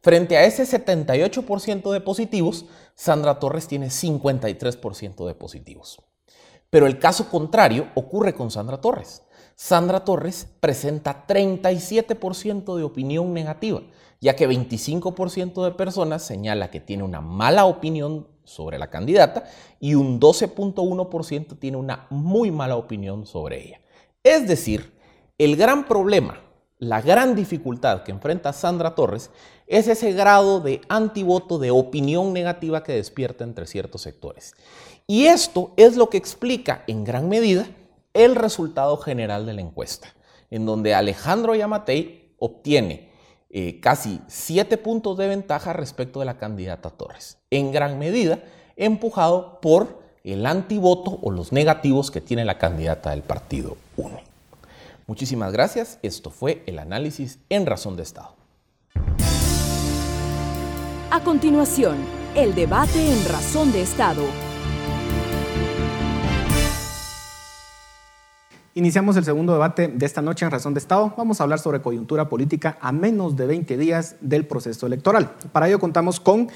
Frente 0.00 0.36
a 0.36 0.44
ese 0.44 0.64
78% 0.64 1.90
de 1.90 2.00
positivos, 2.00 2.66
Sandra 2.94 3.38
Torres 3.40 3.66
tiene 3.66 3.88
53% 3.88 5.26
de 5.26 5.34
positivos. 5.34 6.00
Pero 6.70 6.86
el 6.86 6.98
caso 6.98 7.28
contrario 7.28 7.88
ocurre 7.94 8.34
con 8.34 8.50
Sandra 8.50 8.80
Torres. 8.80 9.22
Sandra 9.56 10.04
Torres 10.04 10.46
presenta 10.60 11.26
37% 11.26 12.76
de 12.76 12.84
opinión 12.84 13.34
negativa, 13.34 13.82
ya 14.20 14.34
que 14.34 14.48
25% 14.48 15.64
de 15.64 15.70
personas 15.72 16.22
señala 16.22 16.70
que 16.70 16.80
tiene 16.80 17.02
una 17.02 17.20
mala 17.20 17.66
opinión 17.66 18.26
sobre 18.44 18.78
la 18.78 18.90
candidata 18.90 19.44
y 19.78 19.94
un 19.94 20.20
12.1% 20.20 21.58
tiene 21.58 21.76
una 21.76 22.06
muy 22.10 22.50
mala 22.50 22.76
opinión 22.76 23.26
sobre 23.26 23.64
ella. 23.64 23.80
Es 24.22 24.48
decir, 24.48 24.92
el 25.36 25.56
gran 25.56 25.86
problema, 25.86 26.40
la 26.78 27.00
gran 27.00 27.36
dificultad 27.36 28.02
que 28.02 28.10
enfrenta 28.10 28.52
Sandra 28.52 28.94
Torres 28.94 29.30
es 29.66 29.86
ese 29.86 30.12
grado 30.12 30.60
de 30.60 30.80
antivoto, 30.88 31.58
de 31.58 31.70
opinión 31.70 32.32
negativa 32.32 32.82
que 32.82 32.94
despierta 32.94 33.44
entre 33.44 33.66
ciertos 33.66 34.02
sectores. 34.02 34.54
Y 35.06 35.26
esto 35.26 35.72
es 35.76 35.96
lo 35.96 36.10
que 36.10 36.16
explica 36.16 36.84
en 36.86 37.04
gran 37.04 37.28
medida 37.28 37.66
el 38.14 38.34
resultado 38.34 38.96
general 38.96 39.46
de 39.46 39.52
la 39.54 39.60
encuesta, 39.60 40.08
en 40.50 40.66
donde 40.66 40.94
Alejandro 40.94 41.54
Yamatei 41.54 42.34
obtiene 42.38 43.07
eh, 43.50 43.80
casi 43.80 44.20
7 44.26 44.76
puntos 44.78 45.16
de 45.16 45.28
ventaja 45.28 45.72
respecto 45.72 46.20
de 46.20 46.26
la 46.26 46.38
candidata 46.38 46.90
Torres, 46.90 47.38
en 47.50 47.72
gran 47.72 47.98
medida 47.98 48.40
empujado 48.76 49.60
por 49.60 50.02
el 50.24 50.46
antivoto 50.46 51.18
o 51.22 51.30
los 51.30 51.52
negativos 51.52 52.10
que 52.10 52.20
tiene 52.20 52.44
la 52.44 52.58
candidata 52.58 53.10
del 53.10 53.22
partido 53.22 53.76
UNE. 53.96 54.24
Muchísimas 55.06 55.52
gracias. 55.52 55.98
Esto 56.02 56.30
fue 56.30 56.62
el 56.66 56.78
análisis 56.78 57.38
en 57.48 57.64
Razón 57.64 57.96
de 57.96 58.02
Estado. 58.02 58.34
A 61.10 61.20
continuación, 61.24 61.96
el 62.34 62.54
debate 62.54 63.10
en 63.10 63.24
Razón 63.26 63.72
de 63.72 63.80
Estado. 63.80 64.22
Iniciamos 68.78 69.16
el 69.16 69.24
segundo 69.24 69.54
debate 69.54 69.88
de 69.88 70.06
esta 70.06 70.22
noche 70.22 70.44
en 70.44 70.52
Razón 70.52 70.72
de 70.72 70.78
Estado. 70.78 71.12
Vamos 71.16 71.40
a 71.40 71.42
hablar 71.42 71.58
sobre 71.58 71.82
coyuntura 71.82 72.28
política 72.28 72.78
a 72.80 72.92
menos 72.92 73.34
de 73.34 73.44
20 73.44 73.76
días 73.76 74.14
del 74.20 74.46
proceso 74.46 74.86
electoral. 74.86 75.34
Para 75.50 75.66
ello 75.66 75.80
contamos 75.80 76.20
con 76.20 76.48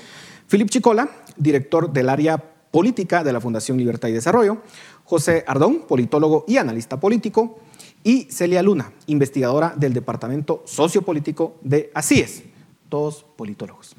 Filip 0.46 0.70
Chicola, 0.70 1.08
director 1.36 1.92
del 1.92 2.08
área 2.08 2.38
política 2.38 3.24
de 3.24 3.32
la 3.32 3.40
Fundación 3.40 3.76
Libertad 3.76 4.06
y 4.06 4.12
Desarrollo, 4.12 4.58
José 5.02 5.42
Ardón, 5.48 5.80
politólogo 5.88 6.44
y 6.46 6.58
analista 6.58 7.00
político, 7.00 7.58
y 8.04 8.28
Celia 8.30 8.62
Luna, 8.62 8.92
investigadora 9.08 9.74
del 9.76 9.92
Departamento 9.92 10.62
Sociopolítico 10.64 11.56
de 11.62 11.90
ACIES, 11.92 12.44
todos 12.88 13.24
politólogos. 13.36 13.96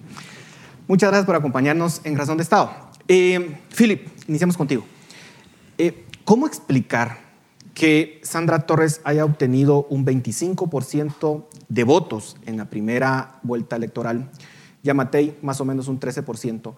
Muchas 0.88 1.10
gracias 1.10 1.26
por 1.26 1.36
acompañarnos 1.36 2.00
en 2.06 2.18
Razón 2.18 2.38
de 2.38 2.44
Estado. 2.44 2.72
Eh, 3.06 3.58
Philip, 3.76 4.08
iniciamos 4.30 4.56
contigo. 4.56 4.86
Eh, 5.78 6.06
¿Cómo 6.24 6.48
explicar 6.48 7.33
que 7.74 8.22
Sandra 8.24 8.66
Torres 8.66 9.02
haya 9.04 9.26
obtenido 9.26 9.88
un 9.90 10.06
25% 10.06 11.46
de 11.70 11.84
votos 11.84 12.38
en 12.46 12.58
la 12.58 12.66
primera 12.66 13.40
vuelta 13.44 13.76
electoral, 13.76 14.30
Yamatei 14.84 15.38
más 15.42 15.60
o 15.62 15.66
menos 15.66 15.88
un 15.88 16.00
13%, 16.00 16.74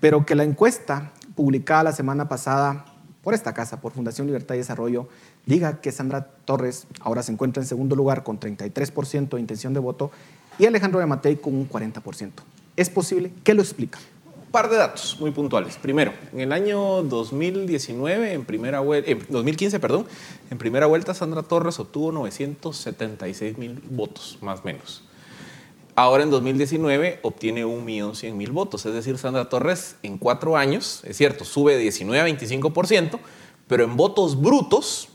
pero 0.00 0.24
que 0.24 0.34
la 0.34 0.44
encuesta 0.44 1.12
publicada 1.34 1.84
la 1.84 1.92
semana 1.92 2.28
pasada 2.28 2.84
por 3.22 3.34
esta 3.34 3.52
casa, 3.52 3.80
por 3.80 3.92
Fundación 3.92 4.26
Libertad 4.26 4.54
y 4.54 4.58
Desarrollo, 4.58 5.08
diga 5.44 5.80
que 5.80 5.92
Sandra 5.92 6.28
Torres 6.44 6.86
ahora 7.00 7.22
se 7.22 7.32
encuentra 7.32 7.62
en 7.62 7.66
segundo 7.66 7.94
lugar 7.94 8.22
con 8.22 8.40
33% 8.40 9.30
de 9.30 9.40
intención 9.40 9.74
de 9.74 9.80
voto 9.80 10.10
y 10.58 10.66
Alejandro 10.66 11.00
Yamatei 11.00 11.36
con 11.36 11.54
un 11.54 11.68
40%. 11.68 12.30
¿Es 12.76 12.88
posible? 12.88 13.32
¿Qué 13.42 13.54
lo 13.54 13.62
explica? 13.62 13.98
Par 14.50 14.70
de 14.70 14.76
datos 14.76 15.18
muy 15.20 15.30
puntuales. 15.30 15.76
Primero, 15.76 16.12
en 16.32 16.40
el 16.40 16.52
año 16.52 17.02
2019, 17.02 18.32
en 18.32 18.44
primera 18.46 18.80
vuelta, 18.80 19.10
2015, 19.28 19.78
perdón, 19.78 20.06
en 20.50 20.56
primera 20.56 20.86
vuelta 20.86 21.12
Sandra 21.12 21.42
Torres 21.42 21.78
obtuvo 21.78 22.12
976 22.12 23.58
mil 23.58 23.82
votos, 23.90 24.38
más 24.40 24.60
o 24.60 24.62
menos. 24.64 25.02
Ahora 25.96 26.22
en 26.22 26.30
2019 26.30 27.18
obtiene 27.22 27.66
1.100.000 27.66 28.52
votos, 28.52 28.86
es 28.86 28.94
decir, 28.94 29.18
Sandra 29.18 29.48
Torres 29.48 29.96
en 30.04 30.16
cuatro 30.16 30.56
años, 30.56 31.02
es 31.04 31.16
cierto, 31.16 31.44
sube 31.44 31.72
de 31.74 31.80
19 31.80 32.20
a 32.20 32.34
25%, 32.34 33.18
pero 33.66 33.82
en 33.82 33.96
votos 33.96 34.40
brutos, 34.40 35.08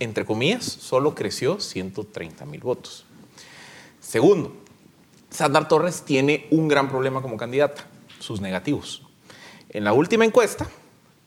entre 0.00 0.24
comillas, 0.24 0.64
solo 0.64 1.14
creció 1.14 1.58
130.000 1.58 2.60
votos. 2.60 3.06
Segundo, 4.00 4.52
Sandra 5.30 5.68
Torres 5.68 6.02
tiene 6.02 6.48
un 6.50 6.66
gran 6.66 6.88
problema 6.88 7.22
como 7.22 7.36
candidata, 7.36 7.86
sus 8.24 8.40
negativos. 8.40 9.02
En 9.68 9.84
la 9.84 9.92
última 9.92 10.24
encuesta, 10.24 10.66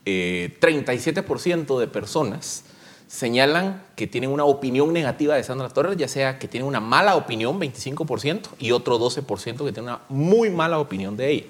37% 0.06 1.78
eh, 1.78 1.80
de 1.80 1.88
personas 1.88 2.64
señalan 3.08 3.84
que 3.96 4.08
tienen 4.08 4.32
una 4.32 4.44
opinión 4.44 4.92
negativa 4.92 5.36
de 5.36 5.44
Sandra 5.44 5.70
Torres, 5.70 5.98
ya 5.98 6.08
sea 6.08 6.40
que 6.40 6.48
tienen 6.48 6.68
una 6.68 6.80
mala 6.80 7.16
opinión, 7.16 7.60
25%, 7.60 8.50
y 8.60 8.72
otro 8.72 9.00
12% 9.00 9.66
que 9.66 9.72
tiene 9.72 9.84
una 9.84 10.02
muy 10.10 10.50
mala 10.50 10.80
opinión 10.80 11.16
de 11.16 11.32
ella. 11.32 11.46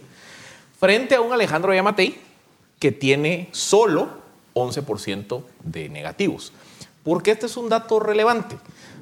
Frente 0.80 1.16
a 1.16 1.22
un 1.22 1.34
Alejandro 1.34 1.74
Yamatei 1.74 2.20
que 2.78 2.92
tiene 2.92 3.50
solo 3.52 4.10
11% 4.54 5.42
de 5.64 5.90
negativos. 5.90 6.52
¿Por 7.04 7.24
qué 7.24 7.32
este 7.32 7.48
es 7.48 7.58
un 7.58 7.70
dato 7.70 8.00
relevante? 8.00 8.58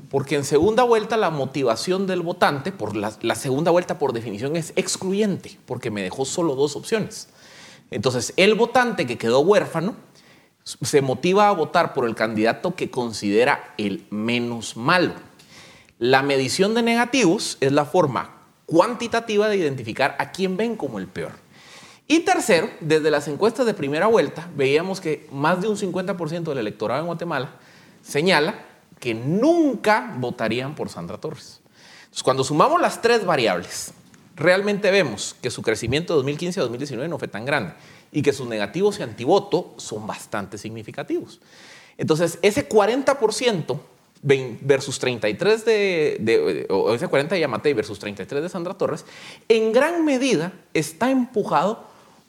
Porque 0.10 0.36
en 0.36 0.44
segunda 0.44 0.84
vuelta 0.84 1.18
la 1.18 1.30
motivación 1.30 2.08
del 2.08 2.22
votante, 2.22 2.72
por 2.72 2.96
la, 2.96 3.36
segunda 3.36 3.72
vuelta 3.72 3.98
por 3.98 4.14
definición 4.14 4.56
es 4.56 4.74
excluyente, 4.76 5.58
porque 5.66 5.92
me 5.92 6.04
dejó 6.04 6.26
solo 6.26 6.56
dos 6.56 6.76
opciones. 6.76 7.30
Entonces, 7.92 8.34
el 8.38 8.56
votante 8.56 9.08
que 9.08 9.18
quedó 9.18 9.40
huérfano 9.40 9.96
se 10.64 11.02
motiva 11.02 11.48
a 11.48 11.52
votar 11.54 11.94
por 11.94 12.06
el 12.06 12.16
candidato 12.16 12.76
que 12.76 12.90
considera 12.90 13.74
el 13.78 14.06
menos 14.10 14.76
malo. 14.76 15.14
La 16.00 16.24
medición 16.24 16.74
de 16.74 16.82
negativos 16.82 17.58
es 17.62 17.72
la 17.72 17.86
forma 17.86 18.36
cuantitativa 18.66 19.48
de 19.48 19.58
identificar 19.58 20.16
a 20.20 20.32
quién 20.32 20.58
ven 20.58 20.76
como 20.76 21.00
el 21.00 21.08
peor. 21.08 21.34
Y 22.08 22.20
tercero, 22.20 22.70
desde 22.82 23.10
las 23.10 23.28
encuestas 23.28 23.66
de 23.66 23.74
primera 23.74 24.08
vuelta, 24.08 24.50
veíamos 24.56 25.02
que 25.02 25.28
más 25.32 25.62
de 25.62 25.68
un 25.68 25.78
50% 25.78 26.44
del 26.44 26.58
electorado 26.60 27.02
en 27.02 27.08
Guatemala 27.08 27.52
señala 28.04 28.56
que 29.00 29.14
nunca 29.14 30.16
votarían 30.18 30.76
por 30.76 30.90
Sandra 30.90 31.18
Torres. 31.18 31.62
Entonces, 32.04 32.24
cuando 32.24 32.44
sumamos 32.44 32.82
las 32.82 33.02
tres 33.02 33.26
variables, 33.26 33.94
realmente 34.36 34.92
vemos 34.92 35.36
que 35.42 35.50
su 35.50 35.62
crecimiento 35.62 36.14
de 36.14 36.18
2015 36.18 36.60
a 36.60 36.64
2019 36.64 37.10
no 37.10 37.18
fue 37.18 37.28
tan 37.28 37.46
grande 37.46 37.74
y 38.12 38.22
que 38.22 38.34
sus 38.34 38.48
negativos 38.48 39.00
y 39.00 39.04
antivoto 39.04 39.74
son 39.78 40.08
bastante 40.08 40.58
significativos. 40.58 41.40
Entonces, 41.98 42.40
ese 42.42 42.68
40% 42.68 43.80
versus 44.62 44.98
33 45.00 45.66
de, 45.66 46.68
o 46.70 46.94
ese 46.94 47.08
40 47.08 47.36
de 47.36 47.42
Yamatei 47.42 47.74
versus 47.74 48.00
33 48.00 48.44
de 48.44 48.50
Sandra 48.50 48.74
Torres, 48.74 49.06
en 49.48 49.72
gran 49.72 50.04
medida 50.04 50.54
está 50.74 51.12
empujado 51.12 51.84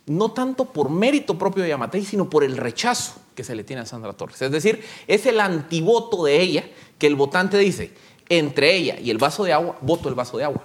no 0.06 0.32
tanto 0.32 0.66
por 0.66 0.90
mérito 0.90 1.38
propio 1.38 1.62
de 1.62 1.70
Yamatei, 1.70 2.04
sino 2.04 2.28
por 2.28 2.44
el 2.44 2.56
rechazo 2.56 3.14
que 3.36 3.44
se 3.44 3.54
le 3.54 3.62
tiene 3.62 3.82
a 3.82 3.86
Sandra 3.86 4.14
Torres. 4.14 4.42
Es 4.42 4.50
decir, 4.50 4.82
es 5.06 5.26
el 5.26 5.38
antivoto 5.38 6.24
de 6.24 6.40
ella 6.40 6.64
que 6.98 7.06
el 7.06 7.14
votante 7.14 7.58
dice, 7.58 7.92
entre 8.28 8.74
ella 8.74 8.98
y 8.98 9.10
el 9.10 9.18
vaso 9.18 9.44
de 9.44 9.52
agua, 9.52 9.78
voto 9.82 10.08
el 10.08 10.16
vaso 10.16 10.38
de 10.38 10.44
agua. 10.44 10.64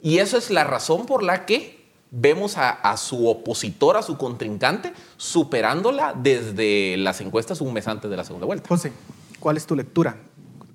Y 0.00 0.18
eso 0.18 0.38
es 0.38 0.50
la 0.50 0.64
razón 0.64 1.04
por 1.04 1.22
la 1.22 1.44
que 1.44 1.82
vemos 2.10 2.56
a, 2.58 2.96
su 2.96 3.26
opositor, 3.26 3.96
a 3.96 4.02
su 4.02 4.18
contrincante, 4.18 4.92
superándola 5.16 6.14
desde 6.14 6.96
las 6.98 7.20
encuestas 7.20 7.60
un 7.60 7.72
mes 7.72 7.88
antes 7.88 8.10
de 8.10 8.16
la 8.16 8.24
segunda 8.24 8.46
vuelta. 8.46 8.68
José, 8.68 8.92
¿cuál 9.40 9.56
es 9.56 9.66
tu 9.66 9.74
lectura? 9.74 10.16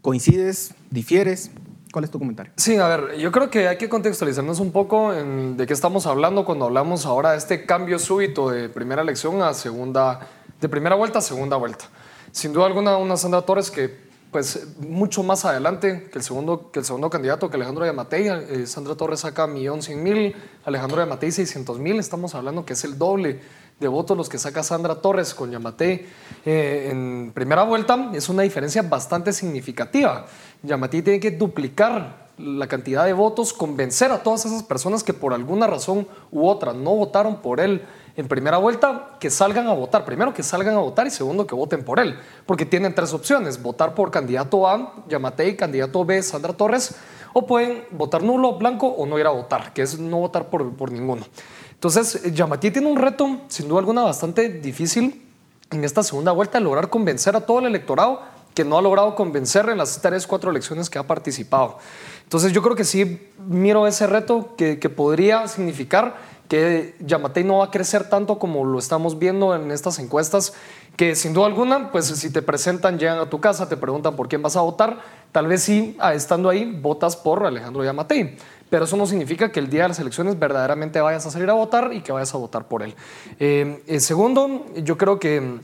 ¿Coincides? 0.01 0.73
¿Difieres? 0.89 1.51
¿Cuál 1.91 2.05
es 2.05 2.11
tu 2.11 2.19
comentario? 2.19 2.51
Sí, 2.57 2.75
a 2.77 2.87
ver, 2.87 3.17
yo 3.17 3.31
creo 3.31 3.49
que 3.49 3.67
hay 3.67 3.77
que 3.77 3.87
contextualizarnos 3.87 4.59
un 4.59 4.71
poco 4.71 5.11
de 5.11 5.67
qué 5.67 5.73
estamos 5.73 6.05
hablando 6.07 6.43
cuando 6.43 6.65
hablamos 6.65 7.05
ahora 7.05 7.31
de 7.31 7.37
este 7.37 7.65
cambio 7.65 7.99
súbito 7.99 8.49
de 8.49 8.67
primera 8.67 9.03
elección 9.03 9.41
a 9.41 9.53
segunda, 9.53 10.27
de 10.59 10.69
primera 10.69 10.95
vuelta 10.95 11.19
a 11.19 11.21
segunda 11.21 11.57
vuelta. 11.57 11.85
Sin 12.31 12.53
duda 12.53 12.65
alguna, 12.65 12.97
una 12.97 13.17
Sandra 13.17 13.41
Torres 13.41 13.71
que 13.71 14.07
pues 14.31 14.67
mucho 14.79 15.23
más 15.23 15.45
adelante 15.45 16.09
que 16.11 16.19
el 16.19 16.23
segundo, 16.23 16.69
que 16.71 16.79
el 16.79 16.85
segundo 16.85 17.09
candidato, 17.09 17.49
que 17.49 17.55
Alejandro 17.55 17.85
Yamatei. 17.85 18.27
Eh, 18.27 18.67
Sandra 18.67 18.95
Torres 18.95 19.21
saca 19.21 19.47
1.100.000, 19.47 20.35
Alejandro 20.65 20.99
Yamatei 20.99 21.29
600.000. 21.29 21.99
Estamos 21.99 22.35
hablando 22.35 22.65
que 22.65 22.73
es 22.73 22.83
el 22.83 22.97
doble 22.97 23.39
de 23.79 23.87
votos 23.87 24.17
los 24.17 24.27
que 24.27 24.37
saca 24.37 24.63
Sandra 24.63 24.95
Torres 24.95 25.33
con 25.33 25.51
Yamatei 25.51 26.05
eh, 26.45 26.89
en 26.91 27.31
primera 27.33 27.63
vuelta. 27.63 28.11
Es 28.13 28.27
una 28.27 28.43
diferencia 28.43 28.81
bastante 28.81 29.31
significativa. 29.31 30.25
Yamatei 30.63 31.01
tiene 31.01 31.19
que 31.19 31.31
duplicar 31.31 32.27
la 32.37 32.67
cantidad 32.67 33.05
de 33.05 33.13
votos, 33.13 33.53
convencer 33.53 34.11
a 34.11 34.21
todas 34.21 34.45
esas 34.45 34.61
personas 34.61 35.03
que 35.03 35.13
por 35.13 35.33
alguna 35.33 35.67
razón 35.67 36.07
u 36.31 36.47
otra 36.47 36.73
no 36.73 36.95
votaron 36.95 37.41
por 37.41 37.59
él 37.59 37.81
en 38.17 38.27
primera 38.27 38.57
vuelta, 38.57 39.11
que 39.19 39.29
salgan 39.29 39.67
a 39.67 39.73
votar. 39.73 40.03
Primero, 40.03 40.33
que 40.33 40.41
salgan 40.41 40.75
a 40.75 40.79
votar 40.79 41.05
y 41.05 41.11
segundo, 41.11 41.45
que 41.45 41.53
voten 41.53 41.85
por 41.85 41.99
él. 41.99 42.19
Porque 42.47 42.65
tienen 42.65 42.93
tres 42.95 43.13
opciones. 43.13 43.61
Votar 43.61 43.93
por 43.93 44.09
candidato 44.09 44.67
A, 44.67 44.95
Yamatei, 45.07 45.55
candidato 45.55 46.03
B, 46.03 46.21
Sandra 46.23 46.51
Torres, 46.53 46.95
o 47.33 47.45
pueden 47.45 47.85
votar 47.91 48.23
nulo, 48.23 48.57
blanco 48.57 48.87
o 48.87 49.05
no 49.05 49.19
ir 49.19 49.27
a 49.27 49.29
votar, 49.29 49.71
que 49.71 49.83
es 49.83 49.99
no 49.99 50.17
votar 50.17 50.49
por, 50.49 50.75
por 50.75 50.91
ninguno. 50.91 51.27
Entonces, 51.71 52.33
Yamatei 52.33 52.71
tiene 52.71 52.87
un 52.87 52.97
reto, 52.97 53.41
sin 53.49 53.67
duda 53.67 53.79
alguna, 53.79 54.01
bastante 54.01 54.49
difícil 54.49 55.23
en 55.69 55.83
esta 55.83 56.01
segunda 56.01 56.31
vuelta, 56.31 56.59
lograr 56.59 56.89
convencer 56.89 57.35
a 57.35 57.41
todo 57.41 57.59
el 57.59 57.67
electorado 57.67 58.21
que 58.55 58.65
no 58.65 58.79
ha 58.79 58.81
logrado 58.81 59.13
convencer 59.13 59.69
en 59.69 59.77
las 59.77 60.01
tres, 60.01 60.25
cuatro 60.25 60.49
elecciones 60.49 60.89
que 60.89 60.97
ha 60.97 61.03
participado. 61.03 61.77
Entonces 62.23 62.51
yo 62.51 62.63
creo 62.63 62.75
que 62.75 62.83
sí 62.83 63.29
miro 63.47 63.85
ese 63.85 64.07
reto 64.07 64.55
que, 64.57 64.79
que 64.79 64.89
podría 64.89 65.47
significar 65.47 66.15
que 66.47 66.95
Yamatei 66.99 67.43
no 67.43 67.57
va 67.57 67.65
a 67.65 67.71
crecer 67.71 68.09
tanto 68.09 68.39
como 68.39 68.63
lo 68.63 68.79
estamos 68.79 69.19
viendo 69.19 69.55
en 69.55 69.71
estas 69.71 69.99
encuestas, 69.99 70.53
que 70.95 71.15
sin 71.15 71.33
duda 71.33 71.45
alguna, 71.45 71.91
pues 71.91 72.05
si 72.05 72.31
te 72.31 72.41
presentan, 72.41 72.97
llegan 72.97 73.19
a 73.19 73.29
tu 73.29 73.39
casa, 73.39 73.69
te 73.69 73.77
preguntan 73.77 74.15
por 74.15 74.27
quién 74.27 74.41
vas 74.41 74.55
a 74.55 74.61
votar, 74.61 74.99
tal 75.31 75.47
vez 75.47 75.61
sí, 75.61 75.95
ah, 75.99 76.13
estando 76.13 76.49
ahí, 76.49 76.79
votas 76.81 77.15
por 77.15 77.45
Alejandro 77.45 77.83
Yamatei. 77.83 78.37
Pero 78.69 78.85
eso 78.85 78.97
no 78.97 79.05
significa 79.05 79.51
que 79.51 79.59
el 79.59 79.69
día 79.69 79.83
de 79.83 79.89
las 79.89 79.99
elecciones 79.99 80.37
verdaderamente 80.37 80.99
vayas 80.99 81.25
a 81.25 81.31
salir 81.31 81.49
a 81.49 81.53
votar 81.53 81.93
y 81.93 82.01
que 82.01 82.11
vayas 82.11 82.33
a 82.33 82.37
votar 82.37 82.67
por 82.67 82.83
él. 82.83 82.95
Eh, 83.39 83.97
segundo, 83.99 84.65
yo 84.75 84.97
creo 84.97 85.19
que 85.19 85.59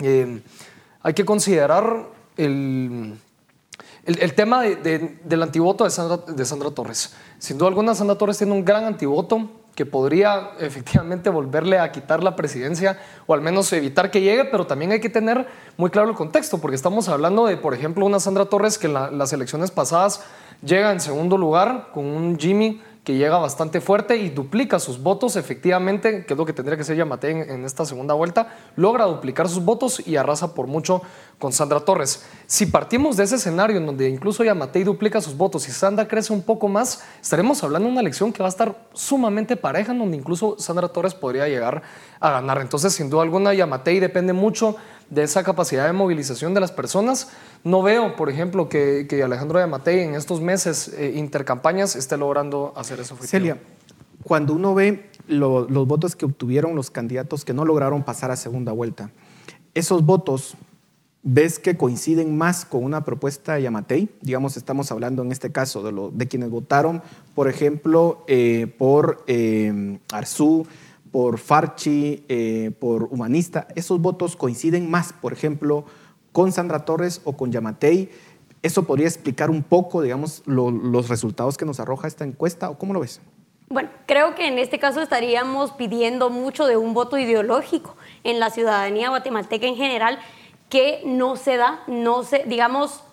eh, 0.00 0.42
hay 1.02 1.14
que 1.14 1.24
considerar 1.24 2.06
el, 2.36 3.16
el, 4.04 4.34
tema 4.34 4.62
del 4.62 5.42
antivoto 5.42 5.84
de 5.84 5.90
Sandra, 5.90 6.16
de 6.26 6.44
Sandra 6.44 6.70
Torres. 6.70 7.14
Sin 7.38 7.58
duda 7.58 7.68
alguna, 7.68 7.94
Sandra 7.94 8.18
Torres 8.18 8.38
tiene 8.38 8.52
un 8.52 8.64
gran 8.64 8.84
antivoto 8.84 9.48
que 9.78 9.86
podría 9.86 10.50
efectivamente 10.58 11.30
volverle 11.30 11.78
a 11.78 11.92
quitar 11.92 12.24
la 12.24 12.34
presidencia 12.34 12.98
o 13.28 13.34
al 13.34 13.42
menos 13.42 13.72
evitar 13.72 14.10
que 14.10 14.20
llegue, 14.20 14.44
pero 14.46 14.66
también 14.66 14.90
hay 14.90 14.98
que 14.98 15.08
tener 15.08 15.46
muy 15.76 15.88
claro 15.88 16.08
el 16.10 16.16
contexto, 16.16 16.58
porque 16.58 16.74
estamos 16.74 17.08
hablando 17.08 17.46
de, 17.46 17.56
por 17.56 17.74
ejemplo, 17.74 18.04
una 18.04 18.18
Sandra 18.18 18.46
Torres 18.46 18.76
que 18.76 18.88
en 18.88 18.94
las 18.94 19.32
elecciones 19.32 19.70
pasadas 19.70 20.24
llega 20.64 20.90
en 20.90 20.98
segundo 20.98 21.38
lugar 21.38 21.90
con 21.94 22.06
un 22.06 22.36
Jimmy 22.40 22.82
que 23.08 23.16
llega 23.16 23.38
bastante 23.38 23.80
fuerte 23.80 24.18
y 24.18 24.28
duplica 24.28 24.78
sus 24.78 25.02
votos 25.02 25.36
efectivamente, 25.36 26.26
que 26.26 26.34
es 26.34 26.38
lo 26.38 26.44
que 26.44 26.52
tendría 26.52 26.76
que 26.76 26.84
ser 26.84 26.94
Yamate 26.94 27.30
en, 27.30 27.50
en, 27.50 27.64
esta 27.64 27.86
segunda 27.86 28.12
vuelta, 28.12 28.54
logra 28.76 29.06
duplicar 29.06 29.48
sus 29.48 29.64
votos 29.64 30.06
y 30.06 30.16
arrasa 30.16 30.52
por 30.52 30.66
mucho 30.66 31.00
con 31.38 31.50
Sandra 31.50 31.80
Torres. 31.80 32.26
Si 32.46 32.66
partimos 32.66 33.16
de 33.16 33.24
ese 33.24 33.36
escenario 33.36 33.78
en 33.78 33.86
donde 33.86 34.10
incluso 34.10 34.44
Yamatei 34.44 34.84
duplica 34.84 35.22
sus 35.22 35.34
votos 35.34 35.66
y 35.68 35.72
Sandra 35.72 36.06
crece 36.06 36.34
un 36.34 36.42
poco 36.42 36.68
más, 36.68 37.02
estaremos 37.22 37.64
hablando 37.64 37.86
de 37.86 37.92
una 37.92 38.02
elección 38.02 38.30
que 38.30 38.42
va 38.42 38.48
a 38.48 38.50
estar 38.50 38.76
sumamente 38.92 39.56
pareja, 39.56 39.92
en 39.92 40.00
donde 40.00 40.18
incluso 40.18 40.56
Sandra 40.58 40.88
Torres 40.88 41.14
podría 41.14 41.48
llegar 41.48 41.80
a 42.20 42.30
ganar. 42.30 42.60
Entonces, 42.60 42.92
sin 42.92 43.08
duda 43.08 43.22
alguna, 43.22 43.54
Yamatei 43.54 44.00
depende 44.00 44.34
mucho 44.34 44.76
de 45.08 45.22
esa 45.22 45.42
capacidad 45.42 45.86
de 45.86 45.94
movilización 45.94 46.52
de 46.52 46.60
las 46.60 46.72
personas. 46.72 47.30
No 47.64 47.82
veo, 47.82 48.16
por 48.16 48.30
ejemplo, 48.30 48.68
que, 48.68 49.06
que 49.08 49.22
Alejandro 49.22 49.58
Yamatei 49.58 50.00
en 50.00 50.14
estos 50.14 50.40
meses 50.40 50.88
eh, 50.96 51.14
intercampañas 51.16 51.96
esté 51.96 52.16
logrando 52.16 52.72
hacer 52.76 53.00
eso. 53.00 53.16
Celia, 53.20 53.58
cuando 54.22 54.54
uno 54.54 54.74
ve 54.74 55.10
los 55.26 55.86
votos 55.86 56.16
que 56.16 56.24
obtuvieron 56.24 56.74
los 56.74 56.90
candidatos 56.90 57.44
que 57.44 57.52
no 57.52 57.64
lograron 57.64 58.02
pasar 58.02 58.30
a 58.30 58.36
segunda 58.36 58.72
vuelta, 58.72 59.10
esos 59.74 60.04
votos 60.04 60.56
ves 61.22 61.58
que 61.58 61.76
coinciden 61.76 62.38
más 62.38 62.64
con 62.64 62.84
una 62.84 63.04
propuesta 63.04 63.54
de 63.54 63.62
Yamatei. 63.62 64.08
Digamos, 64.22 64.56
estamos 64.56 64.90
hablando 64.92 65.22
en 65.22 65.32
este 65.32 65.52
caso 65.52 65.82
de, 65.82 65.92
lo, 65.92 66.10
de 66.10 66.26
quienes 66.26 66.50
votaron, 66.50 67.02
por 67.34 67.48
ejemplo, 67.48 68.24
eh, 68.28 68.72
por 68.78 69.24
eh, 69.26 69.98
Arzú, 70.12 70.66
por 71.10 71.38
Farchi, 71.38 72.24
eh, 72.28 72.70
por 72.78 73.04
Humanista, 73.04 73.68
esos 73.74 74.00
votos 74.00 74.36
coinciden 74.36 74.90
más, 74.90 75.12
por 75.12 75.32
ejemplo, 75.32 75.84
con 76.32 76.52
Sandra 76.52 76.84
Torres 76.84 77.20
o 77.24 77.36
con 77.36 77.52
Yamatei. 77.52 78.10
¿Eso 78.62 78.84
podría 78.84 79.06
explicar 79.06 79.50
un 79.50 79.62
poco, 79.62 80.02
digamos, 80.02 80.42
los 80.46 81.08
resultados 81.08 81.56
que 81.56 81.64
nos 81.64 81.78
arroja 81.80 82.08
esta 82.08 82.24
encuesta 82.24 82.70
o 82.70 82.78
cómo 82.78 82.92
lo 82.92 83.00
ves? 83.00 83.20
Bueno, 83.68 83.90
creo 84.06 84.34
que 84.34 84.48
en 84.48 84.58
este 84.58 84.78
caso 84.78 85.02
estaríamos 85.02 85.72
pidiendo 85.72 86.30
mucho 86.30 86.66
de 86.66 86.76
un 86.76 86.94
voto 86.94 87.18
ideológico 87.18 87.96
en 88.24 88.40
la 88.40 88.50
ciudadanía 88.50 89.10
guatemalteca 89.10 89.66
en 89.66 89.76
general 89.76 90.18
que 90.70 91.02
no 91.04 91.36
se 91.36 91.56
da, 91.56 91.82
no 91.86 92.24
se, 92.24 92.44
digamos, 92.46 93.04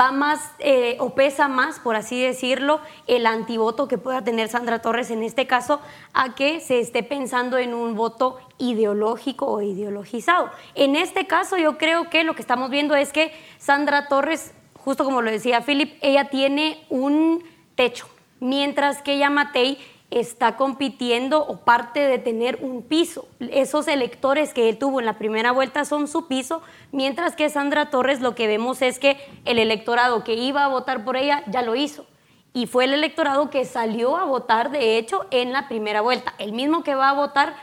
va 0.00 0.12
más 0.12 0.52
eh, 0.58 0.96
o 1.00 1.14
pesa 1.14 1.48
más, 1.48 1.78
por 1.78 1.96
así 1.96 2.22
decirlo, 2.22 2.80
el 3.06 3.26
antivoto 3.26 3.88
que 3.88 3.98
pueda 3.98 4.22
tener 4.22 4.48
Sandra 4.48 4.80
Torres 4.80 5.10
en 5.10 5.22
este 5.22 5.46
caso 5.46 5.80
a 6.14 6.34
que 6.34 6.60
se 6.60 6.80
esté 6.80 7.02
pensando 7.02 7.58
en 7.58 7.74
un 7.74 7.94
voto 7.94 8.38
ideológico 8.58 9.46
o 9.46 9.60
ideologizado. 9.60 10.50
En 10.74 10.96
este 10.96 11.26
caso 11.26 11.56
yo 11.56 11.78
creo 11.78 12.08
que 12.10 12.24
lo 12.24 12.34
que 12.34 12.42
estamos 12.42 12.70
viendo 12.70 12.94
es 12.94 13.12
que 13.12 13.32
Sandra 13.58 14.08
Torres, 14.08 14.54
justo 14.74 15.04
como 15.04 15.20
lo 15.22 15.30
decía 15.30 15.62
Philip, 15.62 15.98
ella 16.00 16.30
tiene 16.30 16.84
un 16.88 17.44
techo, 17.74 18.06
mientras 18.40 19.02
que 19.02 19.18
Yamatei 19.18 19.78
está 20.12 20.56
compitiendo 20.56 21.44
o 21.46 21.58
parte 21.58 22.00
de 22.00 22.18
tener 22.18 22.58
un 22.60 22.82
piso. 22.82 23.26
Esos 23.40 23.88
electores 23.88 24.52
que 24.52 24.68
él 24.68 24.78
tuvo 24.78 25.00
en 25.00 25.06
la 25.06 25.18
primera 25.18 25.52
vuelta 25.52 25.84
son 25.84 26.08
su 26.08 26.28
piso, 26.28 26.62
mientras 26.92 27.34
que 27.34 27.48
Sandra 27.48 27.90
Torres 27.90 28.20
lo 28.20 28.34
que 28.34 28.46
vemos 28.46 28.82
es 28.82 28.98
que 28.98 29.16
el 29.44 29.58
electorado 29.58 30.24
que 30.24 30.34
iba 30.34 30.64
a 30.64 30.68
votar 30.68 31.04
por 31.04 31.16
ella 31.16 31.42
ya 31.48 31.62
lo 31.62 31.74
hizo. 31.74 32.06
Y 32.54 32.66
fue 32.66 32.84
el 32.84 32.92
electorado 32.92 33.48
que 33.48 33.64
salió 33.64 34.16
a 34.16 34.24
votar, 34.24 34.70
de 34.70 34.98
hecho, 34.98 35.26
en 35.30 35.52
la 35.52 35.68
primera 35.68 36.02
vuelta. 36.02 36.34
El 36.38 36.52
mismo 36.52 36.84
que 36.84 36.94
va 36.94 37.08
a 37.08 37.14
votar 37.14 37.54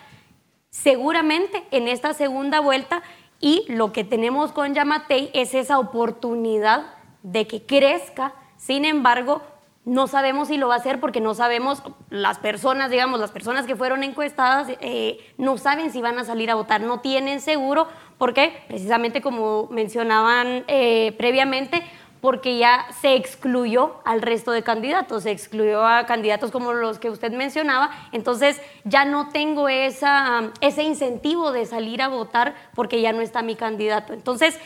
seguramente 0.71 1.63
en 1.71 1.87
esta 1.87 2.13
segunda 2.13 2.59
vuelta. 2.59 3.03
Y 3.39 3.65
lo 3.67 3.93
que 3.93 4.03
tenemos 4.03 4.51
con 4.51 4.73
Yamatei 4.73 5.29
es 5.33 5.53
esa 5.53 5.79
oportunidad 5.79 6.87
de 7.21 7.45
que 7.47 7.65
crezca. 7.65 8.33
Sin 8.57 8.83
embargo, 8.83 9.41
no 9.85 10.07
sabemos 10.07 10.49
si 10.49 10.57
lo 10.57 10.67
va 10.67 10.75
a 10.75 10.77
hacer 10.77 10.99
porque 10.99 11.21
no 11.21 11.33
sabemos, 11.33 11.81
las 12.09 12.37
personas, 12.37 12.91
digamos, 12.91 13.19
las 13.19 13.31
personas 13.31 13.65
que 13.65 13.75
fueron 13.75 14.03
encuestadas 14.03 14.67
eh, 14.81 15.19
no 15.37 15.57
saben 15.57 15.91
si 15.91 16.01
van 16.01 16.19
a 16.19 16.25
salir 16.25 16.51
a 16.51 16.55
votar, 16.55 16.81
no 16.81 16.99
tienen 16.99 17.41
seguro, 17.41 17.87
porque 18.17 18.63
precisamente 18.67 19.21
como 19.21 19.67
mencionaban 19.71 20.63
eh, 20.67 21.13
previamente, 21.17 21.83
porque 22.21 22.57
ya 22.57 22.85
se 23.01 23.15
excluyó 23.15 23.95
al 24.03 24.21
resto 24.21 24.51
de 24.51 24.61
candidatos, 24.61 25.23
se 25.23 25.31
excluyó 25.31 25.85
a 25.85 26.05
candidatos 26.05 26.51
como 26.51 26.73
los 26.73 26.99
que 26.99 27.09
usted 27.09 27.31
mencionaba, 27.31 27.89
entonces 28.11 28.61
ya 28.83 29.05
no 29.05 29.29
tengo 29.29 29.69
esa, 29.69 30.51
ese 30.59 30.83
incentivo 30.83 31.51
de 31.51 31.65
salir 31.65 32.01
a 32.01 32.09
votar 32.09 32.55
porque 32.75 33.01
ya 33.01 33.13
no 33.13 33.21
está 33.21 33.41
mi 33.41 33.55
candidato. 33.55 34.13
Entonces, 34.13 34.59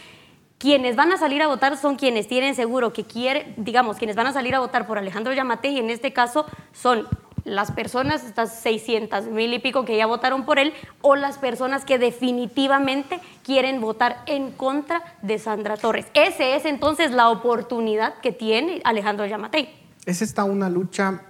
quienes 0.63 0.95
van 0.95 1.11
a 1.11 1.17
salir 1.17 1.41
a 1.41 1.47
votar 1.47 1.75
son 1.75 1.97
quienes 1.97 2.25
tienen 2.29 2.55
seguro 2.55 2.93
que 2.93 3.03
quiere, 3.03 3.53
digamos, 3.57 3.97
quienes 3.97 4.15
van 4.15 4.27
a 4.27 4.31
salir 4.31 4.55
a 4.55 4.61
votar 4.61 4.87
por 4.87 4.97
Alejandro 4.97 5.33
Yamate 5.33 5.67
y 5.67 5.77
en 5.77 5.89
este 5.89 6.13
caso 6.13 6.45
son 6.71 7.05
las 7.43 7.73
personas, 7.73 8.23
estas 8.23 8.61
600 8.61 9.25
mil 9.25 9.53
y 9.53 9.59
pico 9.59 9.83
que 9.83 9.97
ya 9.97 10.05
votaron 10.05 10.45
por 10.45 10.59
él, 10.59 10.71
o 11.01 11.17
las 11.17 11.37
personas 11.37 11.83
que 11.83 11.99
definitivamente 11.99 13.19
quieren 13.43 13.81
votar 13.81 14.23
en 14.25 14.53
contra 14.53 15.03
de 15.21 15.37
Sandra 15.37 15.75
Torres. 15.75 16.05
Esa 16.13 16.55
es 16.55 16.63
entonces 16.63 17.11
la 17.11 17.29
oportunidad 17.29 18.13
que 18.21 18.31
tiene 18.31 18.79
Alejandro 18.85 19.25
Yamatei. 19.25 19.67
Es 20.05 20.21
esta 20.21 20.45
una 20.45 20.69
lucha, 20.69 21.23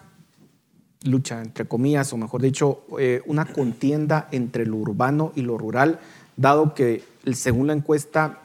lucha 1.05 1.41
entre 1.41 1.65
comillas, 1.65 2.13
o 2.13 2.17
mejor 2.17 2.43
dicho, 2.43 2.83
eh, 2.99 3.23
una 3.25 3.45
contienda 3.45 4.27
entre 4.29 4.67
lo 4.67 4.75
urbano 4.77 5.31
y 5.33 5.41
lo 5.41 5.57
rural, 5.57 5.99
dado 6.37 6.75
que 6.75 7.03
según 7.33 7.65
la 7.65 7.73
encuesta 7.73 8.42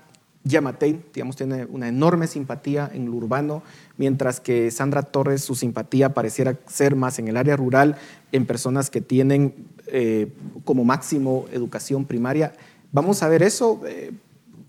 Yamatei, 0.49 1.01
digamos, 1.13 1.37
tiene 1.37 1.67
una 1.67 1.89
enorme 1.89 2.27
simpatía 2.27 2.91
en 2.93 3.07
lo 3.07 3.13
urbano, 3.13 3.63
mientras 3.97 4.41
que 4.41 4.71
Sandra 4.71 5.03
Torres, 5.03 5.45
su 5.45 5.55
simpatía 5.55 6.15
pareciera 6.15 6.57
ser 6.67 6.97
más 6.97 7.19
en 7.19 7.29
el 7.29 7.37
área 7.37 7.57
rural, 7.57 7.97
en 8.33 8.47
personas 8.47 8.91
que 8.91 9.01
tienen 9.01 9.55
eh, 9.87 10.33
como 10.65 10.85
máximo 10.85 11.47
educación 11.53 12.05
primaria. 12.05 12.55
Vamos 12.93 13.23
a 13.23 13.29
ver 13.29 13.43
eso, 13.43 13.83
eh, 13.87 14.13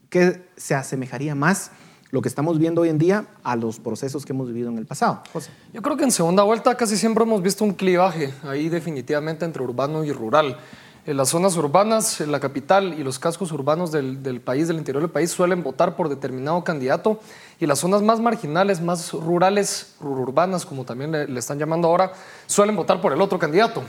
¿qué 0.09 0.41
se 0.57 0.75
asemejaría 0.75 1.33
más 1.35 1.71
lo 2.11 2.21
que 2.21 2.27
estamos 2.27 2.57
viendo 2.57 2.81
hoy 2.81 2.89
en 2.89 2.97
día 2.97 3.27
a 3.43 3.55
los 3.55 3.79
procesos 3.79 4.25
que 4.25 4.33
hemos 4.33 4.47
vivido 4.47 4.69
en 4.69 4.77
el 4.77 4.85
pasado. 4.85 5.21
Yo 5.73 5.81
creo 5.81 5.95
que 5.95 6.03
en 6.03 6.11
segunda 6.11 6.43
vuelta 6.43 6.75
casi 6.75 6.97
siempre 6.97 7.23
hemos 7.23 7.41
visto 7.41 7.63
un 7.63 7.73
clivaje 7.73 8.33
ahí 8.43 8.69
definitivamente 8.69 9.45
entre 9.45 9.61
urbano 9.61 10.03
y 10.03 10.11
rural. 10.11 10.57
En 11.09 11.17
las 11.17 11.29
zonas 11.29 11.57
urbanas, 11.57 12.21
en 12.21 12.31
la 12.31 12.39
capital 12.39 12.93
y 12.93 13.03
los 13.03 13.17
cascos 13.17 13.51
urbanos 13.51 13.91
del, 13.91 14.41
país, 14.41 14.67
del 14.67 14.77
interior 14.77 15.01
del 15.01 15.09
país, 15.09 15.31
suelen 15.31 15.63
votar 15.63 15.95
por 15.95 16.07
determinado 16.07 16.63
candidato 16.63 17.19
y 17.59 17.65
las 17.65 17.79
zonas 17.79 18.03
más 18.03 18.19
marginales, 18.19 18.79
más 18.79 19.11
rurales, 19.13 19.95
urbanas, 20.01 20.67
como 20.67 20.85
también 20.85 21.11
le, 21.11 21.39
están 21.39 21.57
llamando 21.57 21.87
ahora, 21.87 22.11
suelen 22.45 22.75
votar 22.75 23.01
por 23.01 23.11
el 23.11 23.19
otro 23.21 23.39
candidato. 23.39 23.81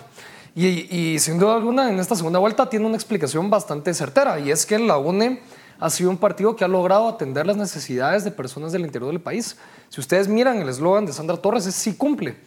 Y, 0.55 1.19
sin 1.19 1.39
duda 1.39 1.57
alguna, 1.57 1.91
en 1.91 2.01
esta 2.01 2.17
segunda 2.17 2.39
vuelta 2.39 2.71
tiene 2.71 2.87
una 2.87 2.97
explicación 2.97 3.51
bastante 3.51 3.93
certera 3.93 4.41
y 4.41 4.51
es 4.51 4.65
que 4.65 4.79
la 4.79 4.97
UNE 4.97 5.43
ha 5.79 5.91
sido 5.91 6.09
un 6.09 6.17
partido 6.17 6.57
que 6.57 6.65
ha 6.65 6.69
logrado 6.69 7.07
atender 7.07 7.47
las 7.47 7.59
necesidades 7.59 8.25
de 8.25 8.31
personas 8.31 8.73
del 8.73 8.81
interior 8.81 9.11
del 9.11 9.21
país. 9.21 9.59
Si 9.91 10.01
ustedes 10.01 10.27
miran 10.27 10.57
el 10.63 10.71
eslogan 10.71 11.05
de 11.05 11.13
Sandra 11.13 11.37
Torres, 11.37 11.67
es 11.67 11.75
sí 11.75 11.95
cumple 11.95 12.39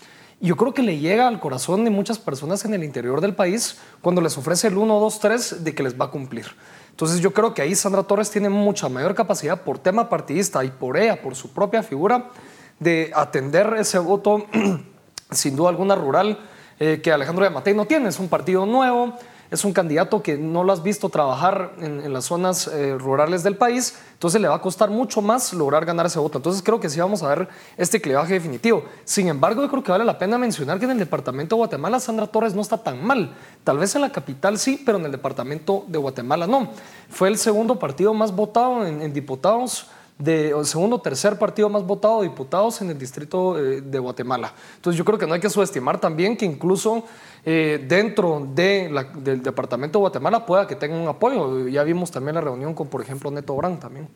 yo 0.44 0.58
creo 0.58 0.74
que 0.74 0.84
le 0.84 1.00
llega 1.00 1.28
al 1.28 1.39
corazón 1.39 1.86
de 1.86 1.89
muchas 1.89 2.20
personas 2.20 2.66
en 2.66 2.74
el 2.74 2.84
interior 2.84 3.22
del 3.22 3.34
país 3.34 3.78
cuando 4.02 4.20
les 4.20 4.38
ofrece 4.38 4.68
el 4.68 4.78
1, 4.78 5.00
2, 5.00 5.20
3 5.20 5.64
de 5.64 5.74
que 5.74 5.84
les 5.84 6.00
va 6.00 6.06
a 6.06 6.10
cumplir. 6.10 6.48
Entonces 6.89 7.22
yo 7.22 7.34
creo 7.34 7.54
que 7.54 7.62
ahí 7.62 7.74
Sandra 7.76 8.04
Torres 8.04 8.30
tiene 8.30 8.50
mucha 8.50 8.89
mayor 8.89 9.16
capacidad 9.16 9.62
por 9.62 9.80
tema 9.80 10.10
partidista 10.10 10.64
y 10.66 10.70
por 10.70 10.98
ella, 10.98 11.22
por 11.22 11.36
su 11.36 11.54
propia 11.54 11.82
figura, 11.82 12.30
de 12.78 13.12
atender 13.16 13.74
ese 13.80 14.00
voto, 14.00 14.46
sin 15.32 15.56
duda 15.56 15.70
alguna 15.70 15.96
rural, 15.96 16.38
eh, 16.78 17.00
que 17.02 17.12
Alejandro 17.12 17.46
Yamatei 17.46 17.74
no 17.74 17.86
tiene. 17.86 18.10
Es 18.10 18.20
un 18.20 18.28
partido 18.28 18.66
nuevo, 18.66 19.14
es 19.54 19.64
un 19.64 19.72
candidato 19.72 20.24
que 20.24 20.36
no 20.36 20.64
lo 20.64 20.74
has 20.74 20.82
visto 20.82 21.10
trabajar 21.10 21.74
en, 21.80 22.12
las 22.12 22.26
zonas 22.26 22.66
eh, 22.66 22.97
rurales 22.97 23.43
del 23.43 23.56
país, 23.56 23.95
entonces 24.14 24.41
le 24.41 24.47
va 24.47 24.56
a 24.56 24.62
costar 24.62 24.89
mucho 24.89 25.22
más 25.22 25.54
lograr 25.54 25.86
ganar 25.86 26.08
ese 26.08 26.18
voto. 26.18 26.39
Entonces 26.39 26.64
creo 26.64 26.80
que 26.80 26.89
sí 26.89 26.99
vamos 26.99 27.22
a 27.22 27.28
ver 27.28 27.47
este 27.78 28.01
clivaje 28.01 28.34
definitivo. 28.34 28.84
Sin 29.06 29.28
embargo, 29.28 29.62
yo 29.62 29.70
creo 29.70 29.84
que 29.84 29.91
vale 29.91 30.06
la 30.06 30.18
pena 30.18 30.39
mencionar 30.39 30.80
que 30.80 30.86
en 30.86 30.91
el 30.91 30.97
departamento 30.97 31.56
de 31.56 31.60
Guatemala 31.60 31.99
Sandra 31.99 32.26
Torres 32.26 32.56
no 32.56 32.62
está 32.62 32.78
tan 32.78 33.06
mal. 33.06 33.36
Tal 33.64 33.78
vez 33.78 33.93
en 33.93 34.01
la 34.01 34.12
capital 34.12 34.58
sí, 34.58 34.82
pero 34.84 34.97
en 34.97 35.06
el 35.06 35.12
departamento 35.12 35.86
de 35.88 35.99
Guatemala 35.99 36.47
no. 36.47 36.70
Fue 37.12 37.28
el 37.28 37.38
segundo 37.38 37.78
partido 37.78 38.12
más 38.16 38.36
votado 38.36 38.88
en, 38.88 39.14
diputados 39.14 39.86
de 40.18 40.49
el 40.49 40.66
segundo 40.66 40.97
o 40.97 41.01
tercer 41.01 41.38
partido 41.38 41.70
más 41.70 41.84
votado 41.84 42.22
de 42.22 42.30
diputados 42.30 42.82
en 42.82 42.89
el 42.89 42.97
distrito 42.97 43.57
eh, 43.57 43.82
de 43.82 43.99
Guatemala. 43.99 44.53
Entonces 44.76 44.97
yo 44.97 45.05
creo 45.05 45.18
que 45.18 45.28
no 45.28 45.34
hay 45.34 45.39
que 45.39 45.49
subestimar 45.49 45.99
también 45.99 46.38
que 46.38 46.45
incluso 46.45 47.03
eh, 47.45 47.84
dentro 47.88 48.47
de 48.53 48.89
del 49.16 49.43
departamento 49.43 49.99
de 49.99 50.01
Guatemala 50.01 50.45
pueda 50.45 50.68
que 50.68 50.76
tengan 50.76 50.99
un 50.99 51.07
apoyo. 51.07 51.68
Ya 51.68 51.84
vimos 51.84 52.11
también 52.11 52.36
la 52.36 52.41
reunión 52.41 52.74
con, 52.74 52.88
por 52.88 53.01
ejemplo, 53.01 53.32
Neto 53.32 53.55
Brand 53.55 53.80
también. 53.80 54.07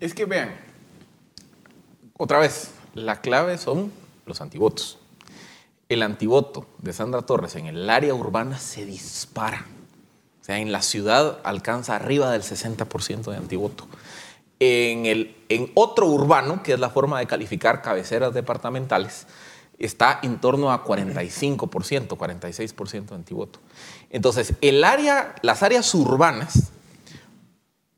Es 0.00 0.14
que 0.14 0.24
vean, 0.24 0.54
otra 2.16 2.38
vez, 2.38 2.70
la 2.94 3.20
clave 3.20 3.58
son 3.58 3.92
los 4.26 4.40
antivotos. 4.40 4.98
El 5.88 6.02
antivoto 6.02 6.66
de 6.78 6.92
Sandra 6.92 7.22
Torres 7.22 7.54
en 7.56 7.66
el 7.66 7.88
área 7.90 8.14
urbana 8.14 8.58
se 8.58 8.86
dispara. 8.86 9.66
O 10.40 10.44
sea, 10.44 10.58
en 10.58 10.72
la 10.72 10.82
ciudad 10.82 11.38
alcanza 11.44 11.96
arriba 11.96 12.30
del 12.30 12.42
60% 12.42 13.30
de 13.30 13.36
antivoto. 13.36 13.86
En, 14.66 15.04
el, 15.04 15.36
en 15.50 15.70
otro 15.74 16.06
urbano, 16.06 16.62
que 16.62 16.72
es 16.72 16.80
la 16.80 16.88
forma 16.88 17.18
de 17.18 17.26
calificar 17.26 17.82
cabeceras 17.82 18.32
departamentales, 18.32 19.26
está 19.78 20.20
en 20.22 20.40
torno 20.40 20.72
a 20.72 20.82
45%, 20.84 22.08
46% 22.08 23.04
de 23.04 23.14
antivoto. 23.14 23.58
Entonces, 24.08 24.54
el 24.62 24.82
área, 24.84 25.34
las 25.42 25.62
áreas 25.62 25.94
urbanas, 25.94 26.72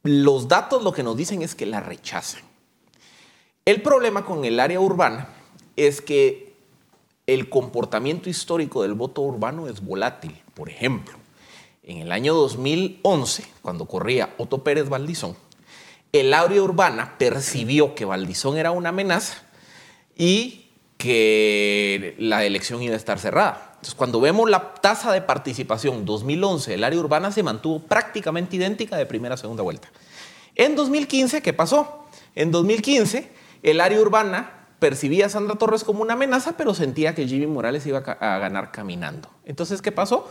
los 0.02 0.48
datos 0.48 0.82
lo 0.82 0.92
que 0.92 1.04
nos 1.04 1.16
dicen 1.16 1.42
es 1.42 1.54
que 1.54 1.66
la 1.66 1.80
rechazan. 1.80 2.42
El 3.64 3.80
problema 3.82 4.24
con 4.24 4.44
el 4.44 4.58
área 4.58 4.80
urbana 4.80 5.28
es 5.76 6.00
que 6.00 6.54
el 7.28 7.48
comportamiento 7.48 8.28
histórico 8.28 8.82
del 8.82 8.94
voto 8.94 9.22
urbano 9.22 9.68
es 9.68 9.84
volátil. 9.84 10.40
Por 10.54 10.68
ejemplo, 10.68 11.16
en 11.84 11.98
el 11.98 12.10
año 12.10 12.34
2011, 12.34 13.44
cuando 13.62 13.86
corría 13.86 14.34
Otto 14.38 14.64
Pérez 14.64 14.88
Valdizón, 14.88 15.36
el 16.20 16.34
área 16.34 16.62
urbana 16.62 17.16
percibió 17.18 17.94
que 17.94 18.04
Valdizón 18.04 18.58
era 18.58 18.70
una 18.70 18.90
amenaza 18.90 19.38
y 20.16 20.66
que 20.96 22.14
la 22.18 22.44
elección 22.44 22.82
iba 22.82 22.94
a 22.94 22.96
estar 22.96 23.18
cerrada. 23.18 23.70
Entonces, 23.74 23.94
cuando 23.94 24.20
vemos 24.20 24.48
la 24.48 24.74
tasa 24.74 25.12
de 25.12 25.20
participación 25.20 26.04
2011 26.04 26.74
el 26.74 26.84
área 26.84 26.98
urbana 26.98 27.30
se 27.30 27.42
mantuvo 27.42 27.80
prácticamente 27.80 28.56
idéntica 28.56 28.96
de 28.96 29.06
primera 29.06 29.34
a 29.34 29.38
segunda 29.38 29.62
vuelta. 29.62 29.88
En 30.54 30.74
2015, 30.74 31.42
¿qué 31.42 31.52
pasó? 31.52 32.06
En 32.34 32.50
2015, 32.50 33.30
el 33.62 33.80
área 33.80 34.00
urbana 34.00 34.68
percibía 34.78 35.26
a 35.26 35.28
Sandra 35.28 35.56
Torres 35.56 35.84
como 35.84 36.02
una 36.02 36.14
amenaza, 36.14 36.56
pero 36.56 36.74
sentía 36.74 37.14
que 37.14 37.26
Jimmy 37.26 37.46
Morales 37.46 37.86
iba 37.86 37.98
a 37.98 38.38
ganar 38.38 38.72
caminando. 38.72 39.30
Entonces, 39.44 39.82
¿qué 39.82 39.92
pasó? 39.92 40.28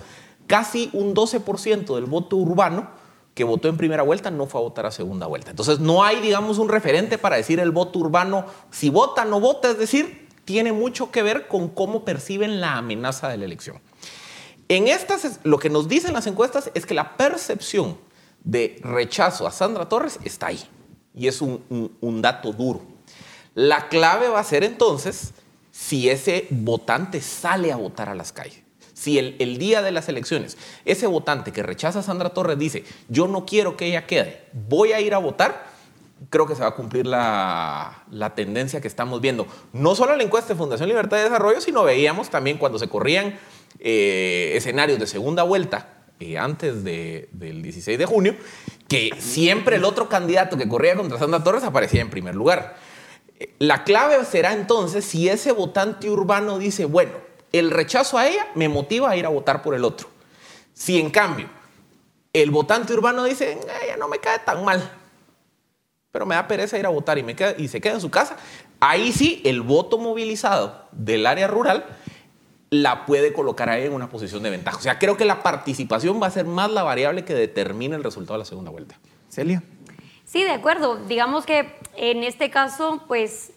Casi 0.47 0.89
un 0.93 1.15
12% 1.15 1.95
del 1.95 2.05
voto 2.05 2.37
urbano 2.37 2.89
que 3.35 3.43
votó 3.43 3.67
en 3.67 3.77
primera 3.77 4.01
vuelta 4.01 4.31
no 4.31 4.47
fue 4.47 4.61
a 4.61 4.63
votar 4.63 4.87
a 4.87 4.91
segunda 4.91 5.27
vuelta. 5.27 5.51
Entonces, 5.51 5.79
no 5.79 6.03
hay, 6.03 6.21
digamos, 6.21 6.57
un 6.57 6.69
referente 6.69 7.17
para 7.19 7.35
decir 7.35 7.59
el 7.59 7.69
voto 7.69 7.99
urbano, 7.99 8.45
si 8.71 8.89
vota, 8.89 9.25
no 9.25 9.39
vota, 9.39 9.69
es 9.69 9.77
decir, 9.77 10.27
tiene 10.45 10.71
mucho 10.71 11.11
que 11.11 11.21
ver 11.21 11.47
con 11.47 11.67
cómo 11.67 12.05
perciben 12.05 12.61
la 12.61 12.77
amenaza 12.77 13.27
de 13.27 13.37
la 13.37 13.45
elección. 13.45 13.81
En 14.69 14.87
estas, 14.87 15.39
lo 15.43 15.59
que 15.59 15.69
nos 15.69 15.87
dicen 15.87 16.13
las 16.13 16.27
encuestas 16.27 16.71
es 16.73 16.85
que 16.85 16.93
la 16.93 17.17
percepción 17.17 17.97
de 18.43 18.79
rechazo 18.81 19.45
a 19.45 19.51
Sandra 19.51 19.89
Torres 19.89 20.17
está 20.23 20.47
ahí. 20.47 20.63
Y 21.13 21.27
es 21.27 21.41
un, 21.41 22.21
dato 22.21 22.53
duro. 22.53 22.81
La 23.53 23.89
clave 23.89 24.29
va 24.29 24.39
a 24.39 24.43
ser 24.43 24.63
entonces 24.63 25.33
si 25.71 26.09
ese 26.09 26.47
votante 26.49 27.21
sale 27.21 27.71
a 27.71 27.75
votar 27.75 28.09
a 28.09 28.15
las 28.15 28.31
calles. 28.31 28.64
Si 28.95 29.19
el, 29.19 29.57
día 29.57 29.81
de 29.81 29.91
las 29.91 30.07
elecciones 30.07 30.57
ese 30.85 31.05
votante 31.05 31.51
que 31.51 31.61
rechaza 31.61 31.99
a 31.99 32.01
Sandra 32.01 32.29
Torres 32.29 32.57
dice, 32.57 32.85
yo 33.09 33.27
no 33.27 33.45
quiero 33.45 33.75
que 33.75 33.87
ella 33.87 34.07
quede, 34.07 34.45
voy 34.53 34.93
a 34.93 35.01
ir 35.01 35.13
a 35.13 35.17
votar, 35.17 35.67
creo 36.29 36.47
que 36.47 36.55
se 36.55 36.61
va 36.61 36.69
a 36.69 36.75
cumplir 36.75 37.05
la, 37.05 38.05
tendencia 38.37 38.79
que 38.79 38.87
estamos 38.87 39.19
viendo. 39.19 39.47
No 39.73 39.95
solo 39.95 40.13
en 40.13 40.19
la 40.19 40.23
encuesta 40.23 40.53
de 40.53 40.57
Fundación 40.57 40.87
Libertad 40.87 41.19
y 41.19 41.23
Desarrollo, 41.23 41.59
sino 41.59 41.83
veíamos 41.83 42.29
también 42.29 42.57
cuando 42.57 42.79
se 42.79 42.87
corrían 42.87 43.37
eh, 43.79 44.53
escenarios 44.55 44.97
de 44.97 45.07
segunda 45.07 45.43
vuelta 45.43 46.05
eh, 46.21 46.37
antes 46.37 46.85
del 46.85 47.61
16 47.61 47.99
de 47.99 48.05
junio, 48.05 48.37
que 48.87 49.11
siempre 49.19 49.75
el 49.75 49.83
otro 49.83 50.07
candidato 50.07 50.55
que 50.55 50.69
corría 50.69 50.95
contra 50.95 51.19
Sandra 51.19 51.43
Torres 51.43 51.65
aparecía 51.65 51.99
en 51.99 52.09
primer 52.09 52.33
lugar. 52.33 52.77
La 53.59 53.83
clave 53.83 54.23
será 54.23 54.53
entonces 54.53 55.03
si 55.03 55.27
ese 55.27 55.51
votante 55.51 56.09
urbano 56.09 56.57
dice, 56.57 56.85
bueno, 56.85 57.24
el 57.57 57.71
rechazo 57.71 58.17
a 58.17 58.27
ella 58.27 58.47
me 58.55 58.69
motiva 58.69 59.09
a 59.09 59.17
ir 59.17 59.25
a 59.25 59.29
votar 59.29 59.61
por 59.61 59.75
el 59.75 59.83
otro. 59.83 60.07
Si 60.73 60.99
en 60.99 61.09
cambio 61.09 61.49
el 62.33 62.51
votante 62.51 62.93
urbano 62.93 63.23
dice, 63.23 63.57
ella 63.83 63.97
no 63.97 64.07
me 64.07 64.19
cae 64.19 64.39
tan 64.39 64.63
mal, 64.65 64.91
pero 66.11 66.25
me 66.25 66.35
da 66.35 66.47
pereza 66.47 66.77
ir 66.77 66.85
a 66.85 66.89
votar 66.89 67.17
y, 67.17 67.23
me 67.23 67.35
queda, 67.35 67.55
y 67.57 67.67
se 67.67 67.79
queda 67.79 67.93
en 67.93 68.01
su 68.01 68.09
casa, 68.09 68.37
ahí 68.79 69.11
sí 69.11 69.41
el 69.45 69.61
voto 69.61 69.97
movilizado 69.97 70.87
del 70.91 71.25
área 71.25 71.47
rural 71.47 71.85
la 72.69 73.05
puede 73.05 73.31
colocar 73.31 73.69
ahí 73.69 73.85
en 73.85 73.93
una 73.93 74.09
posición 74.09 74.43
de 74.43 74.49
ventaja. 74.49 74.77
O 74.77 74.81
sea, 74.81 74.99
creo 74.99 75.17
que 75.17 75.25
la 75.25 75.43
participación 75.43 76.21
va 76.21 76.27
a 76.27 76.31
ser 76.31 76.45
más 76.45 76.69
la 76.71 76.83
variable 76.83 77.23
que 77.23 77.33
determine 77.33 77.95
el 77.95 78.03
resultado 78.03 78.33
de 78.33 78.39
la 78.39 78.45
segunda 78.45 78.71
vuelta. 78.71 78.99
Celia. 79.29 79.63
Sí, 80.25 80.43
de 80.43 80.51
acuerdo. 80.51 80.97
Digamos 81.05 81.45
que 81.45 81.73
en 81.95 82.23
este 82.23 82.49
caso, 82.49 83.03
pues, 83.07 83.51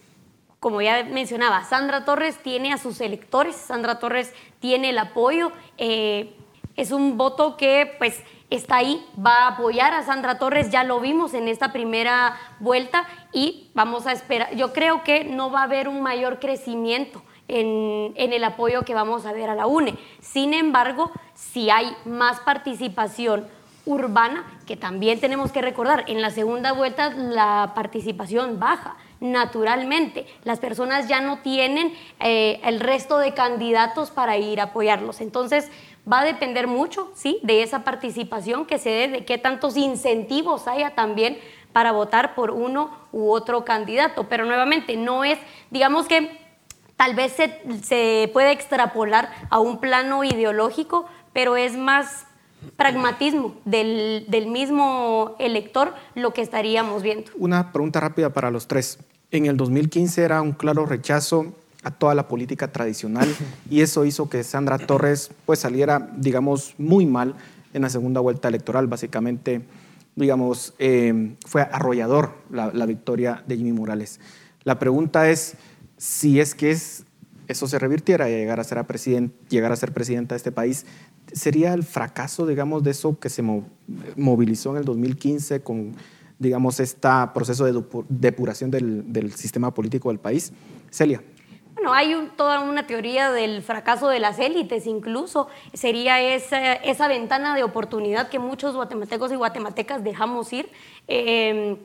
como 0.60 0.82
ya 0.82 1.04
mencionaba, 1.04 1.64
Sandra 1.64 2.04
Torres 2.04 2.38
tiene 2.42 2.72
a 2.72 2.78
sus 2.78 3.00
electores, 3.00 3.54
Sandra 3.54 3.98
Torres 3.98 4.34
tiene 4.60 4.90
el 4.90 4.98
apoyo. 4.98 5.52
Eh, 5.76 6.34
es 6.76 6.90
un 6.90 7.16
voto 7.16 7.56
que, 7.56 7.94
pues, 7.98 8.22
está 8.50 8.76
ahí, 8.76 9.04
va 9.24 9.44
a 9.44 9.48
apoyar 9.48 9.92
a 9.92 10.02
Sandra 10.02 10.38
Torres, 10.38 10.70
ya 10.70 10.84
lo 10.84 11.00
vimos 11.00 11.34
en 11.34 11.48
esta 11.48 11.72
primera 11.72 12.36
vuelta 12.60 13.06
y 13.32 13.70
vamos 13.74 14.06
a 14.06 14.12
esperar. 14.12 14.54
Yo 14.56 14.72
creo 14.72 15.04
que 15.04 15.24
no 15.24 15.50
va 15.50 15.60
a 15.60 15.64
haber 15.64 15.88
un 15.88 16.02
mayor 16.02 16.38
crecimiento 16.40 17.22
en, 17.46 18.14
el 18.16 18.44
apoyo 18.44 18.84
que 18.84 18.94
vamos 18.94 19.26
a 19.26 19.32
ver 19.32 19.50
a 19.50 19.54
la 19.54 19.66
UNE. 19.66 19.94
Sin 20.20 20.54
embargo, 20.54 21.10
si 21.34 21.70
hay 21.70 21.94
más 22.04 22.40
participación 22.40 23.48
urbana, 23.86 24.44
que 24.66 24.76
también 24.76 25.18
tenemos 25.18 25.50
que 25.50 25.62
recordar, 25.62 26.04
en 26.08 26.20
la 26.20 26.30
segunda 26.30 26.72
vuelta 26.72 27.10
la 27.10 27.72
participación 27.74 28.58
baja 28.58 28.96
naturalmente. 29.20 30.26
Las 30.44 30.58
personas 30.58 31.08
ya 31.08 31.20
no 31.20 31.38
tienen 31.38 31.92
eh, 32.20 32.60
el 32.64 32.80
resto 32.80 33.18
de 33.18 33.34
candidatos 33.34 34.10
para 34.10 34.36
ir 34.36 34.60
a 34.60 34.64
apoyarlos. 34.64 35.20
Entonces, 35.20 35.70
va 36.10 36.20
a 36.20 36.24
depender 36.24 36.66
mucho, 36.66 37.10
¿sí? 37.14 37.38
De 37.42 37.62
esa 37.62 37.84
participación 37.84 38.66
que 38.66 38.78
se 38.78 38.90
dé, 38.90 39.08
de 39.08 39.24
qué 39.24 39.38
tantos 39.38 39.76
incentivos 39.76 40.66
haya 40.68 40.94
también 40.94 41.38
para 41.72 41.92
votar 41.92 42.34
por 42.34 42.50
uno 42.50 42.90
u 43.12 43.30
otro 43.30 43.64
candidato. 43.64 44.28
Pero 44.28 44.44
nuevamente, 44.44 44.96
no 44.96 45.24
es, 45.24 45.38
digamos 45.70 46.06
que 46.06 46.38
tal 46.96 47.14
vez 47.14 47.32
se, 47.32 48.30
puede 48.32 48.52
extrapolar 48.52 49.30
a 49.50 49.60
un 49.60 49.78
plano 49.78 50.24
ideológico, 50.24 51.06
pero 51.32 51.56
es 51.56 51.76
más 51.76 52.26
pragmatismo 52.76 53.54
del, 53.64 54.26
mismo 54.48 55.36
elector 55.38 55.94
lo 56.14 56.34
que 56.34 56.42
estaríamos 56.42 57.02
viendo. 57.02 57.30
Una 57.36 57.70
pregunta 57.70 58.00
rápida 58.00 58.30
para 58.30 58.50
los 58.50 58.66
tres. 58.66 58.98
En 59.30 59.46
el 59.46 59.56
2015 59.56 60.22
era 60.22 60.40
un 60.40 60.52
claro 60.52 60.86
rechazo 60.86 61.54
a 61.82 61.90
toda 61.90 62.14
la 62.14 62.28
política 62.28 62.72
tradicional 62.72 63.28
y 63.70 63.82
eso 63.82 64.04
hizo 64.04 64.28
que 64.30 64.42
Sandra 64.42 64.78
Torres 64.78 65.30
pues 65.44 65.58
saliera, 65.58 66.10
digamos, 66.16 66.74
muy 66.78 67.04
mal 67.04 67.34
en 67.74 67.82
la 67.82 67.90
segunda 67.90 68.20
vuelta 68.20 68.48
electoral. 68.48 68.86
Básicamente, 68.86 69.62
digamos, 70.16 70.74
eh, 70.78 71.36
fue 71.46 71.62
arrollador 71.62 72.32
la, 72.50 72.72
la 72.72 72.86
victoria 72.86 73.44
de 73.46 73.56
Jimmy 73.56 73.72
Morales. 73.72 74.18
La 74.64 74.78
pregunta 74.78 75.28
es, 75.28 75.54
si 75.98 76.40
es 76.40 76.54
que 76.54 76.70
es, 76.70 77.04
eso 77.48 77.66
se 77.66 77.78
revirtiera 77.78 78.30
y 78.30 78.32
llegar 78.32 78.60
a, 78.60 78.64
ser 78.64 78.78
a 78.78 78.86
llegar 79.48 79.72
a 79.72 79.76
ser 79.76 79.92
presidenta 79.92 80.34
de 80.34 80.38
este 80.38 80.52
país, 80.52 80.86
¿sería 81.32 81.74
el 81.74 81.82
fracaso, 81.82 82.46
digamos, 82.46 82.82
de 82.82 82.92
eso 82.92 83.18
que 83.18 83.28
se 83.28 83.42
movilizó 84.16 84.70
en 84.72 84.78
el 84.78 84.84
2015 84.84 85.60
con, 85.60 85.94
digamos, 86.38 86.80
este 86.80 87.08
proceso 87.34 87.64
de 87.64 87.82
depuración 88.08 88.70
del, 88.70 89.32
sistema 89.34 89.72
político 89.72 90.08
del 90.08 90.18
país? 90.18 90.52
Celia. 90.90 91.22
Bueno, 91.74 91.92
hay 91.92 92.14
toda 92.36 92.60
una 92.60 92.86
teoría 92.86 93.30
del 93.30 93.62
fracaso 93.62 94.08
de 94.08 94.18
las 94.18 94.38
élites, 94.38 94.86
incluso 94.86 95.48
sería 95.72 96.20
esa, 96.20 96.72
esa, 96.74 97.06
ventana 97.06 97.54
de 97.54 97.62
oportunidad 97.62 98.28
que 98.28 98.38
muchos 98.40 98.74
guatemaltecos 98.74 99.30
y 99.30 99.36
guatemaltecas 99.36 100.02
dejamos 100.02 100.52
ir. 100.52 100.68
Eh, 101.06 101.76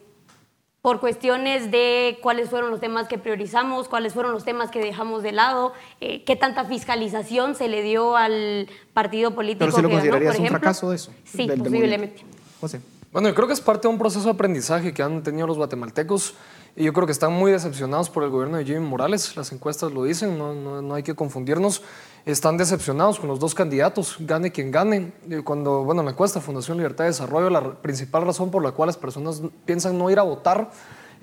por 0.83 0.99
cuestiones 0.99 1.71
de 1.71 2.19
cuáles 2.21 2.49
fueron 2.49 2.69
los 2.69 2.81
temas 2.81 3.07
que 3.07 3.17
priorizamos, 3.17 3.87
cuáles 3.87 4.13
fueron 4.13 4.33
los 4.33 4.43
temas 4.43 4.69
que 4.69 4.79
dejamos 4.81 5.23
de 5.23 5.31
lado, 5.31 5.71
eh, 6.01 6.25
qué 6.25 6.35
tanta 6.35 6.65
fiscalización 6.65 7.55
se 7.55 7.69
le 7.69 7.81
dio 7.81 8.17
al 8.17 8.67
partido 8.93 9.33
político. 9.33 9.59
Pero 9.59 9.71
si 9.71 9.81
lo 9.81 9.89
considerarías 9.89 10.37
un 10.37 10.47
fracaso 10.47 10.91
eso. 10.91 11.13
Sí, 11.23 11.47
posiblemente. 11.47 12.25
José. 12.59 12.81
Bueno, 13.13 13.29
yo 13.29 13.35
creo 13.35 13.45
que 13.45 13.53
es 13.53 13.61
parte 13.61 13.87
de 13.87 13.93
un 13.93 13.99
proceso 13.99 14.25
de 14.25 14.31
aprendizaje 14.31 14.91
que 14.91 15.03
han 15.03 15.21
tenido 15.21 15.45
los 15.45 15.55
guatemaltecos 15.57 16.33
y 16.75 16.85
yo 16.85 16.93
creo 16.93 17.05
que 17.05 17.11
están 17.11 17.31
muy 17.31 17.51
decepcionados 17.51 18.09
por 18.09 18.23
el 18.23 18.31
gobierno 18.31 18.57
de 18.57 18.65
Jimmy 18.65 18.79
Morales. 18.79 19.37
Las 19.37 19.51
encuestas 19.51 19.91
lo 19.91 20.03
dicen, 20.03 20.35
no, 20.35 20.81
no, 20.81 20.95
hay 20.95 21.03
que 21.03 21.13
confundirnos 21.13 21.83
están 22.25 22.57
decepcionados 22.57 23.19
con 23.19 23.29
los 23.29 23.37
dos 23.37 23.53
candidatos, 23.53 24.15
gane 24.21 24.51
quien 24.51 24.71
gane. 24.71 25.13
Cuando, 25.43 25.83
bueno, 25.83 26.01
en 26.01 26.05
la 26.05 26.13
encuesta 26.13 26.41
Fundación 26.41 26.77
Libertad 26.77 27.03
y 27.03 27.09
Desarrollo, 27.09 27.51
la 27.51 27.73
principal 27.83 28.25
razón 28.25 28.49
por 28.49 28.63
la 28.63 28.71
cual 28.71 28.87
las 28.87 28.97
personas 28.97 29.43
piensan 29.63 29.95
no 29.95 30.09
ir 30.09 30.17
a 30.17 30.23
votar 30.23 30.71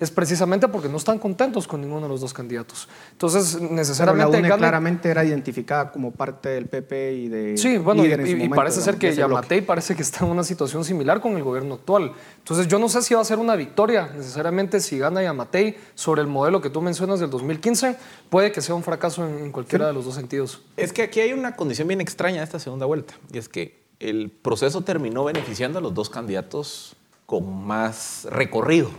es 0.01 0.11
precisamente 0.11 0.67
porque 0.67 0.89
no 0.89 0.97
están 0.97 1.19
contentos 1.19 1.69
con 1.69 1.83
ninguno 1.83 2.03
de 2.03 2.09
los 2.09 2.23
dos 2.23 2.33
candidatos. 2.33 2.89
Entonces, 3.13 3.61
necesariamente... 3.61 4.31
Pero 4.31 4.49
la 4.49 4.55
UNE 4.55 4.59
claramente 4.59 5.11
era 5.11 5.25
identificada 5.25 5.93
como 5.93 6.11
parte 6.11 6.49
del 6.49 6.67
PP 6.67 7.13
y 7.13 7.29
de... 7.29 7.59
Sí, 7.59 7.77
bueno, 7.77 8.05
y, 8.07 8.49
parece 8.49 8.81
ser 8.81 8.97
que 8.97 9.15
Yamatei 9.15 9.61
parece 9.61 9.95
que 9.95 10.01
está 10.01 10.25
en 10.25 10.31
una 10.31 10.43
situación 10.43 10.87
similar 10.87 11.21
con 11.21 11.37
el 11.37 11.43
gobierno 11.43 11.75
actual. 11.75 12.13
Entonces, 12.39 12.67
yo 12.67 12.79
no 12.79 12.89
sé 12.89 13.03
si 13.03 13.13
va 13.13 13.21
a 13.21 13.25
ser 13.25 13.39
una 13.39 13.57
victoria 13.57 14.11
necesariamente 14.17 14.81
si 14.81 14.99
gana 14.99 15.23
Yamatei 15.23 15.77
sobre 15.95 16.23
el 16.23 16.29
modelo 16.29 16.63
que 16.63 16.71
tú 16.71 16.81
mencionas 16.81 17.21
del 17.21 17.29
2015. 17.29 17.97
Puede 18.31 18.53
que 18.53 18.63
sea 18.63 18.75
un 18.75 18.83
fracaso 18.83 19.27
en, 19.27 19.53
cualquiera 19.53 19.87
de 19.87 19.93
los 19.93 20.07
dos 20.07 20.15
sentidos. 20.15 20.63
Es 20.79 20.95
que 20.95 21.03
aquí 21.03 21.21
hay 21.21 21.35
una 21.35 21.57
condición 21.57 21.87
bien 21.89 22.01
extraña 22.01 22.39
de 22.39 22.45
esta 22.45 22.59
segunda 22.59 22.87
vuelta, 22.87 23.15
y 23.31 23.37
es 23.37 23.51
que 23.51 23.81
el 23.99 24.31
proceso 24.31 24.81
terminó 24.81 25.25
beneficiando 25.25 25.79
a 25.79 25.83
los 25.83 25.93
dos 25.93 26.09
candidatos 26.09 26.97
con 27.27 27.67
más 27.67 28.27
recorrido 28.31 28.91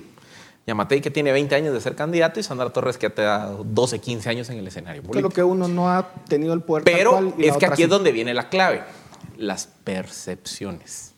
Yamatei 0.67 1.01
que 1.01 1.09
tiene 1.09 1.31
20 1.31 1.55
años 1.55 1.73
de 1.73 1.81
ser 1.81 1.95
candidato 1.95 2.39
y 2.39 2.43
Sandra 2.43 2.69
Torres 2.69 2.97
que 2.97 3.07
ha 3.07 3.15
tenido 3.15 3.63
12, 3.63 3.99
15 3.99 4.29
años 4.29 4.49
en 4.49 4.59
el 4.59 4.67
escenario 4.67 5.01
político. 5.01 5.27
lo 5.27 5.33
que 5.33 5.43
uno 5.43 5.67
no 5.67 5.89
ha 5.89 6.09
tenido 6.27 6.53
el 6.53 6.61
poder. 6.61 6.83
Pero 6.83 7.33
es 7.37 7.57
que 7.57 7.65
aquí 7.65 7.83
es 7.83 7.89
donde 7.89 8.11
viene 8.11 8.33
la 8.33 8.49
clave, 8.49 8.83
las 9.37 9.67
percepciones. 9.83 11.13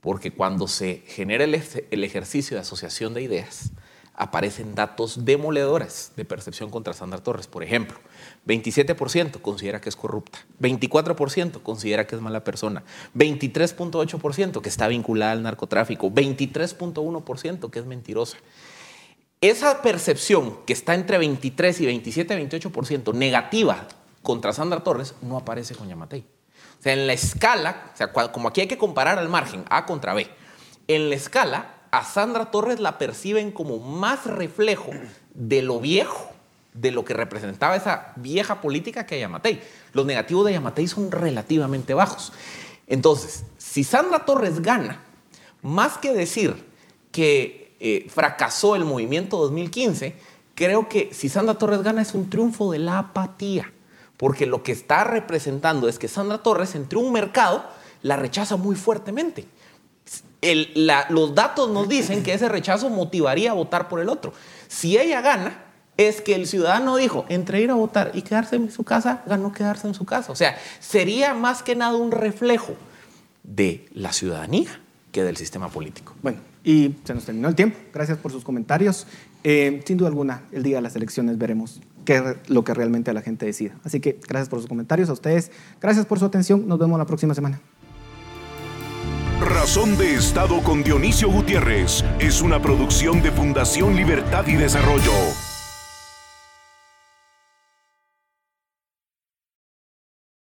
Porque 0.00 0.32
cuando 0.32 0.68
se 0.68 1.02
genera 1.06 1.44
el, 1.44 1.62
el 1.90 2.04
ejercicio 2.04 2.56
de 2.56 2.60
asociación 2.60 3.14
de 3.14 3.22
ideas, 3.22 3.70
aparecen 4.14 4.74
datos 4.74 5.24
demoledores 5.24 6.12
de 6.16 6.24
percepción 6.24 6.70
contra 6.70 6.92
Sandra 6.92 7.22
Torres. 7.22 7.46
Por 7.46 7.64
ejemplo, 7.64 7.98
27% 8.46 9.40
considera 9.40 9.80
que 9.80 9.88
es 9.88 9.96
corrupta, 9.96 10.38
24% 10.60 11.62
considera 11.62 12.06
que 12.06 12.14
es 12.14 12.22
mala 12.22 12.44
persona, 12.44 12.84
23.8% 13.16 14.60
que 14.60 14.68
está 14.68 14.88
vinculada 14.88 15.32
al 15.32 15.42
narcotráfico, 15.42 16.10
23.1% 16.10 17.70
que 17.70 17.78
es 17.78 17.86
mentirosa. 17.86 18.36
Esa 19.44 19.82
percepción 19.82 20.56
que 20.64 20.72
está 20.72 20.94
entre 20.94 21.18
23 21.18 21.78
y 21.82 21.84
27, 21.84 22.50
28% 22.50 23.12
negativa 23.12 23.86
contra 24.22 24.54
Sandra 24.54 24.82
Torres 24.82 25.14
no 25.20 25.36
aparece 25.36 25.74
con 25.74 25.86
Yamatei. 25.86 26.20
O 26.80 26.82
sea, 26.82 26.94
en 26.94 27.06
la 27.06 27.12
escala, 27.12 27.90
o 27.92 27.94
sea, 27.94 28.10
como 28.10 28.48
aquí 28.48 28.62
hay 28.62 28.68
que 28.68 28.78
comparar 28.78 29.18
al 29.18 29.28
margen 29.28 29.66
A 29.68 29.84
contra 29.84 30.14
B, 30.14 30.26
en 30.88 31.10
la 31.10 31.16
escala 31.16 31.74
a 31.90 32.04
Sandra 32.04 32.50
Torres 32.50 32.80
la 32.80 32.96
perciben 32.96 33.52
como 33.52 33.78
más 33.78 34.24
reflejo 34.24 34.92
de 35.34 35.60
lo 35.60 35.78
viejo, 35.78 36.32
de 36.72 36.90
lo 36.90 37.04
que 37.04 37.12
representaba 37.12 37.76
esa 37.76 38.14
vieja 38.16 38.62
política 38.62 39.04
que 39.04 39.20
Yamatei. 39.20 39.60
Los 39.92 40.06
negativos 40.06 40.46
de 40.46 40.54
Yamatei 40.54 40.88
son 40.88 41.12
relativamente 41.12 41.92
bajos. 41.92 42.32
Entonces, 42.86 43.44
si 43.58 43.84
Sandra 43.84 44.24
Torres 44.24 44.62
gana, 44.62 45.02
más 45.60 45.98
que 45.98 46.14
decir 46.14 46.64
que 47.12 47.63
eh, 47.86 48.06
fracasó 48.08 48.76
el 48.76 48.86
movimiento 48.86 49.36
2015, 49.36 50.16
creo 50.54 50.88
que 50.88 51.10
si 51.12 51.28
Sandra 51.28 51.58
Torres 51.58 51.82
gana 51.82 52.00
es 52.00 52.14
un 52.14 52.30
triunfo 52.30 52.72
de 52.72 52.78
la 52.78 52.98
apatía, 52.98 53.70
porque 54.16 54.46
lo 54.46 54.62
que 54.62 54.72
está 54.72 55.04
representando 55.04 55.86
es 55.86 55.98
que 55.98 56.08
Sandra 56.08 56.38
Torres 56.38 56.76
entre 56.76 56.98
un 56.98 57.12
mercado 57.12 57.62
la 58.00 58.16
rechaza 58.16 58.56
muy 58.56 58.74
fuertemente. 58.74 59.44
los 61.10 61.34
datos 61.34 61.68
nos 61.68 61.86
dicen 61.86 62.22
que 62.22 62.32
ese 62.32 62.48
rechazo 62.48 62.88
motivaría 62.88 63.50
a 63.50 63.54
votar 63.54 63.86
por 63.90 64.00
el 64.00 64.08
otro. 64.08 64.32
Si 64.66 64.96
ella 64.96 65.20
gana, 65.20 65.64
es 65.98 66.22
que 66.22 66.36
el 66.36 66.46
ciudadano 66.46 66.96
dijo, 66.96 67.26
entre 67.28 67.60
ir 67.60 67.70
a 67.70 67.74
votar 67.74 68.12
y 68.14 68.22
quedarse 68.22 68.56
en 68.56 68.72
su 68.72 68.82
casa, 68.82 69.22
ganó 69.26 69.52
quedarse 69.52 69.88
en 69.88 69.92
su 69.92 70.06
casa. 70.06 70.32
O 70.32 70.36
sea, 70.36 70.58
sería 70.80 71.34
más 71.34 71.62
que 71.62 71.76
nada 71.76 71.98
un 71.98 72.12
reflejo 72.12 72.76
de 73.42 73.86
la 73.92 74.14
ciudadanía 74.14 74.80
que 75.12 75.22
del 75.22 75.36
sistema 75.36 75.68
político. 75.68 76.14
Bueno, 76.22 76.38
y 76.64 76.96
se 77.04 77.14
nos 77.14 77.24
terminó 77.24 77.48
el 77.48 77.54
tiempo. 77.54 77.78
Gracias 77.92 78.18
por 78.18 78.32
sus 78.32 78.42
comentarios. 78.42 79.06
Eh, 79.44 79.82
sin 79.84 79.98
duda 79.98 80.08
alguna, 80.08 80.42
el 80.50 80.62
día 80.62 80.76
de 80.76 80.82
las 80.82 80.96
elecciones 80.96 81.38
veremos 81.38 81.80
que 82.04 82.36
lo 82.48 82.64
que 82.64 82.74
realmente 82.74 83.12
la 83.12 83.22
gente 83.22 83.46
decida. 83.46 83.74
Así 83.84 84.00
que 84.00 84.18
gracias 84.26 84.48
por 84.48 84.58
sus 84.58 84.68
comentarios, 84.68 85.08
a 85.10 85.12
ustedes, 85.12 85.50
gracias 85.80 86.06
por 86.06 86.18
su 86.18 86.24
atención, 86.24 86.66
nos 86.66 86.78
vemos 86.78 86.98
la 86.98 87.06
próxima 87.06 87.34
semana. 87.34 87.60
Razón 89.40 89.98
de 89.98 90.14
Estado 90.14 90.62
con 90.62 90.82
Dionisio 90.82 91.30
Gutiérrez 91.30 92.04
es 92.18 92.40
una 92.40 92.62
producción 92.62 93.22
de 93.22 93.30
Fundación 93.30 93.94
Libertad 93.96 94.46
y 94.46 94.54
Desarrollo. 94.54 95.12